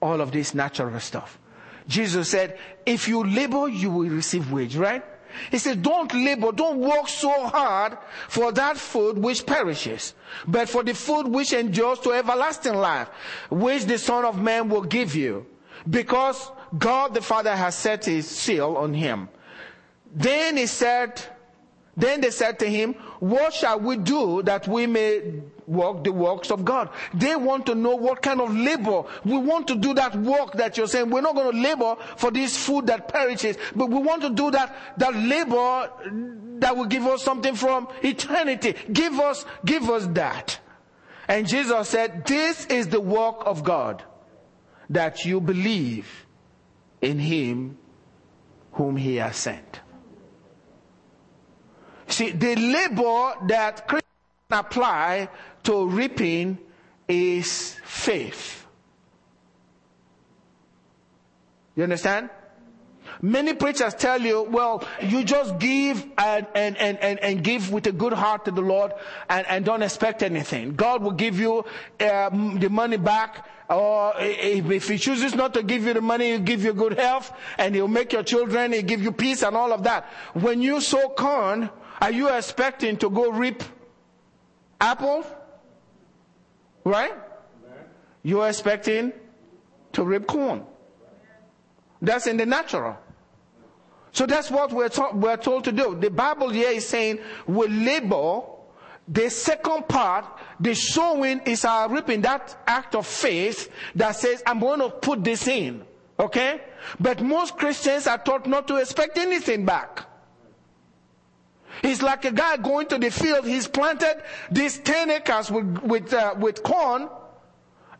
All 0.00 0.20
of 0.20 0.32
this 0.32 0.54
natural 0.54 0.98
stuff. 1.00 1.38
Jesus 1.88 2.28
said, 2.28 2.58
if 2.84 3.08
you 3.08 3.24
labor, 3.24 3.68
you 3.68 3.90
will 3.90 4.10
receive 4.10 4.52
wage, 4.52 4.76
right? 4.76 5.02
He 5.50 5.58
said, 5.58 5.82
don't 5.82 6.12
labor, 6.14 6.52
don't 6.52 6.78
work 6.78 7.08
so 7.08 7.46
hard 7.46 7.98
for 8.28 8.52
that 8.52 8.76
food 8.76 9.18
which 9.18 9.46
perishes, 9.46 10.14
but 10.46 10.68
for 10.68 10.82
the 10.82 10.94
food 10.94 11.26
which 11.28 11.52
endures 11.52 11.98
to 12.00 12.12
everlasting 12.12 12.74
life, 12.74 13.08
which 13.50 13.84
the 13.84 13.98
Son 13.98 14.24
of 14.24 14.40
Man 14.40 14.68
will 14.68 14.82
give 14.82 15.14
you, 15.14 15.46
because 15.88 16.50
God 16.76 17.14
the 17.14 17.22
Father 17.22 17.54
has 17.54 17.74
set 17.74 18.04
his 18.04 18.28
seal 18.28 18.76
on 18.76 18.94
him. 18.94 19.28
Then 20.14 20.56
he 20.56 20.66
said, 20.66 21.22
then 21.96 22.20
they 22.20 22.30
said 22.30 22.58
to 22.60 22.66
him, 22.66 22.94
what 23.20 23.52
shall 23.54 23.80
we 23.80 23.96
do 23.96 24.42
that 24.42 24.68
we 24.68 24.86
may 24.86 25.42
work 25.68 26.02
the 26.04 26.12
works 26.12 26.50
of 26.50 26.64
God? 26.64 26.88
They 27.14 27.36
want 27.36 27.66
to 27.66 27.74
know 27.74 27.94
what 27.94 28.22
kind 28.22 28.40
of 28.40 28.54
labor. 28.54 29.04
We 29.24 29.38
want 29.38 29.68
to 29.68 29.76
do 29.76 29.94
that 29.94 30.16
work 30.16 30.54
that 30.54 30.76
you're 30.76 30.88
saying. 30.88 31.10
We're 31.10 31.20
not 31.20 31.34
going 31.34 31.52
to 31.52 31.60
labor 31.60 31.96
for 32.16 32.30
this 32.30 32.56
food 32.56 32.86
that 32.86 33.08
perishes, 33.08 33.56
but 33.76 33.90
we 33.90 33.98
want 33.98 34.22
to 34.22 34.30
do 34.30 34.50
that, 34.50 34.74
that 34.96 35.14
labor 35.14 35.90
that 36.60 36.76
will 36.76 36.86
give 36.86 37.06
us 37.06 37.22
something 37.22 37.54
from 37.54 37.88
eternity. 38.02 38.74
Give 38.92 39.18
us, 39.20 39.44
give 39.64 39.88
us 39.88 40.06
that. 40.08 40.58
And 41.28 41.46
Jesus 41.46 41.88
said, 41.88 42.24
this 42.24 42.66
is 42.66 42.88
the 42.88 43.00
work 43.00 43.42
of 43.44 43.62
God, 43.62 44.02
that 44.90 45.24
you 45.26 45.40
believe 45.40 46.26
in 47.02 47.18
him 47.18 47.76
whom 48.72 48.96
he 48.96 49.16
has 49.16 49.36
sent. 49.36 49.80
See, 52.06 52.30
the 52.30 52.56
labor 52.56 53.34
that 53.48 53.86
Christians 53.86 54.07
apply 54.50 55.28
to 55.62 55.86
reaping 55.86 56.58
is 57.06 57.76
faith. 57.84 58.66
You 61.76 61.82
understand? 61.82 62.30
Many 63.20 63.54
preachers 63.54 63.94
tell 63.94 64.20
you, 64.20 64.42
well, 64.42 64.86
you 65.02 65.24
just 65.24 65.58
give 65.58 66.06
and, 66.16 66.46
and, 66.54 66.76
and, 66.76 66.98
and, 66.98 67.18
and 67.20 67.44
give 67.44 67.70
with 67.72 67.86
a 67.88 67.92
good 67.92 68.12
heart 68.12 68.44
to 68.46 68.50
the 68.50 68.60
Lord 68.60 68.92
and, 69.28 69.46
and 69.48 69.64
don't 69.64 69.82
expect 69.82 70.22
anything. 70.22 70.74
God 70.74 71.02
will 71.02 71.12
give 71.12 71.38
you 71.38 71.64
uh, 72.00 72.30
the 72.30 72.68
money 72.70 72.96
back 72.96 73.46
or 73.68 74.14
if 74.18 74.88
he 74.88 74.96
chooses 74.96 75.34
not 75.34 75.52
to 75.54 75.62
give 75.62 75.84
you 75.84 75.92
the 75.92 76.00
money, 76.00 76.30
he'll 76.30 76.40
give 76.40 76.64
you 76.64 76.72
good 76.72 76.98
health 76.98 77.32
and 77.58 77.74
he'll 77.74 77.88
make 77.88 78.12
your 78.12 78.22
children, 78.22 78.72
he'll 78.72 78.82
give 78.82 79.02
you 79.02 79.12
peace 79.12 79.42
and 79.42 79.54
all 79.54 79.72
of 79.72 79.82
that. 79.82 80.06
When 80.32 80.62
you 80.62 80.80
sow 80.80 81.10
corn, 81.10 81.68
are 82.00 82.12
you 82.12 82.34
expecting 82.34 82.96
to 82.98 83.10
go 83.10 83.30
reap 83.30 83.62
apples? 84.80 85.26
Right? 86.84 87.12
You're 88.22 88.48
expecting 88.48 89.12
to 89.92 90.04
reap 90.04 90.26
corn. 90.26 90.64
That's 92.00 92.26
in 92.26 92.36
the 92.36 92.46
natural. 92.46 92.96
So 94.12 94.26
that's 94.26 94.50
what 94.50 94.72
we're, 94.72 94.88
to- 94.88 95.10
we're 95.14 95.36
told 95.36 95.64
to 95.64 95.72
do. 95.72 95.96
The 95.98 96.10
Bible 96.10 96.48
here 96.50 96.70
is 96.70 96.86
saying 96.88 97.20
we 97.46 97.68
labor. 97.68 98.42
The 99.10 99.30
second 99.30 99.88
part, 99.88 100.26
the 100.60 100.74
sowing 100.74 101.40
is 101.46 101.64
our 101.64 101.88
reaping, 101.88 102.20
that 102.22 102.62
act 102.66 102.94
of 102.94 103.06
faith 103.06 103.70
that 103.94 104.12
says, 104.16 104.42
I'm 104.46 104.60
going 104.60 104.80
to 104.80 104.90
put 104.90 105.24
this 105.24 105.48
in. 105.48 105.82
Okay? 106.18 106.60
But 107.00 107.22
most 107.22 107.56
Christians 107.56 108.06
are 108.06 108.18
taught 108.18 108.46
not 108.46 108.68
to 108.68 108.76
expect 108.76 109.16
anything 109.16 109.64
back. 109.64 110.04
He's 111.82 112.02
like 112.02 112.24
a 112.24 112.32
guy 112.32 112.56
going 112.56 112.86
to 112.88 112.98
the 112.98 113.10
field. 113.10 113.46
He's 113.46 113.68
planted 113.68 114.22
these 114.50 114.78
10 114.78 115.10
acres 115.10 115.50
with, 115.50 115.78
with, 115.82 116.12
uh, 116.12 116.34
with 116.38 116.62
corn 116.62 117.08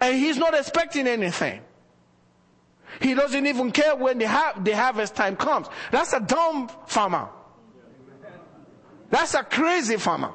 and 0.00 0.16
he's 0.16 0.36
not 0.36 0.54
expecting 0.54 1.06
anything. 1.06 1.60
He 3.00 3.14
doesn't 3.14 3.46
even 3.46 3.70
care 3.70 3.94
when 3.94 4.18
the, 4.18 4.28
ha- 4.28 4.54
the 4.58 4.74
harvest 4.74 5.14
time 5.14 5.36
comes. 5.36 5.68
That's 5.90 6.12
a 6.12 6.20
dumb 6.20 6.70
farmer. 6.86 7.28
That's 9.10 9.34
a 9.34 9.42
crazy 9.42 9.96
farmer. 9.96 10.32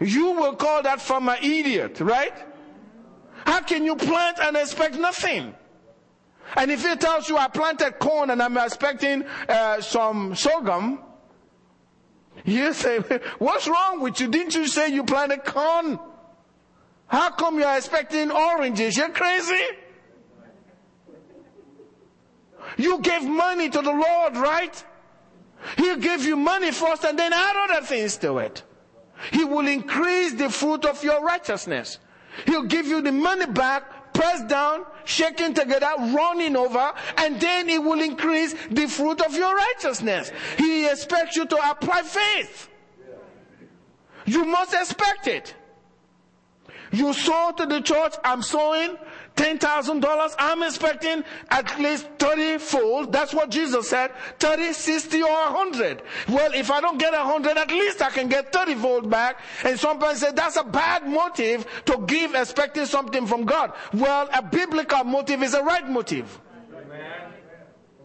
You 0.00 0.32
will 0.32 0.54
call 0.54 0.82
that 0.82 1.00
farmer 1.00 1.36
idiot, 1.42 2.00
right? 2.00 2.32
How 3.46 3.60
can 3.60 3.84
you 3.84 3.96
plant 3.96 4.38
and 4.40 4.56
expect 4.56 4.96
nothing? 4.96 5.54
And 6.56 6.70
if 6.70 6.86
he 6.86 6.94
tells 6.96 7.28
you 7.28 7.36
I 7.36 7.48
planted 7.48 7.98
corn 7.98 8.30
and 8.30 8.42
I'm 8.42 8.56
expecting 8.56 9.24
uh, 9.48 9.80
some 9.80 10.34
sorghum, 10.34 11.00
you 12.44 12.72
say, 12.72 12.98
what's 13.38 13.66
wrong 13.66 14.00
with 14.00 14.20
you? 14.20 14.28
Didn't 14.28 14.54
you 14.54 14.66
say 14.66 14.88
you 14.88 15.04
planted 15.04 15.44
corn? 15.44 15.98
How 17.06 17.30
come 17.30 17.58
you're 17.58 17.76
expecting 17.76 18.30
oranges? 18.30 18.96
You're 18.96 19.10
crazy? 19.10 19.64
You 22.76 22.98
gave 23.00 23.24
money 23.24 23.68
to 23.70 23.80
the 23.80 23.92
Lord, 23.92 24.36
right? 24.36 24.84
He'll 25.76 25.96
give 25.96 26.24
you 26.24 26.36
money 26.36 26.70
first 26.72 27.04
and 27.04 27.18
then 27.18 27.32
add 27.32 27.70
other 27.70 27.86
things 27.86 28.16
to 28.18 28.38
it. 28.38 28.62
He 29.32 29.44
will 29.44 29.66
increase 29.66 30.34
the 30.34 30.50
fruit 30.50 30.84
of 30.84 31.02
your 31.02 31.22
righteousness. 31.24 31.98
He'll 32.44 32.64
give 32.64 32.86
you 32.86 33.00
the 33.00 33.12
money 33.12 33.46
back, 33.46 33.84
pressed 34.16 34.48
down, 34.48 34.84
shaken 35.04 35.54
together, 35.54 35.92
running 35.98 36.56
over, 36.56 36.92
and 37.18 37.40
then 37.40 37.68
it 37.68 37.82
will 37.82 38.00
increase 38.00 38.54
the 38.70 38.86
fruit 38.86 39.20
of 39.20 39.34
your 39.34 39.54
righteousness. 39.54 40.32
He 40.56 40.88
expects 40.88 41.36
you 41.36 41.46
to 41.46 41.70
apply 41.70 42.02
faith. 42.02 42.68
You 44.24 44.44
must 44.44 44.74
expect 44.74 45.28
it. 45.28 45.54
You 46.92 47.12
sow 47.12 47.52
to 47.56 47.66
the 47.66 47.80
church, 47.80 48.14
I'm 48.24 48.42
sowing 48.42 48.96
$10,000. 49.36 50.34
I'm 50.38 50.62
expecting 50.62 51.22
at 51.50 51.78
least 51.78 52.08
30 52.18 52.58
fold. 52.58 53.12
That's 53.12 53.34
what 53.34 53.50
Jesus 53.50 53.88
said. 53.88 54.10
30, 54.38 54.72
60 54.72 55.22
or 55.22 55.28
100. 55.28 56.02
Well, 56.28 56.52
if 56.54 56.70
I 56.70 56.80
don't 56.80 56.98
get 56.98 57.12
100, 57.12 57.56
at 57.56 57.70
least 57.70 58.00
I 58.02 58.10
can 58.10 58.28
get 58.28 58.52
30 58.52 58.74
fold 58.76 59.10
back. 59.10 59.40
And 59.62 59.78
some 59.78 59.98
people 59.98 60.14
say 60.14 60.32
that's 60.32 60.56
a 60.56 60.64
bad 60.64 61.06
motive 61.06 61.66
to 61.84 62.02
give 62.06 62.34
expecting 62.34 62.86
something 62.86 63.26
from 63.26 63.44
God. 63.44 63.72
Well, 63.92 64.28
a 64.32 64.42
biblical 64.42 65.04
motive 65.04 65.42
is 65.42 65.54
a 65.54 65.62
right 65.62 65.88
motive. 65.88 66.40
Amen. 66.72 67.32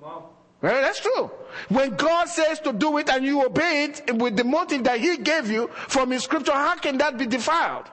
Well, 0.02 0.34
eh, 0.64 0.82
that's 0.82 1.00
true. 1.00 1.32
When 1.70 1.96
God 1.96 2.28
says 2.28 2.60
to 2.62 2.74
do 2.74 2.98
it 2.98 3.10
and 3.10 3.26
you 3.26 3.46
obey 3.46 3.86
it 3.86 4.18
with 4.18 4.36
the 4.36 4.44
motive 4.44 4.84
that 4.84 5.00
He 5.00 5.18
gave 5.18 5.50
you 5.50 5.70
from 5.88 6.12
His 6.12 6.24
scripture, 6.24 6.52
how 6.52 6.76
can 6.76 6.98
that 6.98 7.18
be 7.18 7.26
defiled? 7.26 7.90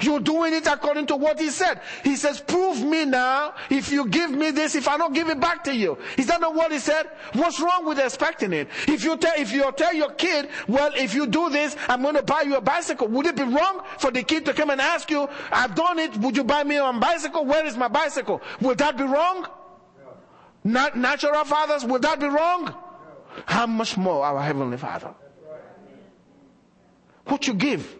You're 0.00 0.20
doing 0.20 0.54
it 0.54 0.66
according 0.66 1.06
to 1.06 1.16
what 1.16 1.38
he 1.38 1.50
said. 1.50 1.80
He 2.02 2.16
says, 2.16 2.40
prove 2.40 2.82
me 2.82 3.04
now 3.04 3.54
if 3.70 3.90
you 3.90 4.08
give 4.08 4.30
me 4.30 4.50
this, 4.50 4.74
if 4.74 4.88
I 4.88 4.96
don't 4.96 5.12
give 5.12 5.28
it 5.28 5.40
back 5.40 5.64
to 5.64 5.74
you. 5.74 5.98
Is 6.16 6.26
that 6.26 6.40
not 6.40 6.54
what 6.54 6.72
he 6.72 6.78
said? 6.78 7.10
What's 7.32 7.60
wrong 7.60 7.86
with 7.86 7.98
expecting 7.98 8.52
it? 8.52 8.68
If 8.86 9.04
you 9.04 9.16
tell, 9.16 9.34
if 9.36 9.52
you 9.52 9.70
tell 9.76 9.94
your 9.94 10.12
kid, 10.12 10.48
well, 10.68 10.90
if 10.96 11.14
you 11.14 11.26
do 11.26 11.50
this, 11.50 11.76
I'm 11.88 12.02
going 12.02 12.14
to 12.14 12.22
buy 12.22 12.42
you 12.42 12.56
a 12.56 12.60
bicycle. 12.60 13.08
Would 13.08 13.26
it 13.26 13.36
be 13.36 13.44
wrong 13.44 13.82
for 13.98 14.10
the 14.10 14.22
kid 14.22 14.44
to 14.46 14.52
come 14.52 14.70
and 14.70 14.80
ask 14.80 15.10
you, 15.10 15.28
I've 15.50 15.74
done 15.74 15.98
it, 15.98 16.16
would 16.18 16.36
you 16.36 16.44
buy 16.44 16.64
me 16.64 16.76
a 16.76 16.92
bicycle? 16.92 17.44
Where 17.44 17.64
is 17.64 17.76
my 17.76 17.88
bicycle? 17.88 18.42
Would 18.60 18.78
that 18.78 18.96
be 18.96 19.04
wrong? 19.04 19.46
Not 20.64 20.96
natural 20.96 21.44
fathers, 21.44 21.84
would 21.84 22.02
that 22.02 22.20
be 22.20 22.26
wrong? 22.26 22.74
How 23.46 23.66
much 23.66 23.96
more 23.96 24.24
our 24.24 24.40
Heavenly 24.40 24.76
Father? 24.76 25.14
What 27.26 27.46
you 27.46 27.54
give 27.54 27.98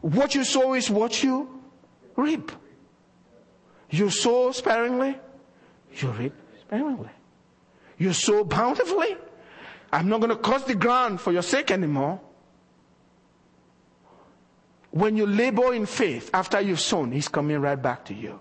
what 0.00 0.34
you 0.34 0.44
sow 0.44 0.74
is 0.74 0.90
what 0.90 1.22
you 1.22 1.60
reap. 2.16 2.52
You 3.90 4.10
sow 4.10 4.52
sparingly, 4.52 5.18
you 5.96 6.08
reap 6.10 6.34
sparingly. 6.60 7.10
You 7.98 8.12
sow 8.12 8.44
bountifully. 8.44 9.16
I'm 9.92 10.08
not 10.08 10.20
going 10.20 10.30
to 10.30 10.36
curse 10.36 10.62
the 10.62 10.74
ground 10.74 11.20
for 11.20 11.32
your 11.32 11.42
sake 11.42 11.70
anymore. 11.70 12.20
When 14.90 15.16
you 15.16 15.26
labor 15.26 15.74
in 15.74 15.86
faith 15.86 16.30
after 16.32 16.60
you've 16.60 16.80
sown, 16.80 17.12
He's 17.12 17.28
coming 17.28 17.58
right 17.58 17.80
back 17.80 18.04
to 18.06 18.14
you. 18.14 18.40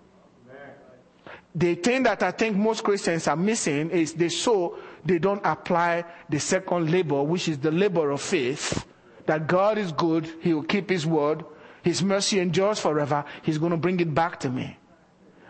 The 1.53 1.75
thing 1.75 2.03
that 2.03 2.21
I 2.21 2.31
think 2.31 2.55
most 2.55 2.83
Christians 2.83 3.27
are 3.27 3.35
missing 3.35 3.89
is 3.89 4.13
they 4.13 4.29
sow, 4.29 4.77
they 5.03 5.17
don't 5.17 5.41
apply 5.43 6.05
the 6.29 6.39
second 6.39 6.91
labor, 6.91 7.23
which 7.23 7.49
is 7.49 7.57
the 7.57 7.71
labor 7.71 8.11
of 8.11 8.21
faith 8.21 8.85
that 9.29 9.45
God 9.45 9.77
is 9.77 9.91
good, 9.91 10.27
He 10.41 10.55
will 10.55 10.63
keep 10.63 10.89
His 10.89 11.05
word, 11.05 11.45
His 11.83 12.01
mercy 12.01 12.39
endures 12.39 12.79
forever, 12.79 13.23
He's 13.43 13.59
going 13.59 13.69
to 13.69 13.77
bring 13.77 13.99
it 13.99 14.11
back 14.11 14.39
to 14.39 14.49
me. 14.49 14.75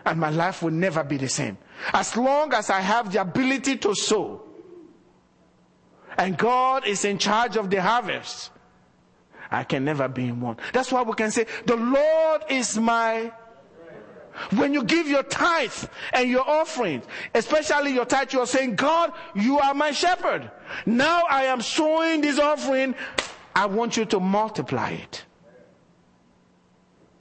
And 0.04 0.20
my 0.20 0.28
life 0.28 0.62
will 0.62 0.70
never 0.70 1.02
be 1.02 1.16
the 1.16 1.30
same. 1.30 1.56
As 1.94 2.14
long 2.14 2.52
as 2.52 2.68
I 2.68 2.80
have 2.80 3.10
the 3.10 3.22
ability 3.22 3.78
to 3.78 3.94
sow, 3.94 4.42
and 6.18 6.36
God 6.36 6.86
is 6.86 7.06
in 7.06 7.16
charge 7.16 7.56
of 7.56 7.70
the 7.70 7.80
harvest, 7.80 8.50
I 9.50 9.64
can 9.64 9.82
never 9.86 10.08
be 10.08 10.24
in 10.24 10.42
want. 10.42 10.58
That's 10.74 10.92
why 10.92 11.00
we 11.00 11.14
can 11.14 11.30
say, 11.30 11.46
the 11.64 11.76
Lord 11.76 12.42
is 12.50 12.76
my 12.76 13.32
when 14.52 14.74
you 14.74 14.84
give 14.84 15.08
your 15.08 15.22
tithe 15.22 15.72
and 16.12 16.28
your 16.28 16.48
offering, 16.48 17.02
especially 17.34 17.92
your 17.94 18.04
tithe, 18.04 18.32
you 18.32 18.40
are 18.40 18.46
saying, 18.46 18.76
God, 18.76 19.12
you 19.34 19.58
are 19.58 19.74
my 19.74 19.90
shepherd. 19.90 20.50
Now 20.86 21.24
I 21.28 21.44
am 21.44 21.60
sowing 21.60 22.20
this 22.20 22.38
offering 22.38 22.94
I 23.54 23.66
want 23.66 23.96
you 23.96 24.04
to 24.06 24.20
multiply 24.20 24.90
it. 24.90 25.24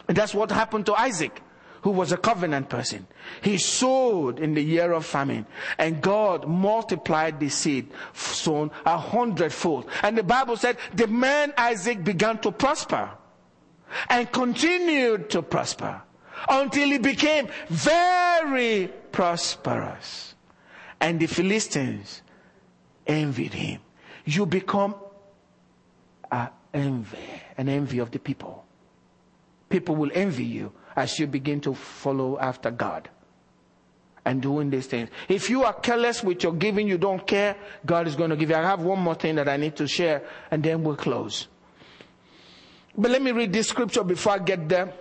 And 0.08 0.18
that's 0.18 0.34
what 0.34 0.52
happened 0.52 0.86
to 0.88 0.94
Isaac. 0.94 1.42
who 1.82 1.92
was 1.92 2.12
a 2.12 2.18
covenant 2.18 2.70
person. 2.70 3.08
He 3.42 3.58
sowed 3.58 4.40
in 4.40 4.54
the 4.54 4.62
year 4.62 4.92
of 4.92 5.06
famine 5.06 5.46
and 5.78 6.02
God 6.02 6.48
multiplied 6.48 7.40
the 7.40 7.50
seed 7.50 7.88
sown 8.14 8.72
a 8.86 8.98
hundredfold. 8.98 9.90
And 10.04 10.18
the 10.18 10.24
Bible 10.24 10.58
said 10.58 10.78
the 10.94 11.08
man 11.08 11.54
Isaac 11.58 12.04
began 12.04 12.40
to 12.40 12.52
prosper 12.52 13.10
and 14.10 14.32
continued 14.32 15.30
to 15.32 15.42
prosper 15.42 16.02
until 16.48 16.90
he 16.90 16.98
became 16.98 17.48
very 17.70 18.88
prosperous. 19.12 20.36
And 21.02 21.20
the 21.20 21.28
Philistines 21.28 22.22
envied 23.08 23.54
him. 23.54 23.80
You 24.26 24.46
become 24.46 24.96
an 26.32 26.50
envy, 26.74 27.18
an 27.58 27.70
envy 27.70 28.00
of 28.00 28.12
the 28.12 28.20
people. 28.20 28.66
People 29.70 29.96
will 29.96 30.12
envy 30.14 30.46
you 30.46 30.72
as 30.96 31.20
you 31.20 31.28
begin 31.28 31.62
to 31.62 31.74
follow 31.74 32.38
after 32.40 32.72
God 32.72 33.10
and 34.26 34.42
doing 34.42 34.70
these 34.70 34.88
things. 34.88 35.10
If 35.28 35.50
you 35.50 35.64
are 35.64 35.74
careless 35.74 36.24
with 36.24 36.44
your 36.44 36.54
giving, 36.54 36.88
you 36.88 36.98
don't 36.98 37.26
care, 37.26 37.56
God 37.86 38.08
is 38.08 38.16
going 38.16 38.30
to 38.32 38.36
give 38.36 38.50
you. 38.50 38.56
I 38.56 38.62
have 38.62 38.82
one 38.82 39.00
more 39.00 39.16
thing 39.16 39.36
that 39.36 39.48
I 39.48 39.58
need 39.58 39.76
to 39.78 39.88
share 39.88 40.24
and 40.52 40.62
then 40.62 40.84
we'll 40.84 40.96
close. 40.96 41.48
But 42.98 43.12
let 43.12 43.22
me 43.22 43.32
read 43.32 43.54
this 43.54 43.70
scripture 43.70 44.04
before 44.04 44.34
I 44.34 44.40
get 44.40 44.68
there. 44.68 44.94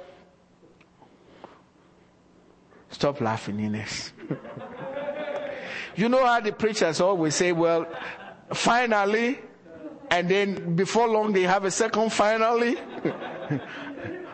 Stop 2.91 3.21
laughing, 3.21 3.61
Ines. 3.61 4.13
you 5.97 6.09
know 6.09 6.25
how 6.25 6.41
the 6.41 6.53
preachers 6.53 7.01
always 7.01 7.35
say, 7.35 7.53
well, 7.53 7.87
finally, 8.53 9.41
and 10.11 10.29
then 10.29 10.75
before 10.75 11.09
long 11.09 11.33
they 11.33 11.43
have 11.43 11.65
a 11.65 11.71
second 11.71 12.13
finally. 12.13 12.77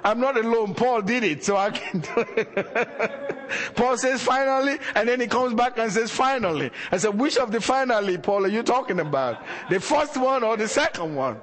I'm 0.04 0.20
not 0.20 0.36
alone. 0.36 0.74
Paul 0.74 1.00
did 1.00 1.24
it, 1.24 1.44
so 1.44 1.56
I 1.56 1.70
can 1.70 2.00
do 2.00 2.26
it. 2.36 3.46
Paul 3.74 3.96
says 3.96 4.22
finally, 4.22 4.78
and 4.94 5.08
then 5.08 5.18
he 5.18 5.26
comes 5.26 5.54
back 5.54 5.78
and 5.78 5.90
says 5.90 6.10
finally. 6.10 6.70
I 6.92 6.98
said, 6.98 7.18
which 7.18 7.38
of 7.38 7.50
the 7.50 7.60
finally, 7.60 8.18
Paul, 8.18 8.44
are 8.44 8.48
you 8.48 8.62
talking 8.62 9.00
about? 9.00 9.42
The 9.70 9.80
first 9.80 10.18
one 10.18 10.42
or 10.44 10.58
the 10.58 10.68
second 10.68 11.14
one? 11.14 11.40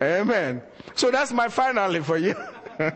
Amen. 0.00 0.62
So 0.94 1.10
that's 1.10 1.32
my 1.32 1.48
finally 1.48 2.00
for 2.00 2.16
you. 2.16 2.36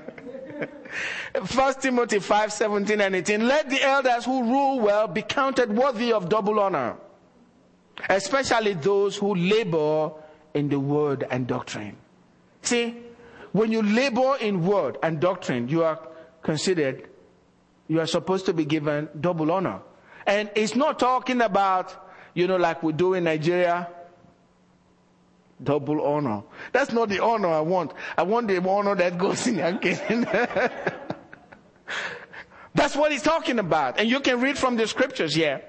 First 1.45 1.83
Timothy 1.83 2.19
5, 2.19 2.53
17 2.53 3.01
and 3.01 3.17
18. 3.17 3.47
Let 3.47 3.71
the 3.71 3.83
elders 3.83 4.25
who 4.25 4.43
rule 4.43 4.81
well 4.81 5.07
be 5.07 5.23
counted 5.23 5.75
worthy 5.75 6.13
of 6.13 6.29
double 6.29 6.59
honor, 6.59 6.97
especially 8.09 8.75
those 8.75 9.17
who 9.17 9.35
labor 9.35 10.13
in 10.59 10.69
the 10.69 10.81
word 10.81 11.25
and 11.31 11.47
doctrine. 11.47 11.97
See, 12.63 12.97
when 13.53 13.71
you 13.71 13.81
labor 13.81 14.37
in 14.41 14.67
word 14.67 14.99
and 15.03 15.21
doctrine, 15.21 15.69
you 15.69 15.85
are 15.85 16.01
considered, 16.43 17.09
you 17.87 18.01
are 18.01 18.07
supposed 18.07 18.45
to 18.47 18.53
be 18.53 18.65
given 18.65 19.09
double 19.21 19.53
honor. 19.53 19.81
And 20.27 20.51
it's 20.57 20.75
not 20.75 20.99
talking 20.99 21.41
about, 21.41 21.95
you 22.35 22.49
know, 22.49 22.57
like 22.57 22.83
we 22.83 22.93
do 22.93 23.15
in 23.15 23.25
Nigeria, 23.25 23.89
double 25.63 26.05
honor. 26.05 26.43
That's 26.73 26.93
not 26.93 27.09
the 27.09 27.21
honor 27.23 27.49
I 27.49 27.61
want. 27.61 27.93
I 28.17 28.25
want 28.25 28.49
the 28.49 28.59
honor 28.69 28.97
that 28.97 29.17
goes 29.17 29.47
in 29.47 29.61
again. 29.61 30.27
That's 32.75 32.95
what 32.97 33.13
he's 33.13 33.23
talking 33.23 33.59
about. 33.61 33.99
And 33.99 34.09
you 34.11 34.21
can 34.21 34.41
read 34.41 34.59
from 34.59 34.77
the 34.77 34.87
scriptures 34.87 35.35
here. 35.35 35.63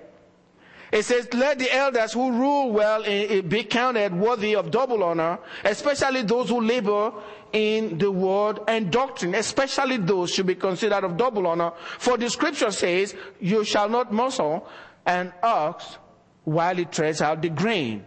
It 0.91 1.05
says, 1.05 1.31
let 1.33 1.59
the 1.59 1.71
elders 1.71 2.13
who 2.13 2.31
rule 2.31 2.71
well 2.71 3.03
be 3.03 3.63
counted 3.63 4.13
worthy 4.13 4.55
of 4.55 4.71
double 4.71 5.03
honor, 5.03 5.37
especially 5.63 6.23
those 6.23 6.49
who 6.49 6.61
labor 6.61 7.13
in 7.53 7.97
the 7.99 8.11
word 8.11 8.59
and 8.67 8.91
doctrine, 8.91 9.35
especially 9.35 9.97
those 9.97 10.31
should 10.31 10.47
be 10.47 10.55
considered 10.55 11.03
of 11.03 11.15
double 11.15 11.45
honor. 11.45 11.73
For 11.99 12.17
the 12.17 12.29
scripture 12.29 12.71
says, 12.71 13.15
you 13.39 13.63
shall 13.63 13.87
not 13.87 14.11
muzzle 14.11 14.67
an 15.05 15.31
ox 15.43 15.97
while 16.43 16.77
it 16.79 16.91
treads 16.91 17.21
out 17.21 17.41
the 17.41 17.49
grain. 17.49 18.05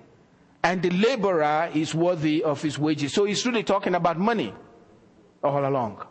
And 0.64 0.82
the 0.82 0.90
laborer 0.90 1.70
is 1.74 1.94
worthy 1.94 2.42
of 2.42 2.62
his 2.62 2.78
wages. 2.78 3.12
So 3.12 3.24
he's 3.24 3.44
really 3.46 3.62
talking 3.64 3.94
about 3.94 4.18
money 4.18 4.52
all 5.42 5.64
along. 5.64 6.04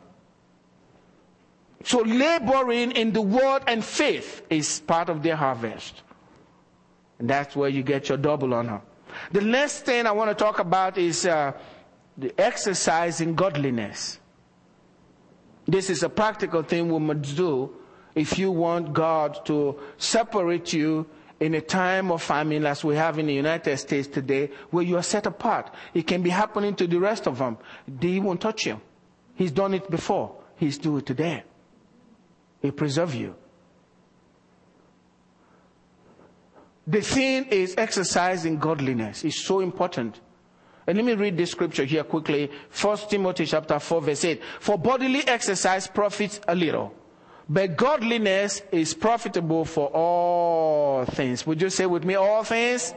So 1.83 1.99
laboring 1.99 2.91
in 2.91 3.11
the 3.11 3.21
word 3.21 3.63
and 3.67 3.83
faith 3.83 4.43
is 4.49 4.79
part 4.81 5.09
of 5.09 5.23
their 5.23 5.35
harvest. 5.35 6.03
And 7.21 7.29
that's 7.29 7.55
where 7.55 7.69
you 7.69 7.83
get 7.83 8.09
your 8.09 8.17
double 8.17 8.51
honor. 8.51 8.81
The 9.31 9.41
next 9.41 9.85
thing 9.85 10.07
I 10.07 10.11
want 10.11 10.31
to 10.31 10.43
talk 10.43 10.57
about 10.57 10.97
is 10.97 11.27
uh, 11.27 11.51
the 12.17 12.33
exercise 12.41 13.21
in 13.21 13.35
godliness. 13.35 14.19
This 15.67 15.91
is 15.91 16.01
a 16.01 16.09
practical 16.09 16.63
thing 16.63 16.91
we 16.91 16.97
must 16.97 17.37
do 17.37 17.75
if 18.15 18.39
you 18.39 18.49
want 18.49 18.93
God 18.93 19.45
to 19.45 19.79
separate 19.99 20.73
you 20.73 21.05
in 21.39 21.53
a 21.53 21.61
time 21.61 22.11
of 22.11 22.23
famine 22.23 22.65
as 22.65 22.83
we 22.83 22.95
have 22.95 23.19
in 23.19 23.27
the 23.27 23.35
United 23.35 23.77
States 23.77 24.07
today, 24.07 24.49
where 24.71 24.83
you 24.83 24.97
are 24.97 25.03
set 25.03 25.27
apart. 25.27 25.71
It 25.93 26.07
can 26.07 26.23
be 26.23 26.31
happening 26.31 26.73
to 26.73 26.87
the 26.87 26.99
rest 26.99 27.27
of 27.27 27.37
them. 27.37 27.59
He 27.99 28.19
won't 28.19 28.41
touch 28.41 28.65
you. 28.65 28.81
He's 29.35 29.51
done 29.51 29.75
it 29.75 29.91
before. 29.91 30.35
He's 30.55 30.79
doing 30.79 31.01
it 31.01 31.05
today. 31.05 31.43
He 32.63 32.71
preserve 32.71 33.13
you. 33.13 33.35
The 36.87 37.01
thing 37.01 37.45
is 37.45 37.75
exercising 37.77 38.57
godliness. 38.57 39.23
It's 39.23 39.43
so 39.43 39.59
important. 39.59 40.19
And 40.87 40.97
let 40.97 41.05
me 41.05 41.13
read 41.13 41.37
this 41.37 41.51
scripture 41.51 41.85
here 41.85 42.03
quickly. 42.03 42.49
First 42.69 43.09
Timothy 43.09 43.45
chapter 43.45 43.79
4 43.79 44.01
verse 44.01 44.25
8. 44.25 44.41
For 44.59 44.77
bodily 44.77 45.27
exercise 45.27 45.87
profits 45.87 46.41
a 46.47 46.55
little, 46.55 46.93
but 47.47 47.77
godliness 47.77 48.61
is 48.71 48.93
profitable 48.93 49.63
for 49.63 49.87
all 49.89 51.05
things. 51.05 51.45
Would 51.45 51.61
you 51.61 51.69
say 51.69 51.85
with 51.85 52.03
me 52.03 52.15
all 52.15 52.43
things? 52.43 52.93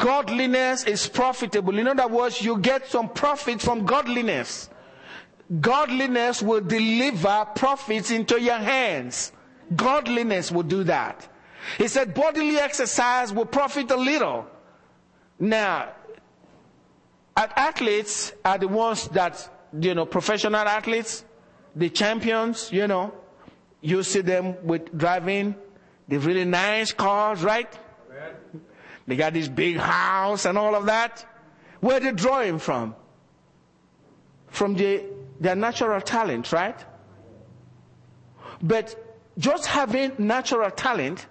Godliness 0.00 0.84
is 0.84 1.06
profitable. 1.06 1.78
In 1.78 1.86
other 1.86 2.08
words, 2.08 2.42
you 2.42 2.58
get 2.58 2.88
some 2.88 3.08
profit 3.08 3.60
from 3.62 3.86
godliness. 3.86 4.68
Godliness 5.60 6.42
will 6.42 6.60
deliver 6.60 7.46
profits 7.54 8.10
into 8.10 8.40
your 8.40 8.58
hands. 8.58 9.32
Godliness 9.74 10.52
will 10.52 10.62
do 10.62 10.84
that. 10.84 11.26
He 11.76 11.88
said 11.88 12.14
bodily 12.14 12.56
exercise 12.58 13.32
will 13.32 13.46
profit 13.46 13.90
a 13.90 13.96
little. 13.96 14.46
Now, 15.38 15.92
athletes 17.36 18.32
are 18.44 18.58
the 18.58 18.68
ones 18.68 19.08
that, 19.08 19.48
you 19.78 19.94
know, 19.94 20.06
professional 20.06 20.56
athletes, 20.56 21.24
the 21.76 21.90
champions, 21.90 22.72
you 22.72 22.86
know, 22.86 23.12
you 23.80 24.02
see 24.02 24.20
them 24.20 24.56
with 24.64 24.96
driving 24.96 25.54
the 26.08 26.18
really 26.18 26.44
nice 26.44 26.92
cars, 26.92 27.42
right? 27.42 27.72
They 29.06 29.16
got 29.16 29.32
this 29.32 29.48
big 29.48 29.76
house 29.76 30.44
and 30.44 30.58
all 30.58 30.74
of 30.74 30.86
that. 30.86 31.24
Where 31.80 32.00
they 32.00 32.12
drawing 32.12 32.58
from? 32.58 32.94
From 34.48 34.74
the, 34.74 35.04
their 35.40 35.54
natural 35.56 36.00
talent, 36.00 36.52
right? 36.52 36.78
But 38.60 38.94
just 39.38 39.66
having 39.66 40.12
natural 40.18 40.70
talent 40.70 41.26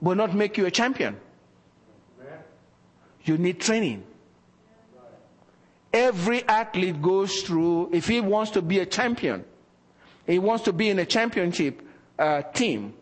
will 0.00 0.14
not 0.14 0.34
make 0.34 0.58
you 0.58 0.66
a 0.66 0.70
champion. 0.70 1.16
You 3.24 3.38
need 3.38 3.60
training. 3.60 4.04
Every 5.92 6.46
athlete 6.46 7.00
goes 7.00 7.42
through, 7.42 7.90
if 7.92 8.06
he 8.06 8.20
wants 8.20 8.50
to 8.52 8.62
be 8.62 8.78
a 8.80 8.86
champion, 8.86 9.44
he 10.26 10.38
wants 10.38 10.64
to 10.64 10.72
be 10.72 10.90
in 10.90 10.98
a 10.98 11.06
championship 11.06 11.82
uh, 12.18 12.42
team, 12.42 12.94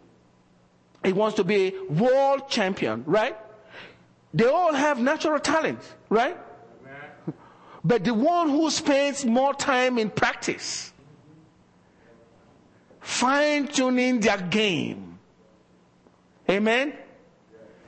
he 1.03 1.13
wants 1.13 1.37
to 1.37 1.45
be 1.45 1.75
a 1.75 1.93
world 1.93 2.49
champion, 2.49 3.05
right? 3.07 3.37
They 4.33 4.47
all 4.47 4.73
have 4.73 4.99
natural 5.01 5.39
talent, 5.39 5.81
right? 6.09 6.37
But 7.85 8.05
the 8.05 8.15
one 8.15 8.49
who 8.49 8.71
spends 8.71 9.25
more 9.27 9.53
time 9.53 9.99
in 9.99 10.09
practice, 10.09 10.93
fine 13.01 13.69
tuning 13.69 14.21
their 14.21 14.39
game, 14.39 15.14
Amen? 16.49 16.93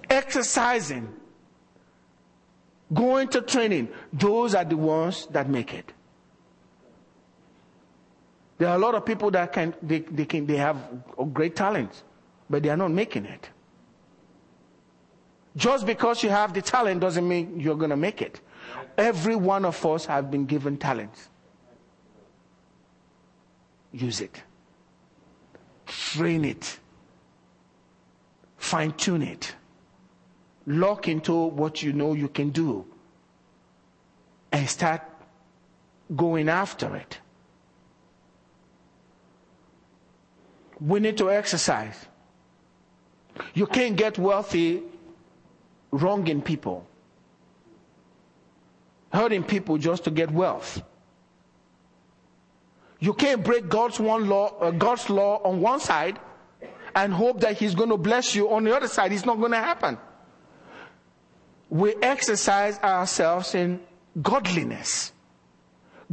Exercising, 0.08 1.12
going 2.92 3.28
to 3.28 3.42
training, 3.42 3.88
those 4.12 4.54
are 4.54 4.64
the 4.64 4.76
ones 4.76 5.26
that 5.30 5.48
make 5.48 5.74
it. 5.74 5.92
There 8.58 8.68
are 8.68 8.76
a 8.76 8.78
lot 8.78 8.94
of 8.94 9.04
people 9.04 9.30
that 9.32 9.52
can, 9.52 9.74
they, 9.82 10.00
they 10.00 10.24
can, 10.24 10.46
they 10.46 10.56
have 10.56 10.76
great 11.34 11.56
talents, 11.56 12.02
but 12.48 12.62
they 12.62 12.70
are 12.70 12.76
not 12.76 12.90
making 12.90 13.26
it. 13.26 13.50
Just 15.56 15.84
because 15.86 16.22
you 16.22 16.30
have 16.30 16.54
the 16.54 16.62
talent 16.62 17.00
doesn't 17.00 17.26
mean 17.26 17.60
you're 17.60 17.76
going 17.76 17.90
to 17.90 17.96
make 17.96 18.22
it. 18.22 18.40
Every 18.96 19.36
one 19.36 19.64
of 19.64 19.84
us 19.84 20.06
have 20.06 20.30
been 20.30 20.46
given 20.46 20.76
talents. 20.78 21.28
Use 23.92 24.20
it. 24.20 24.42
Train 25.86 26.44
it 26.44 26.78
fine 28.56 28.92
tune 28.92 29.22
it, 29.22 29.54
lock 30.66 31.08
into 31.08 31.34
what 31.34 31.82
you 31.82 31.92
know 31.92 32.14
you 32.14 32.28
can 32.28 32.50
do, 32.50 32.84
and 34.52 34.68
start 34.68 35.02
going 36.14 36.48
after 36.48 36.94
it. 36.96 37.18
We 40.80 41.00
need 41.00 41.16
to 41.18 41.30
exercise. 41.30 42.06
You 43.54 43.66
can't 43.66 43.96
get 43.96 44.18
wealthy 44.18 44.82
wronging 45.90 46.42
people, 46.42 46.86
hurting 49.12 49.44
people 49.44 49.78
just 49.78 50.04
to 50.04 50.10
get 50.10 50.30
wealth. 50.30 50.82
You 52.98 53.12
can't 53.12 53.44
break 53.44 53.68
God's 53.68 54.00
one 54.00 54.28
law, 54.28 54.58
uh, 54.58 54.70
God's 54.70 55.10
law 55.10 55.42
on 55.42 55.60
one 55.60 55.80
side 55.80 56.18
and 56.96 57.12
hope 57.12 57.40
that 57.40 57.58
He's 57.58 57.74
going 57.74 57.90
to 57.90 57.98
bless 57.98 58.34
you 58.34 58.50
on 58.50 58.64
the 58.64 58.74
other 58.74 58.88
side. 58.88 59.12
It's 59.12 59.26
not 59.26 59.38
going 59.38 59.52
to 59.52 59.58
happen. 59.58 59.98
We 61.68 61.94
exercise 62.02 62.78
ourselves 62.78 63.54
in 63.54 63.80
godliness. 64.20 65.12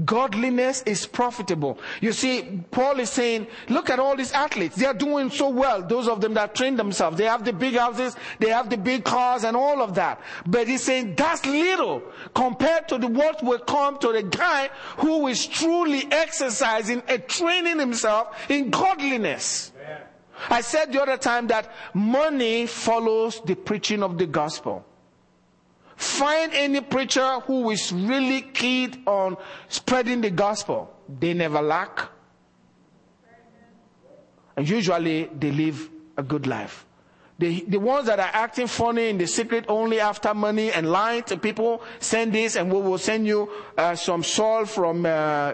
Godliness 0.04 0.82
is 0.88 1.06
profitable. 1.06 1.78
You 2.02 2.14
see, 2.14 2.64
Paul 2.72 3.00
is 3.00 3.12
saying, 3.12 3.46
look 3.70 3.92
at 3.92 4.00
all 4.00 4.16
these 4.18 4.32
athletes. 4.32 4.76
They 4.76 4.88
are 4.88 4.94
doing 4.94 5.30
so 5.30 5.50
well. 5.50 5.84
Those 5.84 6.08
of 6.08 6.20
them 6.20 6.34
that 6.34 6.56
train 6.56 6.76
themselves. 6.76 7.16
They 7.16 7.26
have 7.26 7.46
the 7.46 7.54
big 7.54 7.76
houses, 7.76 8.16
they 8.40 8.50
have 8.50 8.72
the 8.72 8.78
big 8.78 9.04
cars 9.04 9.44
and 9.44 9.56
all 9.56 9.84
of 9.84 9.94
that. 9.96 10.20
But 10.48 10.68
he's 10.68 10.84
saying 10.84 11.14
that's 11.16 11.46
little 11.46 12.02
compared 12.34 12.88
to 12.88 12.98
the 12.98 13.08
what 13.08 13.44
will 13.44 13.60
come 13.60 14.00
to 14.00 14.12
the 14.12 14.24
guy 14.24 14.72
who 14.98 15.28
is 15.28 15.46
truly 15.46 16.08
exercising 16.12 17.04
and 17.08 17.28
training 17.28 17.78
himself 17.78 18.36
in 18.50 18.72
godliness. 18.72 19.73
I 20.50 20.62
said 20.62 20.92
the 20.92 21.02
other 21.02 21.18
time 21.18 21.48
that 21.48 21.72
money 21.94 22.68
follows 22.68 23.42
the 23.46 23.56
preaching 23.56 24.04
of 24.04 24.18
the 24.18 24.26
gospel. 24.26 24.86
Find 25.96 26.52
any 26.54 26.82
preacher 26.82 27.40
who 27.42 27.70
is 27.70 27.92
really 27.94 28.42
keen 28.42 29.04
on 29.06 29.38
spreading 29.70 30.22
the 30.22 30.32
gospel. 30.32 30.94
They 31.08 31.34
never 31.34 31.62
lack. 31.62 32.10
And 34.56 34.68
usually 34.68 35.26
they 35.38 35.52
live 35.52 35.90
a 36.18 36.24
good 36.24 36.48
life. 36.48 36.86
The, 37.40 37.66
the 37.68 37.80
ones 37.80 38.06
that 38.08 38.20
are 38.20 38.30
acting 38.32 38.68
funny 38.68 39.10
in 39.10 39.18
the 39.18 39.26
secret 39.28 39.66
only 39.68 40.00
after 40.00 40.34
money 40.34 40.72
and 40.72 40.92
lying 40.92 41.24
to 41.24 41.38
people, 41.38 41.82
send 42.00 42.34
this 42.34 42.56
and 42.56 42.72
we 42.72 42.80
will 42.80 43.00
send 43.00 43.26
you 43.26 43.50
uh, 43.78 43.96
some 43.96 44.24
soil 44.24 44.66
from 44.66 45.06
uh, 45.06 45.54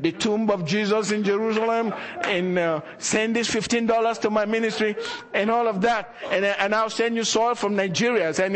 the 0.00 0.12
tomb 0.12 0.50
of 0.50 0.64
Jesus 0.64 1.12
in 1.12 1.22
Jerusalem 1.22 1.92
and 2.22 2.58
uh, 2.58 2.80
send 2.98 3.36
this 3.36 3.50
$15 3.50 4.20
to 4.20 4.30
my 4.30 4.46
ministry 4.46 4.96
and 5.34 5.50
all 5.50 5.68
of 5.68 5.80
that. 5.82 6.14
And, 6.30 6.44
uh, 6.44 6.54
and 6.58 6.74
I'll 6.74 6.90
send 6.90 7.16
you 7.16 7.24
soil 7.24 7.54
from 7.54 7.76
Nigeria. 7.76 8.32
And 8.40 8.54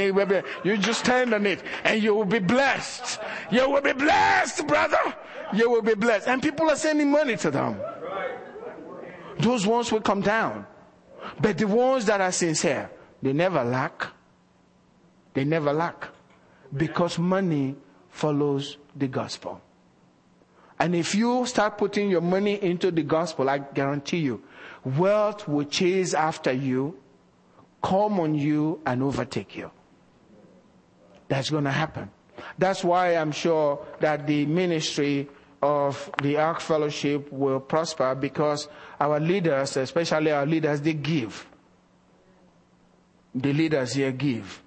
you 0.65 0.77
just 0.79 1.01
stand 1.01 1.35
on 1.35 1.47
it 1.47 1.63
and 1.85 2.03
you 2.03 2.15
will 2.15 2.25
be 2.25 2.39
blessed. 2.39 3.21
You 3.51 3.69
will 3.69 3.83
be 3.83 3.93
blessed, 3.93 4.67
brother. 4.67 5.15
You 5.53 5.71
will 5.71 5.83
be 5.83 5.95
blessed. 5.95 6.29
And 6.29 6.43
people 6.43 6.71
are 6.71 6.77
sending 6.77 7.11
money 7.11 7.37
to 7.37 7.51
them. 7.51 7.79
Those 9.39 9.67
ones 9.67 9.93
will 9.93 10.01
come 10.01 10.23
down. 10.23 10.67
But 11.41 11.59
the 11.59 11.67
ones 11.67 12.07
that 12.07 12.21
are 12.21 12.33
sincere, 12.33 12.91
they 13.23 13.33
never 13.33 13.65
lack. 13.65 14.07
They 15.35 15.45
never 15.45 15.73
lack. 15.73 16.09
Because 16.75 17.19
money 17.19 17.77
follows 18.11 18.79
the 18.97 19.09
gospel. 19.09 19.61
And 20.79 20.95
if 20.95 21.15
you 21.15 21.47
start 21.47 21.79
putting 21.79 22.11
your 22.11 22.21
money 22.21 22.63
into 22.63 22.91
the 22.91 23.03
gospel, 23.03 23.49
I 23.49 23.59
guarantee 23.59 24.19
you, 24.19 24.43
wealth 24.85 25.47
will 25.47 25.65
chase 25.65 26.15
after 26.15 26.53
you, 26.53 26.99
come 27.83 28.19
on 28.21 28.35
you, 28.35 28.81
and 28.85 29.03
overtake 29.03 29.57
you. 29.57 29.71
That's 31.29 31.51
going 31.51 31.65
to 31.65 31.71
happen. 31.71 32.11
That's 32.59 32.83
why 32.83 33.15
I'm 33.17 33.33
sure 33.33 33.85
that 34.01 34.27
the 34.27 34.47
ministry 34.47 35.29
of 35.63 36.11
the 36.23 36.37
Ark 36.37 36.61
Fellowship 36.61 37.33
will 37.33 37.61
prosper 37.61 38.15
because 38.15 38.69
our 39.01 39.19
leaders, 39.21 39.77
especially 39.77 40.33
our 40.33 40.45
leaders, 40.45 40.81
they 40.81 40.93
give. 40.93 41.47
The 43.35 43.53
leaders 43.53 43.95
here 43.95 44.13
give. 44.13 44.63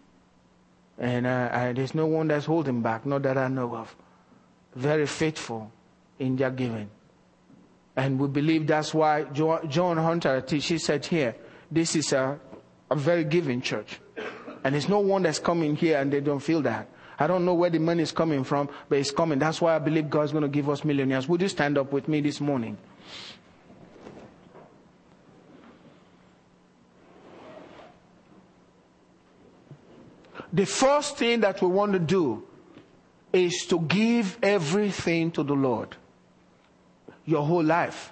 And 0.98 1.28
uh, 1.28 1.74
there's 1.76 1.94
no 1.94 2.08
one 2.08 2.30
that's 2.30 2.46
holding 2.46 2.82
back, 2.82 3.06
not 3.06 3.22
that 3.24 3.38
I 3.38 3.48
know 3.50 3.76
of. 3.76 3.96
Very 4.74 5.06
faithful 5.06 5.72
in 6.20 6.36
their 6.36 6.52
giving. 6.52 6.90
And 7.96 8.20
we 8.20 8.28
believe 8.28 8.68
that's 8.68 8.94
why 8.94 9.24
John 9.24 9.98
Hunter, 9.98 10.44
she 10.60 10.78
said 10.78 11.06
here, 11.06 11.36
this 11.72 11.96
is 11.96 12.14
a, 12.14 12.40
a 12.92 12.96
very 12.96 13.24
giving 13.24 13.62
church. 13.62 14.00
And 14.64 14.76
it's 14.76 14.88
no 14.88 15.00
one 15.00 15.24
that's 15.24 15.40
coming 15.40 15.76
here 15.76 15.98
and 16.00 16.14
they 16.14 16.22
don't 16.22 16.40
feel 16.40 16.62
that. 16.62 16.90
I 17.20 17.26
don't 17.26 17.46
know 17.46 17.56
where 17.56 17.72
the 17.72 17.80
money 17.80 18.04
is 18.04 18.12
coming 18.12 18.44
from, 18.44 18.70
but 18.88 19.00
it's 19.00 19.10
coming. 19.10 19.40
That's 19.40 19.60
why 19.60 19.76
I 19.76 19.80
believe 19.80 20.10
God's 20.10 20.32
going 20.32 20.44
to 20.44 20.48
give 20.48 20.70
us 20.70 20.84
millionaires. 20.84 21.28
Would 21.28 21.42
you 21.42 21.48
stand 21.48 21.78
up 21.78 21.92
with 21.92 22.08
me 22.08 22.22
this 22.22 22.40
morning? 22.40 22.78
The 30.54 30.66
first 30.66 31.18
thing 31.18 31.42
that 31.42 31.62
we 31.62 31.68
want 31.68 31.94
to 31.94 32.00
do 32.00 32.44
is 33.34 33.66
to 33.70 33.80
give 33.80 34.38
everything 34.42 35.32
to 35.32 35.44
the 35.44 35.54
Lord 35.54 35.96
your 37.28 37.46
whole 37.46 37.64
life. 37.64 38.12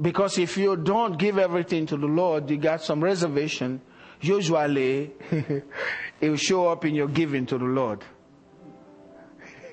Because 0.00 0.36
if 0.38 0.58
you 0.58 0.76
don't 0.76 1.18
give 1.18 1.38
everything 1.38 1.86
to 1.86 1.96
the 1.96 2.06
Lord, 2.06 2.50
you 2.50 2.58
got 2.58 2.82
some 2.82 3.02
reservation, 3.02 3.80
usually 4.20 5.12
it 5.30 5.64
will 6.20 6.36
show 6.36 6.68
up 6.68 6.84
in 6.84 6.94
your 6.94 7.08
giving 7.08 7.46
to 7.46 7.56
the 7.56 7.64
Lord. 7.64 8.04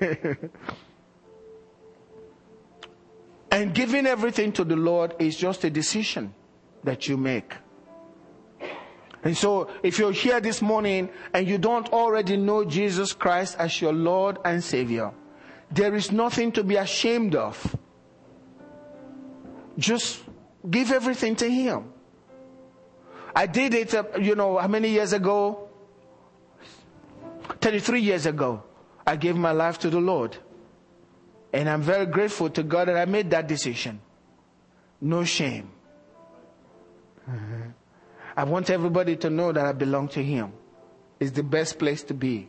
and 3.50 3.74
giving 3.74 4.06
everything 4.06 4.52
to 4.52 4.64
the 4.64 4.76
Lord 4.76 5.14
is 5.18 5.36
just 5.36 5.64
a 5.64 5.70
decision 5.70 6.32
that 6.84 7.08
you 7.08 7.16
make. 7.16 7.54
And 9.24 9.36
so, 9.36 9.68
if 9.82 9.98
you're 9.98 10.12
here 10.12 10.40
this 10.40 10.62
morning 10.62 11.08
and 11.32 11.48
you 11.48 11.58
don't 11.58 11.88
already 11.92 12.36
know 12.36 12.64
Jesus 12.64 13.12
Christ 13.12 13.56
as 13.58 13.80
your 13.80 13.92
Lord 13.92 14.38
and 14.44 14.62
Savior, 14.62 15.12
there 15.70 15.94
is 15.94 16.12
nothing 16.12 16.52
to 16.52 16.64
be 16.64 16.76
ashamed 16.76 17.34
of. 17.34 17.76
Just 19.78 20.22
give 20.68 20.92
everything 20.92 21.36
to 21.36 21.50
Him. 21.50 21.92
I 23.34 23.46
did 23.46 23.74
it, 23.74 23.94
uh, 23.94 24.04
you 24.18 24.34
know, 24.34 24.56
how 24.56 24.68
many 24.68 24.88
years 24.88 25.12
ago? 25.12 25.68
33 27.60 28.00
years 28.00 28.26
ago. 28.26 28.62
I 29.06 29.16
gave 29.16 29.36
my 29.36 29.52
life 29.52 29.78
to 29.80 29.90
the 29.90 30.00
Lord. 30.00 30.36
And 31.52 31.68
I'm 31.68 31.82
very 31.82 32.06
grateful 32.06 32.50
to 32.50 32.62
God 32.62 32.88
that 32.88 32.96
I 32.96 33.04
made 33.04 33.30
that 33.30 33.46
decision. 33.46 34.00
No 35.00 35.24
shame. 35.24 35.70
I 38.36 38.44
want 38.44 38.70
everybody 38.70 39.16
to 39.16 39.30
know 39.30 39.52
that 39.52 39.64
I 39.64 39.72
belong 39.72 40.08
to 40.08 40.22
Him. 40.22 40.52
It's 41.18 41.30
the 41.30 41.42
best 41.42 41.78
place 41.78 42.02
to 42.04 42.14
be. 42.14 42.48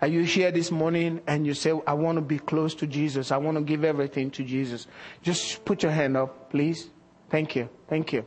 Are 0.00 0.06
you 0.06 0.22
here 0.22 0.50
this 0.52 0.70
morning 0.70 1.20
and 1.26 1.44
you 1.44 1.54
say, 1.54 1.72
I 1.86 1.94
want 1.94 2.16
to 2.16 2.22
be 2.22 2.38
close 2.38 2.74
to 2.76 2.86
Jesus. 2.86 3.32
I 3.32 3.36
want 3.36 3.56
to 3.56 3.62
give 3.62 3.84
everything 3.84 4.30
to 4.32 4.44
Jesus. 4.44 4.86
Just 5.22 5.64
put 5.64 5.82
your 5.82 5.92
hand 5.92 6.16
up, 6.16 6.50
please. 6.50 6.90
Thank 7.30 7.56
you. 7.56 7.68
Thank 7.88 8.12
you. 8.12 8.24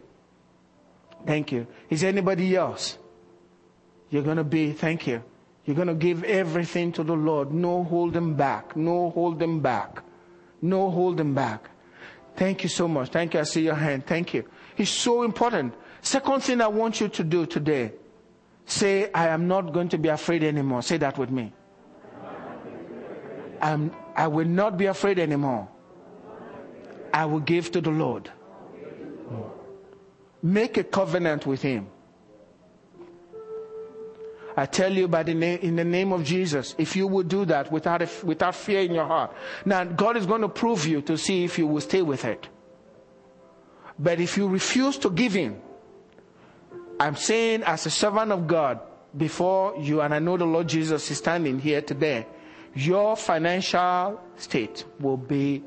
Thank 1.25 1.51
you. 1.51 1.67
Is 1.89 2.03
anybody 2.03 2.55
else? 2.55 2.97
You're 4.09 4.23
going 4.23 4.37
to 4.37 4.43
be, 4.43 4.73
thank 4.73 5.07
you. 5.07 5.23
You're 5.65 5.75
going 5.75 5.87
to 5.87 5.93
give 5.93 6.23
everything 6.25 6.91
to 6.93 7.03
the 7.03 7.13
Lord. 7.13 7.53
No 7.53 7.83
holding 7.83 8.33
back. 8.35 8.75
No 8.75 9.11
holding 9.11 9.61
back. 9.61 10.03
No 10.61 10.91
holding 10.91 11.33
back. 11.33 11.69
Thank 12.35 12.63
you 12.63 12.69
so 12.69 12.87
much. 12.87 13.09
Thank 13.09 13.33
you. 13.33 13.39
I 13.39 13.43
see 13.43 13.61
your 13.61 13.75
hand. 13.75 14.05
Thank 14.05 14.33
you. 14.33 14.43
It's 14.77 14.89
so 14.89 15.23
important. 15.23 15.73
Second 16.01 16.43
thing 16.43 16.59
I 16.59 16.67
want 16.67 16.99
you 16.99 17.07
to 17.07 17.23
do 17.23 17.45
today. 17.45 17.93
Say, 18.65 19.11
I 19.13 19.27
am 19.29 19.47
not 19.47 19.73
going 19.73 19.89
to 19.89 19.97
be 19.97 20.09
afraid 20.09 20.43
anymore. 20.43 20.81
Say 20.81 20.97
that 20.97 21.17
with 21.17 21.29
me. 21.29 21.53
I'm, 23.61 23.91
I 24.15 24.27
will 24.27 24.47
not 24.47 24.77
be 24.77 24.87
afraid 24.87 25.19
anymore. 25.19 25.69
I 27.13 27.25
will 27.25 27.39
give 27.39 27.71
to 27.73 27.81
the 27.81 27.91
Lord. 27.91 28.31
Make 30.41 30.77
a 30.77 30.83
covenant 30.83 31.45
with 31.45 31.61
Him. 31.61 31.87
I 34.57 34.65
tell 34.65 34.91
you 34.91 35.07
by 35.07 35.23
the 35.23 35.33
name, 35.33 35.59
in 35.61 35.75
the 35.75 35.85
name 35.85 36.11
of 36.11 36.23
Jesus, 36.23 36.75
if 36.77 36.95
you 36.95 37.07
will 37.07 37.23
do 37.23 37.45
that 37.45 37.71
without, 37.71 38.01
a, 38.01 38.09
without 38.23 38.55
fear 38.55 38.81
in 38.81 38.93
your 38.93 39.05
heart, 39.05 39.33
now 39.65 39.83
God 39.83 40.17
is 40.17 40.25
going 40.25 40.41
to 40.41 40.49
prove 40.49 40.85
you 40.85 41.01
to 41.03 41.17
see 41.17 41.45
if 41.45 41.57
you 41.57 41.67
will 41.67 41.81
stay 41.81 42.01
with 42.01 42.25
it. 42.25 42.47
But 43.97 44.19
if 44.19 44.35
you 44.37 44.47
refuse 44.47 44.97
to 44.99 45.09
give 45.09 45.33
Him, 45.33 45.61
I'm 46.99 47.15
saying 47.15 47.63
as 47.63 47.85
a 47.85 47.89
servant 47.89 48.31
of 48.31 48.47
God 48.47 48.79
before 49.15 49.75
you, 49.77 50.01
and 50.01 50.13
I 50.13 50.19
know 50.19 50.37
the 50.37 50.45
Lord 50.45 50.67
Jesus 50.67 51.09
is 51.11 51.17
standing 51.19 51.59
here 51.59 51.81
today, 51.81 52.25
your 52.73 53.15
financial 53.15 54.19
state 54.37 54.85
will 54.99 55.17
be 55.17 55.63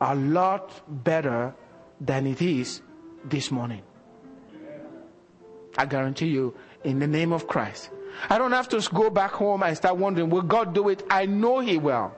a 0.00 0.14
lot 0.14 0.70
better 1.04 1.54
than 2.00 2.26
it 2.26 2.42
is 2.42 2.82
this 3.24 3.50
morning. 3.50 3.82
I 5.76 5.86
guarantee 5.86 6.28
you, 6.28 6.54
in 6.84 6.98
the 6.98 7.06
name 7.06 7.32
of 7.32 7.46
Christ. 7.48 7.90
I 8.30 8.38
don't 8.38 8.52
have 8.52 8.68
to 8.68 8.80
go 8.94 9.10
back 9.10 9.32
home 9.32 9.62
and 9.62 9.76
start 9.76 9.96
wondering, 9.96 10.30
will 10.30 10.42
God 10.42 10.74
do 10.74 10.88
it? 10.88 11.02
I 11.10 11.26
know 11.26 11.58
He 11.60 11.78
will. 11.78 12.12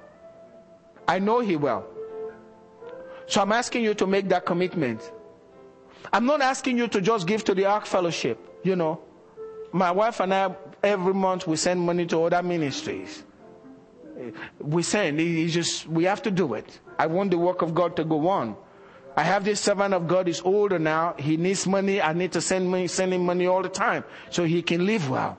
I 1.08 1.18
know 1.20 1.40
He 1.40 1.56
will. 1.56 1.86
So 3.28 3.40
I'm 3.40 3.52
asking 3.52 3.82
you 3.84 3.94
to 3.94 4.06
make 4.06 4.28
that 4.28 4.44
commitment 4.44 5.00
I'm 6.12 6.26
not 6.26 6.40
asking 6.40 6.78
you 6.78 6.88
to 6.88 7.00
just 7.00 7.26
give 7.26 7.44
to 7.44 7.54
the 7.54 7.64
Ark 7.66 7.86
Fellowship, 7.86 8.38
you 8.62 8.76
know. 8.76 9.00
My 9.72 9.90
wife 9.90 10.20
and 10.20 10.32
I, 10.32 10.54
every 10.82 11.14
month, 11.14 11.46
we 11.46 11.56
send 11.56 11.80
money 11.80 12.06
to 12.06 12.24
other 12.24 12.42
ministries. 12.42 13.24
We 14.60 14.82
send, 14.82 15.20
it's 15.20 15.52
just, 15.52 15.86
we 15.86 16.04
have 16.04 16.22
to 16.22 16.30
do 16.30 16.54
it. 16.54 16.80
I 16.98 17.06
want 17.06 17.30
the 17.30 17.38
work 17.38 17.62
of 17.62 17.74
God 17.74 17.96
to 17.96 18.04
go 18.04 18.28
on. 18.28 18.56
I 19.16 19.22
have 19.22 19.44
this 19.44 19.60
servant 19.60 19.94
of 19.94 20.06
God, 20.06 20.26
he's 20.26 20.42
older 20.42 20.78
now. 20.78 21.14
He 21.18 21.36
needs 21.36 21.66
money. 21.66 22.02
I 22.02 22.12
need 22.12 22.32
to 22.32 22.40
send, 22.40 22.70
money, 22.70 22.86
send 22.86 23.14
him 23.14 23.24
money 23.24 23.46
all 23.46 23.62
the 23.62 23.68
time 23.68 24.04
so 24.30 24.44
he 24.44 24.62
can 24.62 24.84
live 24.84 25.08
well. 25.08 25.38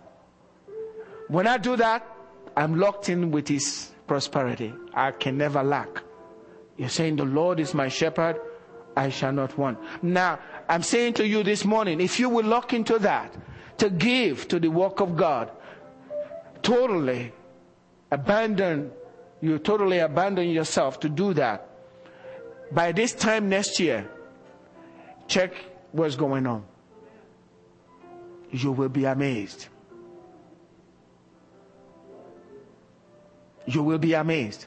When 1.28 1.46
I 1.46 1.58
do 1.58 1.76
that, 1.76 2.08
I'm 2.56 2.80
locked 2.80 3.10
in 3.10 3.30
with 3.30 3.48
his 3.48 3.92
prosperity. 4.08 4.74
I 4.94 5.12
can 5.12 5.38
never 5.38 5.64
lack. 5.64 6.02
You're 6.78 6.90
saying 6.90 7.18
the 7.18 7.26
Lord 7.26 7.60
is 7.60 7.74
my 7.74 7.88
shepherd, 7.88 8.40
I 8.96 9.10
shall 9.10 9.32
not 9.32 9.58
want. 9.58 9.78
Now, 10.04 10.40
I'm 10.68 10.82
saying 10.82 11.14
to 11.16 11.28
you 11.28 11.44
this 11.44 11.64
morning, 11.64 12.02
if 12.02 12.20
you 12.20 12.30
will 12.30 12.46
lock 12.46 12.74
into 12.74 12.98
that, 13.00 13.32
to 13.78 13.92
give 13.92 14.48
to 14.48 14.60
the 14.60 14.70
work 14.70 15.02
of 15.02 15.16
God, 15.16 15.52
totally 16.64 17.32
abandon, 18.12 18.92
you 19.42 19.60
totally 19.60 20.00
abandon 20.00 20.50
yourself 20.50 21.00
to 21.02 21.10
do 21.10 21.34
that. 21.34 21.68
By 22.72 22.92
this 22.92 23.14
time 23.14 23.50
next 23.50 23.80
year, 23.80 24.10
check 25.28 25.54
what's 25.92 26.16
going 26.16 26.46
on. 26.46 26.66
You 28.52 28.72
will 28.72 28.90
be 28.90 29.06
amazed. 29.06 29.68
You 33.66 33.84
will 33.84 33.98
be 33.98 34.14
amazed. 34.14 34.66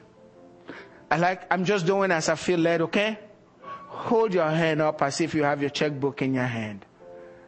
I 1.09 1.17
like, 1.17 1.51
I'm 1.51 1.65
just 1.65 1.85
doing 1.85 2.11
as 2.11 2.29
I 2.29 2.35
feel 2.35 2.59
led, 2.59 2.81
okay? 2.81 3.17
Hold 3.87 4.33
your 4.33 4.49
hand 4.49 4.81
up 4.81 5.01
as 5.01 5.19
if 5.19 5.33
you 5.33 5.43
have 5.43 5.59
your 5.61 5.69
checkbook 5.69 6.21
in 6.21 6.33
your 6.33 6.45
hand. 6.45 6.85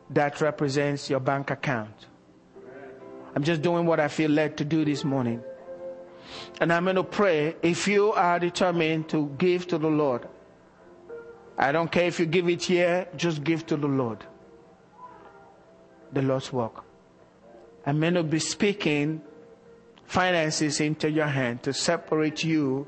That 0.10 0.42
represents 0.42 1.10
your 1.10 1.20
bank 1.20 1.52
account. 1.52 2.08
I'm 3.36 3.44
just 3.44 3.62
doing 3.62 3.86
what 3.86 4.00
I 4.00 4.08
feel 4.10 4.30
led 4.30 4.58
to 4.58 4.66
do 4.66 4.84
this 4.84 5.04
morning. 5.04 5.42
And 6.60 6.72
I'm 6.72 6.84
going 6.84 6.96
to 6.96 7.04
pray 7.04 7.56
if 7.62 7.88
you 7.88 8.12
are 8.14 8.40
determined 8.40 9.10
to 9.10 9.30
give 9.38 9.68
to 9.68 9.78
the 9.78 9.90
Lord. 9.90 10.28
I 11.58 11.72
don't 11.72 11.92
care 11.92 12.06
if 12.06 12.20
you 12.20 12.26
give 12.26 12.50
it 12.50 12.64
here, 12.64 13.08
just 13.16 13.44
give 13.44 13.66
to 13.68 13.78
the 13.78 13.88
Lord. 13.88 14.26
The 16.12 16.22
Lord's 16.22 16.52
work. 16.52 16.84
I'm 17.86 18.00
going 18.00 18.14
to 18.16 18.24
be 18.24 18.40
speaking 18.40 19.22
finances 20.06 20.80
into 20.80 21.10
your 21.10 21.28
hand 21.28 21.64
to 21.64 21.74
separate 21.74 22.44
you 22.44 22.88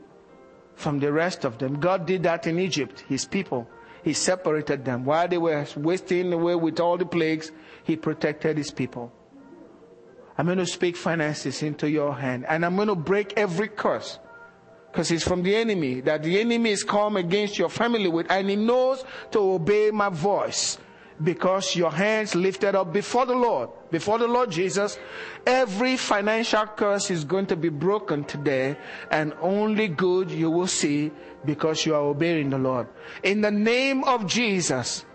from 0.76 1.00
the 1.00 1.12
rest 1.12 1.46
of 1.46 1.58
them. 1.58 1.80
God 1.80 2.06
did 2.06 2.24
that 2.24 2.48
in 2.48 2.60
Egypt, 2.60 3.04
his 3.08 3.26
people. 3.26 3.68
He 4.04 4.14
separated 4.14 4.86
them. 4.86 5.06
While 5.06 5.28
they 5.28 5.38
were 5.38 5.66
wasting 5.78 6.32
away 6.32 6.56
with 6.56 6.80
all 6.80 6.98
the 6.98 7.06
plagues, 7.06 7.52
he 7.84 7.96
protected 7.96 8.58
his 8.58 8.72
people. 8.72 9.12
I'm 10.38 10.46
going 10.46 10.58
to 10.58 10.66
speak 10.66 10.98
finances 10.98 11.64
into 11.64 11.90
your 11.90 12.14
hand 12.16 12.46
and 12.48 12.66
I'm 12.66 12.76
going 12.76 12.90
to 12.90 12.96
break 12.96 13.34
every 13.38 13.70
curse 13.70 14.20
because 14.92 15.12
it's 15.12 15.24
from 15.24 15.44
the 15.44 15.56
enemy 15.56 16.02
that 16.02 16.24
the 16.24 16.40
enemy 16.40 16.72
is 16.72 16.84
come 16.84 17.18
against 17.18 17.58
your 17.58 17.70
family 17.70 18.08
with 18.08 18.30
and 18.30 18.50
he 18.50 18.56
knows 18.56 19.04
to 19.32 19.40
obey 19.40 19.92
my 19.92 20.10
voice 20.10 20.78
because 21.24 21.76
your 21.76 21.92
hands 21.92 22.36
lifted 22.36 22.76
up 22.76 22.92
before 22.92 23.26
the 23.26 23.36
Lord, 23.36 23.70
before 23.90 24.18
the 24.18 24.28
Lord 24.28 24.52
Jesus, 24.52 24.98
every 25.46 25.96
financial 25.96 26.66
curse 26.66 27.10
is 27.10 27.24
going 27.24 27.46
to 27.48 27.56
be 27.56 27.70
broken 27.70 28.26
today 28.26 28.78
and 29.12 29.34
only 29.42 29.88
good 29.88 30.30
you 30.30 30.52
will 30.52 30.68
see 30.68 31.12
because 31.46 31.86
you 31.86 31.96
are 31.96 32.02
obeying 32.02 32.50
the 32.50 32.58
Lord. 32.58 32.88
In 33.24 33.42
the 33.42 33.52
name 33.52 34.04
of 34.04 34.28
Jesus, 34.28 35.06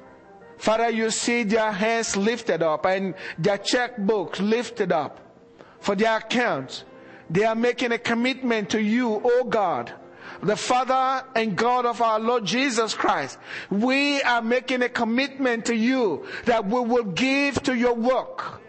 Father, 0.61 0.91
you 0.91 1.11
see 1.11 1.43
their 1.43 1.73
hands 1.73 2.17
lifted 2.17 2.63
up 2.63 2.87
and 2.87 3.15
their 3.39 3.59
checkbooks 3.59 4.41
lifted 4.41 4.93
up 4.93 5.21
for 5.81 5.97
their 5.97 6.19
accounts. 6.19 6.85
They 7.29 7.45
are 7.45 7.55
making 7.55 7.93
a 7.93 7.99
commitment 7.99 8.71
to 8.71 8.81
you, 8.81 9.21
oh 9.25 9.45
God 9.45 9.93
the 10.43 10.57
Father 10.57 11.25
and 11.35 11.57
God 11.57 11.85
of 11.85 12.01
our 12.01 12.19
Lord 12.19 12.45
Jesus 12.45 12.95
Christ, 12.95 13.39
we 13.71 14.23
are 14.23 14.41
making 14.41 14.83
a 14.83 14.89
commitment 14.89 15.67
to 15.67 15.75
you 15.75 16.27
that 16.47 16.65
we 16.65 16.81
will 16.81 17.05
give 17.05 17.63
to 17.65 17.75
your 17.75 17.95
work. 17.95 18.61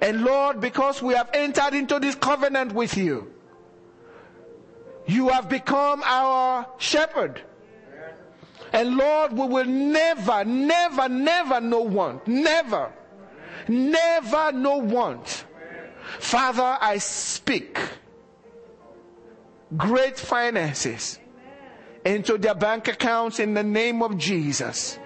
And 0.00 0.24
Lord, 0.24 0.60
because 0.60 1.00
we 1.00 1.14
have 1.14 1.30
entered 1.32 1.74
into 1.74 2.00
this 2.00 2.16
covenant 2.16 2.72
with 2.72 2.96
you, 2.96 3.32
you 5.06 5.28
have 5.28 5.48
become 5.48 6.02
our 6.04 6.66
shepherd. 6.78 7.40
And 8.72 8.96
Lord, 8.96 9.32
we 9.32 9.46
will 9.46 9.66
never, 9.66 10.44
never, 10.44 11.08
never 11.08 11.60
know 11.60 11.82
want. 11.82 12.26
Never, 12.26 12.92
never 13.68 14.52
know 14.52 14.78
want. 14.78 15.44
Father, 16.18 16.78
I 16.80 16.98
speak 16.98 17.78
great 19.76 20.18
finances 20.18 21.18
into 22.04 22.38
their 22.38 22.54
bank 22.54 22.88
accounts 22.88 23.40
in 23.40 23.54
the 23.54 23.62
name 23.62 24.02
of 24.02 24.16
Jesus. 24.18 24.98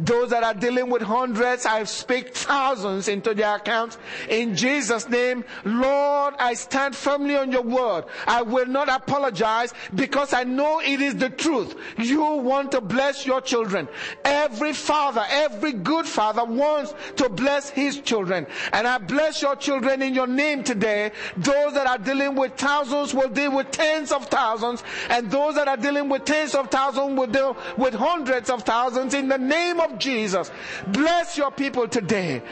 Those 0.00 0.30
that 0.30 0.42
are 0.42 0.54
dealing 0.54 0.90
with 0.90 1.02
hundreds, 1.02 1.66
I 1.66 1.84
speak 1.84 2.34
thousands 2.34 3.08
into 3.08 3.34
their 3.34 3.56
accounts. 3.56 3.98
In 4.28 4.56
Jesus' 4.56 5.08
name, 5.08 5.44
Lord, 5.64 6.34
I 6.38 6.54
stand 6.54 6.96
firmly 6.96 7.36
on 7.36 7.52
your 7.52 7.62
word. 7.62 8.04
I 8.26 8.42
will 8.42 8.66
not 8.66 8.88
apologize 8.88 9.72
because 9.94 10.32
I 10.32 10.44
know 10.44 10.80
it 10.80 11.00
is 11.00 11.16
the 11.16 11.30
truth. 11.30 11.76
You 11.98 12.22
want 12.22 12.72
to 12.72 12.80
bless 12.80 13.26
your 13.26 13.40
children. 13.40 13.88
Every 14.24 14.72
father, 14.72 15.24
every 15.28 15.72
good 15.72 16.06
father 16.06 16.44
wants 16.44 16.94
to 17.16 17.28
bless 17.28 17.70
his 17.70 18.00
children. 18.00 18.46
And 18.72 18.86
I 18.86 18.98
bless 18.98 19.42
your 19.42 19.56
children 19.56 20.02
in 20.02 20.14
your 20.14 20.26
name 20.26 20.64
today. 20.64 21.12
Those 21.36 21.74
that 21.74 21.86
are 21.86 21.98
dealing 21.98 22.34
with 22.34 22.56
thousands 22.56 23.14
will 23.14 23.28
deal 23.28 23.54
with 23.54 23.70
tens 23.70 24.12
of 24.12 24.26
thousands. 24.26 24.82
And 25.08 25.30
those 25.30 25.54
that 25.56 25.68
are 25.68 25.76
dealing 25.76 26.08
with 26.08 26.24
tens 26.24 26.54
of 26.54 26.70
thousands 26.70 27.18
will 27.18 27.26
deal 27.26 27.56
with 27.76 27.94
hundreds 27.94 28.50
of 28.50 28.62
thousands 28.62 29.14
in 29.14 29.28
the 29.28 29.38
name 29.72 29.80
of 29.80 29.98
Jesus. 29.98 30.50
Bless 30.88 31.36
your 31.36 31.50
people 31.50 31.88
today. 31.88 32.42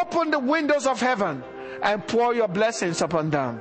Open 0.00 0.30
the 0.30 0.38
windows 0.38 0.86
of 0.86 1.00
heaven 1.00 1.42
and 1.82 2.06
pour 2.06 2.34
your 2.34 2.48
blessings 2.48 3.02
upon 3.02 3.30
them. 3.30 3.60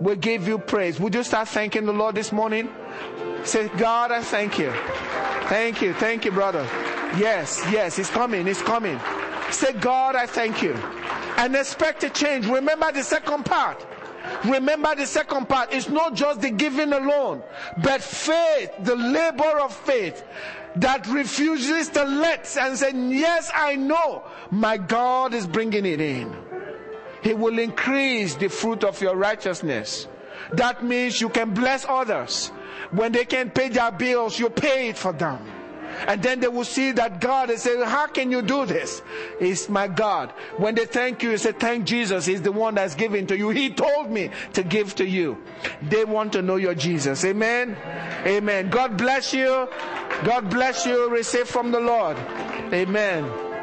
We 0.00 0.16
give 0.16 0.46
you 0.46 0.58
praise. 0.58 1.00
Would 1.00 1.14
you 1.14 1.22
start 1.22 1.48
thanking 1.48 1.86
the 1.86 1.92
Lord 1.92 2.14
this 2.14 2.32
morning? 2.32 2.68
Say, 3.44 3.68
God, 3.78 4.10
I 4.12 4.22
thank 4.22 4.58
you. 4.58 4.72
Thank 5.48 5.80
you. 5.80 5.94
Thank 5.94 6.24
you, 6.24 6.32
brother. 6.32 6.66
Yes, 7.16 7.62
yes, 7.70 7.98
it's 7.98 8.10
coming. 8.10 8.46
It's 8.46 8.62
coming. 8.62 9.00
Say, 9.50 9.72
God, 9.72 10.16
I 10.16 10.26
thank 10.26 10.62
you. 10.62 10.74
And 11.38 11.54
expect 11.54 12.02
a 12.04 12.10
change. 12.10 12.46
Remember 12.46 12.90
the 12.92 13.02
second 13.02 13.44
part. 13.44 13.86
Remember 14.44 14.94
the 14.96 15.06
second 15.06 15.48
part. 15.48 15.72
It's 15.72 15.88
not 15.88 16.14
just 16.14 16.40
the 16.40 16.50
giving 16.50 16.92
alone, 16.92 17.42
but 17.78 18.02
faith, 18.02 18.72
the 18.80 18.96
labor 18.96 19.60
of 19.60 19.74
faith 19.74 20.24
that 20.76 21.06
refuses 21.08 21.88
to 21.90 22.04
let 22.04 22.56
and 22.56 22.76
say, 22.78 22.92
yes, 22.94 23.50
I 23.54 23.76
know 23.76 24.24
my 24.50 24.76
God 24.76 25.34
is 25.34 25.46
bringing 25.46 25.86
it 25.86 26.00
in. 26.00 26.34
He 27.22 27.34
will 27.34 27.58
increase 27.58 28.34
the 28.34 28.48
fruit 28.48 28.84
of 28.84 29.00
your 29.00 29.16
righteousness. 29.16 30.06
That 30.52 30.84
means 30.84 31.20
you 31.20 31.28
can 31.28 31.54
bless 31.54 31.84
others. 31.88 32.48
When 32.90 33.12
they 33.12 33.24
can't 33.24 33.52
pay 33.52 33.68
their 33.68 33.90
bills, 33.90 34.38
you 34.38 34.50
pay 34.50 34.88
it 34.88 34.98
for 34.98 35.12
them. 35.12 35.40
And 36.06 36.22
then 36.22 36.40
they 36.40 36.48
will 36.48 36.64
see 36.64 36.92
that 36.92 37.20
God 37.20 37.50
and 37.50 37.58
say, 37.58 37.82
How 37.84 38.06
can 38.06 38.30
you 38.30 38.42
do 38.42 38.66
this? 38.66 39.02
It's 39.40 39.68
my 39.68 39.88
God. 39.88 40.30
When 40.56 40.74
they 40.74 40.86
thank 40.86 41.22
you, 41.22 41.30
you 41.30 41.38
say, 41.38 41.52
Thank 41.52 41.86
Jesus. 41.86 42.26
He's 42.26 42.42
the 42.42 42.52
one 42.52 42.74
that's 42.74 42.94
giving 42.94 43.26
to 43.28 43.36
you. 43.36 43.50
He 43.50 43.70
told 43.70 44.10
me 44.10 44.30
to 44.52 44.62
give 44.62 44.94
to 44.96 45.06
you. 45.06 45.42
They 45.82 46.04
want 46.04 46.32
to 46.34 46.42
know 46.42 46.56
your 46.56 46.74
Jesus. 46.74 47.24
Amen. 47.24 47.76
Amen. 48.26 48.70
God 48.70 48.96
bless 48.96 49.32
you. 49.32 49.68
God 50.24 50.50
bless 50.50 50.86
you. 50.86 51.10
Receive 51.10 51.48
from 51.48 51.70
the 51.70 51.80
Lord. 51.80 52.16
Amen. 52.72 53.55